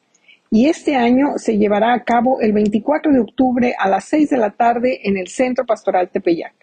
Y 0.49 0.67
este 0.67 0.95
año 0.95 1.33
se 1.37 1.57
llevará 1.57 1.93
a 1.93 2.03
cabo 2.03 2.39
el 2.39 2.53
24 2.53 3.11
de 3.11 3.19
octubre 3.19 3.75
a 3.77 3.89
las 3.89 4.05
6 4.05 4.29
de 4.29 4.37
la 4.37 4.51
tarde 4.51 5.01
en 5.03 5.17
el 5.17 5.27
Centro 5.27 5.65
Pastoral 5.65 6.09
Tepeyac. 6.09 6.53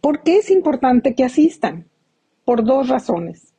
¿Por 0.00 0.22
qué 0.22 0.36
es 0.36 0.50
importante 0.50 1.14
que 1.14 1.24
asistan? 1.24 1.88
Por 2.48 2.64
dos 2.64 2.88
razones. 2.88 3.52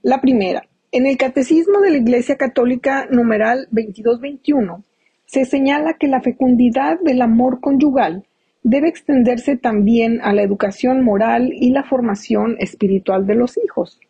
La 0.00 0.22
primera, 0.22 0.66
en 0.92 1.04
el 1.04 1.18
Catecismo 1.18 1.80
de 1.80 1.90
la 1.90 1.98
Iglesia 1.98 2.38
Católica 2.38 3.06
numeral 3.10 3.68
2221 3.70 4.82
se 5.26 5.44
señala 5.44 5.98
que 6.00 6.08
la 6.08 6.22
fecundidad 6.22 6.98
del 7.00 7.20
amor 7.20 7.60
conyugal 7.60 8.24
debe 8.62 8.88
extenderse 8.88 9.58
también 9.58 10.22
a 10.22 10.32
la 10.32 10.40
educación 10.40 11.04
moral 11.04 11.50
y 11.52 11.68
la 11.68 11.84
formación 11.84 12.56
espiritual 12.60 13.26
de 13.26 13.34
los 13.34 13.58
hijos. 13.58 14.00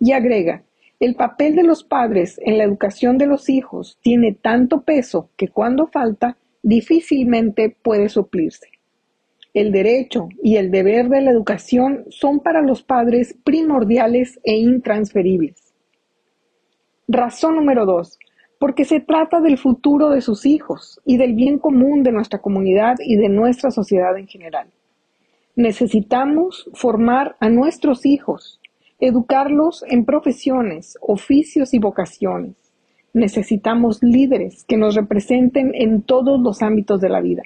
Y 0.00 0.12
agrega, 0.12 0.62
el 0.98 1.14
papel 1.14 1.54
de 1.54 1.64
los 1.64 1.84
padres 1.84 2.40
en 2.42 2.56
la 2.56 2.64
educación 2.64 3.18
de 3.18 3.26
los 3.26 3.50
hijos 3.50 3.98
tiene 4.00 4.32
tanto 4.32 4.80
peso 4.80 5.28
que 5.36 5.48
cuando 5.48 5.88
falta 5.88 6.38
difícilmente 6.62 7.76
puede 7.82 8.08
suplirse. 8.08 8.71
El 9.54 9.70
derecho 9.70 10.30
y 10.42 10.56
el 10.56 10.70
deber 10.70 11.10
de 11.10 11.20
la 11.20 11.30
educación 11.30 12.06
son 12.08 12.40
para 12.40 12.62
los 12.62 12.82
padres 12.82 13.36
primordiales 13.44 14.40
e 14.44 14.56
intransferibles. 14.56 15.74
Razón 17.06 17.56
número 17.56 17.84
dos, 17.84 18.18
porque 18.58 18.86
se 18.86 19.00
trata 19.00 19.42
del 19.42 19.58
futuro 19.58 20.08
de 20.08 20.22
sus 20.22 20.46
hijos 20.46 21.00
y 21.04 21.18
del 21.18 21.34
bien 21.34 21.58
común 21.58 22.02
de 22.02 22.12
nuestra 22.12 22.38
comunidad 22.38 22.96
y 23.04 23.16
de 23.16 23.28
nuestra 23.28 23.70
sociedad 23.70 24.16
en 24.16 24.26
general. 24.26 24.68
Necesitamos 25.54 26.70
formar 26.72 27.36
a 27.38 27.50
nuestros 27.50 28.06
hijos, 28.06 28.58
educarlos 29.00 29.84
en 29.86 30.06
profesiones, 30.06 30.96
oficios 31.02 31.74
y 31.74 31.78
vocaciones. 31.78 32.54
Necesitamos 33.12 34.02
líderes 34.02 34.64
que 34.64 34.78
nos 34.78 34.94
representen 34.94 35.72
en 35.74 36.00
todos 36.00 36.40
los 36.40 36.62
ámbitos 36.62 37.02
de 37.02 37.10
la 37.10 37.20
vida. 37.20 37.42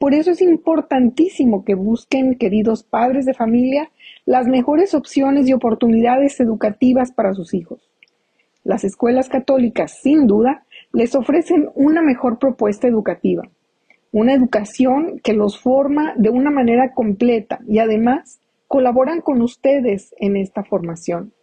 Por 0.00 0.14
eso 0.14 0.30
es 0.30 0.40
importantísimo 0.40 1.62
que 1.62 1.74
busquen, 1.74 2.38
queridos 2.38 2.82
padres 2.82 3.26
de 3.26 3.34
familia, 3.34 3.90
las 4.24 4.46
mejores 4.46 4.94
opciones 4.94 5.46
y 5.46 5.52
oportunidades 5.52 6.40
educativas 6.40 7.12
para 7.12 7.34
sus 7.34 7.52
hijos. 7.52 7.90
Las 8.64 8.82
escuelas 8.82 9.28
católicas, 9.28 10.00
sin 10.00 10.26
duda, 10.26 10.64
les 10.94 11.14
ofrecen 11.14 11.68
una 11.74 12.00
mejor 12.00 12.38
propuesta 12.38 12.88
educativa, 12.88 13.42
una 14.10 14.32
educación 14.32 15.20
que 15.22 15.34
los 15.34 15.60
forma 15.60 16.14
de 16.16 16.30
una 16.30 16.50
manera 16.50 16.94
completa 16.94 17.60
y 17.68 17.78
además 17.78 18.40
colaboran 18.68 19.20
con 19.20 19.42
ustedes 19.42 20.14
en 20.18 20.38
esta 20.38 20.64
formación. 20.64 21.34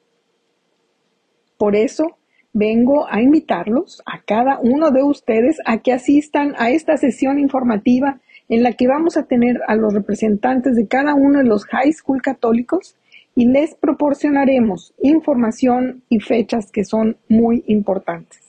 Por 1.60 1.76
eso, 1.76 2.18
vengo 2.54 3.06
a 3.08 3.22
invitarlos 3.22 4.02
a 4.08 4.24
cada 4.24 4.60
uno 4.60 4.90
de 4.90 5.04
ustedes 5.04 5.60
a 5.66 5.78
que 5.78 5.94
asistan 5.94 6.56
a 6.58 6.72
esta 6.72 6.98
sesión 6.98 7.38
informativa 7.38 8.20
en 8.50 8.64
la 8.64 8.74
que 8.74 8.88
vamos 8.88 9.18
a 9.18 9.24
tener 9.24 9.62
a 9.68 9.76
los 9.76 9.94
representantes 9.94 10.76
de 10.76 10.88
cada 10.88 11.16
uno 11.16 11.40
de 11.40 11.46
los 11.46 11.66
high 11.66 11.92
school 11.92 12.22
católicos 12.22 12.96
y 13.36 13.46
les 13.46 13.76
proporcionaremos 13.76 14.94
información 15.02 16.02
y 16.10 16.20
fechas 16.20 16.72
que 16.72 16.86
son 16.86 17.18
muy 17.28 17.64
importantes. 17.68 18.40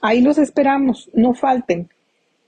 Ahí 0.00 0.20
los 0.20 0.38
esperamos, 0.38 1.10
no 1.14 1.34
falten. 1.34 1.88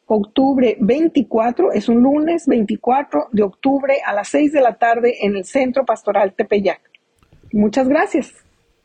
Octubre 0.07 0.76
24 0.80 1.72
es 1.72 1.89
un 1.89 2.03
lunes 2.03 2.47
24 2.47 3.28
de 3.30 3.43
octubre 3.43 3.99
a 4.05 4.14
las 4.14 4.28
6 4.28 4.53
de 4.53 4.61
la 4.61 4.74
tarde 4.74 5.16
en 5.20 5.36
el 5.36 5.45
Centro 5.45 5.84
Pastoral 5.84 6.32
Tepeyac. 6.32 6.80
Muchas 7.53 7.89
gracias. 7.89 8.32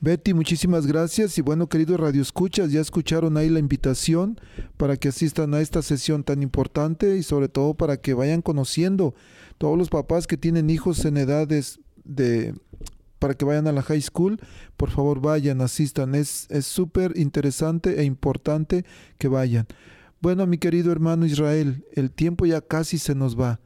Betty, 0.03 0.33
muchísimas 0.33 0.85
gracias. 0.85 1.37
Y 1.37 1.41
bueno, 1.41 1.69
queridos 1.69 1.97
radioescuchas, 1.97 2.73
ya 2.73 2.81
escucharon 2.81 3.37
ahí 3.37 3.47
la 3.47 3.59
invitación 3.59 4.37
para 4.75 4.97
que 4.97 5.07
asistan 5.07 5.53
a 5.53 5.61
esta 5.61 5.81
sesión 5.81 6.25
tan 6.25 6.43
importante 6.43 7.15
y 7.15 7.23
sobre 7.23 7.47
todo 7.47 7.73
para 7.73 7.95
que 7.95 8.13
vayan 8.13 8.41
conociendo 8.41 9.15
todos 9.57 9.77
los 9.77 9.89
papás 9.89 10.27
que 10.27 10.35
tienen 10.35 10.69
hijos 10.69 11.05
en 11.05 11.15
edades 11.15 11.79
de 12.03 12.53
para 13.17 13.35
que 13.35 13.45
vayan 13.45 13.65
a 13.67 13.71
la 13.71 13.81
high 13.81 14.01
school, 14.01 14.41
por 14.75 14.89
favor 14.89 15.21
vayan, 15.21 15.61
asistan, 15.61 16.15
es 16.15 16.49
súper 16.63 17.13
interesante 17.15 18.01
e 18.01 18.03
importante 18.03 18.83
que 19.17 19.29
vayan. 19.29 19.67
Bueno, 20.19 20.45
mi 20.47 20.57
querido 20.57 20.91
hermano 20.91 21.25
Israel, 21.25 21.85
el 21.93 22.11
tiempo 22.11 22.45
ya 22.45 22.59
casi 22.59 22.97
se 22.97 23.15
nos 23.15 23.39
va. 23.39 23.61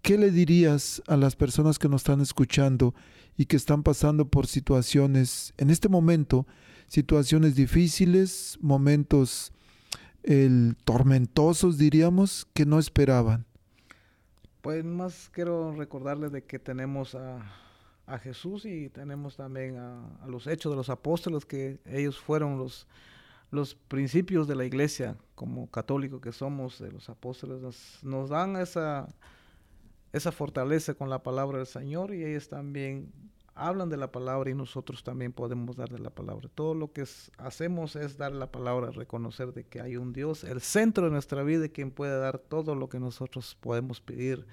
¿Qué 0.00 0.16
le 0.16 0.30
dirías 0.30 1.02
a 1.06 1.18
las 1.18 1.36
personas 1.36 1.78
que 1.78 1.90
nos 1.90 2.00
están 2.00 2.22
escuchando 2.22 2.94
y 3.36 3.46
que 3.46 3.56
están 3.56 3.82
pasando 3.82 4.26
por 4.28 4.46
situaciones, 4.46 5.54
en 5.56 5.70
este 5.70 5.88
momento, 5.88 6.46
situaciones 6.88 7.54
difíciles, 7.54 8.58
momentos 8.60 9.52
el, 10.22 10.76
tormentosos, 10.84 11.78
diríamos, 11.78 12.46
que 12.52 12.66
no 12.66 12.78
esperaban? 12.78 13.46
Pues 14.60 14.84
más 14.84 15.28
quiero 15.30 15.74
recordarles 15.74 16.30
de 16.32 16.44
que 16.44 16.58
tenemos 16.58 17.14
a, 17.14 17.42
a 18.06 18.18
Jesús 18.18 18.64
y 18.64 18.88
tenemos 18.90 19.36
también 19.36 19.76
a, 19.78 20.26
los 20.26 20.46
hechos 20.46 20.70
de 20.72 20.76
los 20.76 20.88
apóstoles, 20.88 21.44
que 21.44 21.80
ellos 21.86 22.18
fueron 22.18 22.58
los, 22.58 22.86
los 23.50 23.74
principios 23.74 24.46
de 24.46 24.54
la 24.54 24.64
iglesia, 24.64 25.16
como 25.34 25.70
católicos 25.70 26.20
que 26.20 26.32
somos, 26.32 26.78
de 26.78 26.92
los 26.92 27.08
apóstoles, 27.08 27.62
nos 28.02 28.28
dan 28.30 28.56
esa, 28.56 29.08
esa 30.12 30.32
fortaleza 30.32 30.94
con 30.94 31.10
la 31.10 31.22
palabra 31.22 31.58
del 31.58 31.66
Señor 31.66 32.14
y 32.14 32.24
ellos 32.24 32.48
también 32.48 33.12
hablan 33.54 33.90
de 33.90 33.96
la 33.96 34.10
palabra 34.10 34.50
y 34.50 34.54
nosotros 34.54 35.02
también 35.04 35.32
podemos 35.32 35.76
darle 35.76 35.98
la 35.98 36.10
palabra. 36.10 36.48
Todo 36.54 36.74
lo 36.74 36.92
que 36.92 37.04
hacemos 37.38 37.96
es 37.96 38.16
dar 38.16 38.32
la 38.32 38.50
palabra, 38.50 38.90
reconocer 38.90 39.52
de 39.52 39.64
que 39.64 39.80
hay 39.80 39.96
un 39.96 40.12
Dios, 40.12 40.44
el 40.44 40.60
centro 40.60 41.04
de 41.04 41.10
nuestra 41.10 41.42
vida, 41.42 41.68
quien 41.68 41.90
puede 41.90 42.18
dar 42.18 42.38
todo 42.38 42.74
lo 42.74 42.88
que 42.88 42.98
nosotros 42.98 43.56
podemos 43.60 44.00
pedir. 44.00 44.46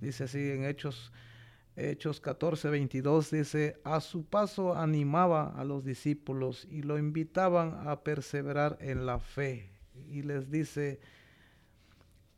Dice 0.00 0.24
así 0.24 0.50
en 0.50 0.64
Hechos 0.64 1.12
Hechos 1.76 2.22
14, 2.22 2.70
22 2.70 3.30
dice, 3.30 3.78
a 3.84 4.00
su 4.00 4.24
paso 4.24 4.74
animaba 4.74 5.52
a 5.58 5.62
los 5.62 5.84
discípulos 5.84 6.66
y 6.70 6.80
lo 6.80 6.96
invitaban 6.96 7.86
a 7.86 8.00
perseverar 8.00 8.78
en 8.80 9.04
la 9.04 9.18
fe. 9.18 9.68
Y 10.08 10.22
les 10.22 10.50
dice, 10.50 11.00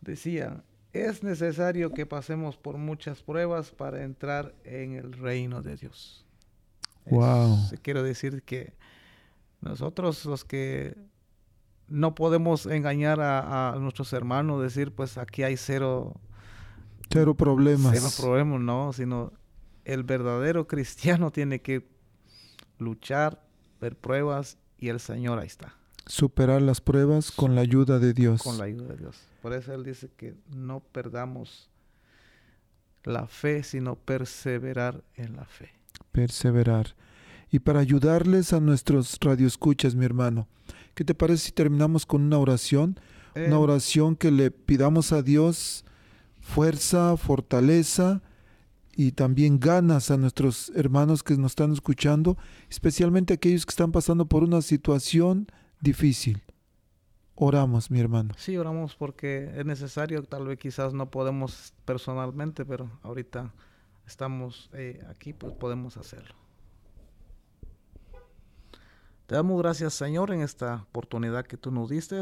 decía, 0.00 0.64
es 0.92 1.22
necesario 1.22 1.92
que 1.92 2.06
pasemos 2.06 2.56
por 2.56 2.78
muchas 2.78 3.22
pruebas 3.22 3.70
para 3.70 4.04
entrar 4.04 4.54
en 4.64 4.94
el 4.94 5.12
reino 5.12 5.62
de 5.62 5.76
Dios. 5.76 6.24
Wow. 7.06 7.58
Es, 7.72 7.80
quiero 7.80 8.02
decir 8.02 8.42
que 8.42 8.74
nosotros 9.60 10.24
los 10.24 10.44
que 10.44 10.96
no 11.88 12.14
podemos 12.14 12.66
engañar 12.66 13.20
a, 13.20 13.72
a 13.72 13.76
nuestros 13.76 14.12
hermanos, 14.12 14.62
decir, 14.62 14.94
pues 14.94 15.18
aquí 15.18 15.42
hay 15.42 15.56
cero 15.56 16.20
Cero 17.10 17.34
problemas. 17.34 17.92
Cero 17.94 18.08
problemas, 18.18 18.60
no, 18.60 18.92
sino 18.92 19.32
el 19.84 20.02
verdadero 20.02 20.66
cristiano 20.66 21.30
tiene 21.32 21.60
que 21.60 21.88
luchar, 22.78 23.42
ver 23.80 23.96
pruebas 23.96 24.58
y 24.78 24.88
el 24.88 25.00
Señor 25.00 25.38
ahí 25.38 25.46
está. 25.46 25.74
Superar 26.06 26.62
las 26.62 26.80
pruebas 26.80 27.30
con 27.30 27.54
la 27.54 27.60
ayuda 27.60 27.98
de 27.98 28.14
Dios. 28.14 28.42
Con 28.42 28.58
la 28.58 28.64
ayuda 28.64 28.88
de 28.88 28.96
Dios. 28.96 29.18
Por 29.48 29.56
eso 29.56 29.72
Él 29.72 29.82
dice 29.82 30.10
que 30.14 30.34
no 30.54 30.80
perdamos 30.80 31.70
la 33.02 33.26
fe, 33.26 33.62
sino 33.62 33.96
perseverar 33.96 35.02
en 35.14 35.36
la 35.36 35.46
fe. 35.46 35.70
Perseverar. 36.12 36.94
Y 37.50 37.60
para 37.60 37.80
ayudarles 37.80 38.52
a 38.52 38.60
nuestros 38.60 39.16
radioescuchas, 39.18 39.94
mi 39.94 40.04
hermano, 40.04 40.48
¿qué 40.94 41.02
te 41.02 41.14
parece 41.14 41.46
si 41.46 41.52
terminamos 41.52 42.04
con 42.04 42.24
una 42.24 42.36
oración? 42.36 43.00
Eh, 43.34 43.46
una 43.46 43.58
oración 43.58 44.16
que 44.16 44.30
le 44.30 44.50
pidamos 44.50 45.12
a 45.12 45.22
Dios 45.22 45.82
fuerza, 46.42 47.16
fortaleza 47.16 48.20
y 48.96 49.12
también 49.12 49.58
ganas 49.60 50.10
a 50.10 50.18
nuestros 50.18 50.70
hermanos 50.74 51.22
que 51.22 51.38
nos 51.38 51.52
están 51.52 51.72
escuchando, 51.72 52.36
especialmente 52.68 53.32
aquellos 53.32 53.64
que 53.64 53.70
están 53.70 53.92
pasando 53.92 54.26
por 54.26 54.44
una 54.44 54.60
situación 54.60 55.46
difícil. 55.80 56.42
Oramos, 57.40 57.88
mi 57.88 58.00
hermano. 58.00 58.34
Sí, 58.36 58.56
oramos 58.56 58.96
porque 58.96 59.52
es 59.56 59.64
necesario, 59.64 60.24
tal 60.24 60.48
vez 60.48 60.58
quizás 60.58 60.92
no 60.92 61.08
podemos 61.08 61.72
personalmente, 61.84 62.64
pero 62.64 62.90
ahorita 63.02 63.54
estamos 64.08 64.68
eh, 64.72 65.00
aquí, 65.08 65.32
pues 65.32 65.52
podemos 65.52 65.96
hacerlo. 65.96 66.34
Te 69.28 69.36
damos 69.36 69.62
gracias, 69.62 69.94
Señor, 69.94 70.32
en 70.32 70.40
esta 70.40 70.86
oportunidad 70.90 71.46
que 71.46 71.56
tú 71.56 71.70
nos 71.70 71.90
diste, 71.90 72.20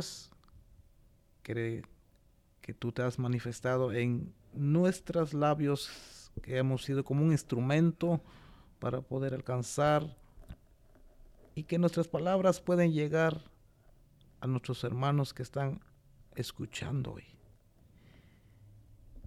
que 1.43 1.83
que 2.61 2.75
tú 2.75 2.93
te 2.93 3.01
has 3.01 3.19
manifestado 3.19 3.93
en 3.93 4.35
nuestros 4.53 5.33
labios, 5.33 6.31
que 6.43 6.59
hemos 6.59 6.83
sido 6.83 7.05
como 7.05 7.25
un 7.25 7.33
instrumento 7.33 8.21
para 8.81 9.01
poder 9.01 9.33
alcanzar 9.33 10.15
y 11.55 11.63
que 11.63 11.79
nuestras 11.79 12.07
palabras 12.07 12.61
pueden 12.61 12.93
llegar 12.93 13.41
a 14.41 14.47
nuestros 14.47 14.85
hermanos 14.85 15.35
que 15.35 15.43
están 15.43 15.81
escuchando 16.35 17.13
hoy. 17.13 17.25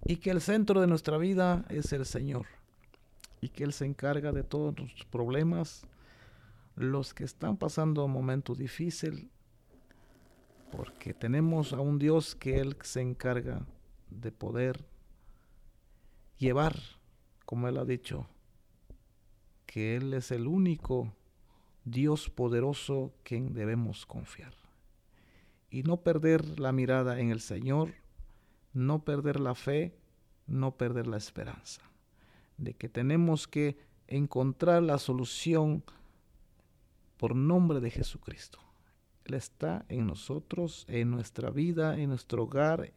Y 0.04 0.16
que 0.16 0.30
el 0.30 0.40
centro 0.40 0.80
de 0.80 0.86
nuestra 0.86 1.18
vida 1.18 1.64
es 1.68 1.92
el 1.92 2.06
Señor. 2.06 2.46
Y 3.40 3.48
que 3.48 3.64
Él 3.64 3.72
se 3.72 3.86
encarga 3.86 4.32
de 4.32 4.42
todos 4.42 4.76
nuestros 4.76 5.04
problemas, 5.06 5.86
los 6.76 7.14
que 7.14 7.24
están 7.24 7.56
pasando 7.56 8.04
un 8.04 8.12
momento 8.12 8.54
difícil, 8.54 9.30
porque 10.70 11.14
tenemos 11.14 11.72
a 11.72 11.80
un 11.80 11.98
Dios 11.98 12.34
que 12.34 12.60
Él 12.60 12.76
se 12.82 13.00
encarga 13.00 13.66
de 14.08 14.32
poder 14.32 14.84
llevar, 16.38 16.78
como 17.44 17.68
Él 17.68 17.76
ha 17.78 17.84
dicho, 17.84 18.26
que 19.66 19.96
Él 19.96 20.14
es 20.14 20.30
el 20.30 20.46
único 20.46 21.12
Dios 21.84 22.30
poderoso 22.30 23.12
quien 23.22 23.52
debemos 23.52 24.06
confiar. 24.06 24.59
Y 25.70 25.82
no 25.82 25.98
perder 25.98 26.58
la 26.58 26.72
mirada 26.72 27.20
en 27.20 27.30
el 27.30 27.40
Señor, 27.40 27.94
no 28.72 29.04
perder 29.04 29.40
la 29.40 29.54
fe, 29.54 29.94
no 30.46 30.76
perder 30.76 31.06
la 31.06 31.16
esperanza, 31.16 31.82
de 32.56 32.74
que 32.74 32.88
tenemos 32.88 33.46
que 33.46 33.78
encontrar 34.08 34.82
la 34.82 34.98
solución 34.98 35.84
por 37.16 37.36
nombre 37.36 37.80
de 37.80 37.90
Jesucristo. 37.90 38.58
Él 39.24 39.34
está 39.34 39.84
en 39.88 40.06
nosotros, 40.06 40.84
en 40.88 41.10
nuestra 41.10 41.50
vida, 41.50 41.98
en 41.98 42.08
nuestro 42.08 42.44
hogar, 42.44 42.92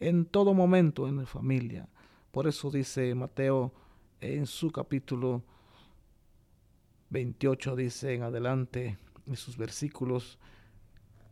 en 0.00 0.26
todo 0.26 0.54
momento, 0.54 1.06
en 1.08 1.18
la 1.18 1.26
familia. 1.26 1.88
Por 2.32 2.48
eso 2.48 2.70
dice 2.70 3.14
Mateo 3.14 3.72
en 4.20 4.46
su 4.46 4.70
capítulo 4.70 5.42
28, 7.10 7.76
dice 7.76 8.14
en 8.14 8.22
adelante, 8.22 8.98
en 9.26 9.36
sus 9.36 9.56
versículos, 9.56 10.38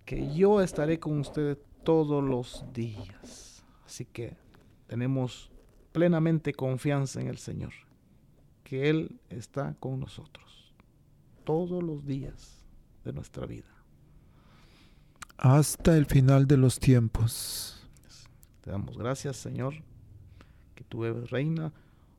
que 0.05 0.35
yo 0.35 0.61
estaré 0.61 0.99
con 0.99 1.21
ustedes 1.21 1.59
todos 1.83 2.23
los 2.23 2.65
días. 2.73 3.65
Así 3.85 4.05
que 4.05 4.37
tenemos 4.87 5.51
plenamente 5.93 6.53
confianza 6.53 7.21
en 7.21 7.29
el 7.29 7.39
Señor, 7.39 7.73
que 8.63 8.91
Él 8.91 9.21
está 9.31 9.75
con 9.81 10.01
nosotros 10.01 10.75
todos 11.45 11.83
los 11.83 12.05
días 12.07 12.65
de 13.05 13.13
nuestra 13.13 13.47
vida. 13.47 13.69
Hasta 15.37 15.97
el 15.97 16.07
final 16.07 16.47
de 16.47 16.57
los 16.57 16.79
tiempos. 16.79 17.87
Te 18.63 18.71
damos 18.71 18.97
gracias, 18.97 19.37
Señor, 19.37 19.75
que 20.75 20.85
tú 20.85 21.05
eres 21.05 21.31
reina 21.31 21.73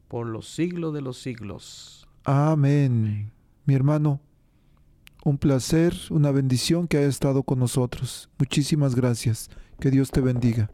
por 0.08 0.28
los 0.28 0.48
siglos 0.48 0.94
de 0.94 1.02
los 1.02 1.18
siglos. 1.18 2.08
Amén. 2.24 3.32
Mi 3.66 3.74
hermano, 3.74 4.22
un 5.26 5.40
placer, 5.40 5.96
una 6.12 6.30
bendición 6.30 6.88
que 6.88 6.98
haya 6.98 7.08
estado 7.08 7.42
con 7.42 7.58
nosotros. 7.58 8.30
Muchísimas 8.38 8.94
gracias. 8.94 9.50
Que 9.80 9.90
Dios 9.90 10.12
te 10.12 10.22
bendiga. 10.22 10.70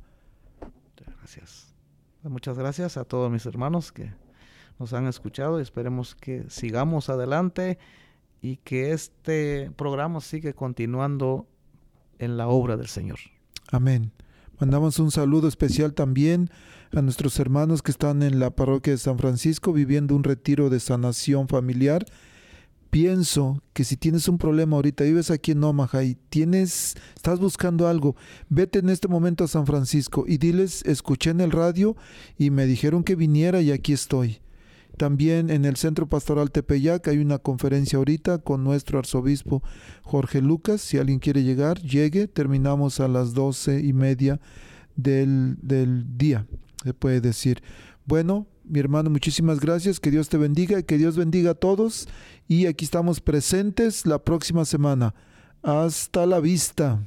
Gracias. 1.18 1.74
Muchas 2.22 2.58
gracias 2.58 2.98
a 2.98 3.06
todos 3.06 3.32
mis 3.32 3.46
hermanos 3.46 3.94
que 3.94 4.14
nos 4.78 4.92
han 4.92 5.08
escuchado 5.08 5.58
y 5.58 5.64
esperemos 5.64 6.16
que 6.16 6.50
sigamos 6.50 7.10
adelante 7.10 7.80
y 8.42 8.58
que 8.58 8.92
este 8.92 9.72
programa 9.78 10.20
siga 10.20 10.52
continuando 10.52 11.48
en 12.20 12.36
la 12.36 12.50
obra 12.50 12.76
del 12.76 12.88
Señor. 12.88 13.20
Amén. 13.72 14.12
Mandamos 14.60 15.00
un 15.00 15.12
saludo 15.12 15.48
especial 15.48 15.94
también 15.94 16.50
a 16.94 17.02
nuestros 17.02 17.40
hermanos 17.40 17.82
que 17.82 17.92
están 17.92 18.22
en 18.22 18.40
la 18.40 18.50
parroquia 18.50 18.92
de 18.92 18.98
San 18.98 19.18
Francisco 19.18 19.72
viviendo 19.72 20.14
un 20.14 20.26
retiro 20.26 20.70
de 20.70 20.82
sanación 20.82 21.48
familiar. 21.48 22.06
Pienso 22.92 23.64
que 23.72 23.86
si 23.86 23.96
tienes 23.96 24.28
un 24.28 24.38
problema 24.38 24.76
ahorita, 24.76 25.06
vives 25.06 25.32
aquí 25.32 25.52
en 25.52 25.64
Omaha 25.64 26.04
y 26.04 26.16
tienes, 26.30 26.96
estás 27.16 27.40
buscando 27.40 27.88
algo, 27.88 28.18
vete 28.50 28.80
en 28.80 28.90
este 28.90 29.08
momento 29.08 29.46
a 29.46 29.48
San 29.48 29.66
Francisco 29.66 30.26
y 30.28 30.38
diles, 30.38 30.84
escuché 30.86 31.30
en 31.30 31.40
el 31.40 31.52
radio 31.52 31.96
y 32.38 32.50
me 32.50 32.66
dijeron 32.66 33.06
que 33.06 33.16
viniera 33.16 33.62
y 33.62 33.72
aquí 33.72 33.94
estoy. 33.94 34.42
También 34.98 35.50
en 35.50 35.64
el 35.64 35.78
Centro 35.78 36.10
Pastoral 36.10 36.52
Tepeyac 36.52 37.08
hay 37.08 37.20
una 37.20 37.40
conferencia 37.40 37.98
ahorita 37.98 38.40
con 38.40 38.66
nuestro 38.66 39.00
arzobispo 39.00 39.64
Jorge 40.04 40.42
Lucas. 40.42 40.82
Si 40.82 40.98
alguien 40.98 41.20
quiere 41.20 41.44
llegar, 41.44 41.82
llegue. 41.82 42.28
Terminamos 42.28 43.00
a 43.00 43.08
las 43.08 43.34
doce 43.34 43.80
y 43.80 43.94
media 43.94 44.42
del, 44.98 45.56
del 45.62 46.18
día, 46.18 46.46
se 46.84 46.94
puede 46.94 47.22
decir. 47.22 47.64
Bueno, 48.06 48.48
mi 48.72 48.80
hermano, 48.80 49.10
muchísimas 49.10 49.60
gracias. 49.60 50.00
Que 50.00 50.12
Dios 50.12 50.30
te 50.30 50.38
bendiga, 50.38 50.82
que 50.82 50.98
Dios 50.98 51.18
bendiga 51.18 51.52
a 51.52 51.56
todos. 51.56 52.08
Y 52.48 52.68
aquí 52.68 52.86
estamos 52.86 53.20
presentes 53.20 54.06
la 54.06 54.20
próxima 54.20 54.66
semana. 54.66 55.14
Hasta 55.62 56.26
la 56.26 56.40
vista. 56.40 57.00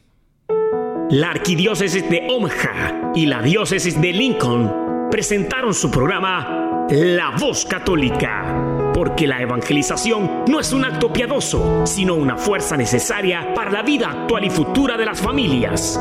La 1.11 1.31
Arquidiócesis 1.31 2.09
de 2.09 2.27
Omaha 2.31 3.13
y 3.15 3.27
la 3.27 3.43
Diócesis 3.43 4.01
de 4.01 4.13
Lincoln 4.13 5.09
presentaron 5.11 5.73
su 5.75 5.91
programa 5.91 6.87
La 6.91 7.37
Voz 7.39 7.65
Católica, 7.65 8.93
porque 8.95 9.27
la 9.27 9.41
evangelización 9.41 10.45
no 10.49 10.61
es 10.61 10.73
un 10.73 10.85
acto 10.85 11.13
piadoso, 11.13 11.87
sino 11.87 12.15
una 12.15 12.37
fuerza 12.37 12.77
necesaria 12.77 13.55
para 13.55 13.71
la 13.71 13.83
vida 13.83 14.11
actual 14.11 14.45
y 14.45 14.51
futura 14.51 14.97
de 14.97 15.05
las 15.07 15.21
familias. 15.21 15.99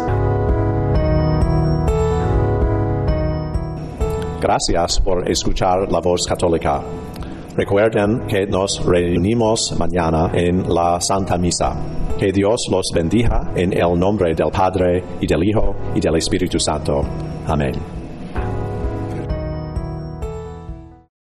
Gracias 4.43 4.99
por 4.99 5.25
escuchar 5.31 5.89
la 5.89 6.01
voz 6.01 6.27
católica. 6.27 6.81
Recuerden 7.55 8.27
que 8.27 8.45
nos 8.45 8.85
reunimos 8.85 9.73
mañana 9.79 10.31
en 10.33 10.67
la 10.67 10.99
Santa 10.99 11.37
Misa. 11.37 11.73
Que 12.19 12.33
Dios 12.33 12.67
los 12.69 12.91
bendiga 12.93 13.53
en 13.55 13.71
el 13.71 13.97
nombre 13.97 14.35
del 14.35 14.51
Padre 14.51 15.01
y 15.21 15.27
del 15.27 15.45
Hijo 15.45 15.73
y 15.95 16.01
del 16.01 16.17
Espíritu 16.17 16.59
Santo. 16.59 17.05
Amén. 17.47 18.02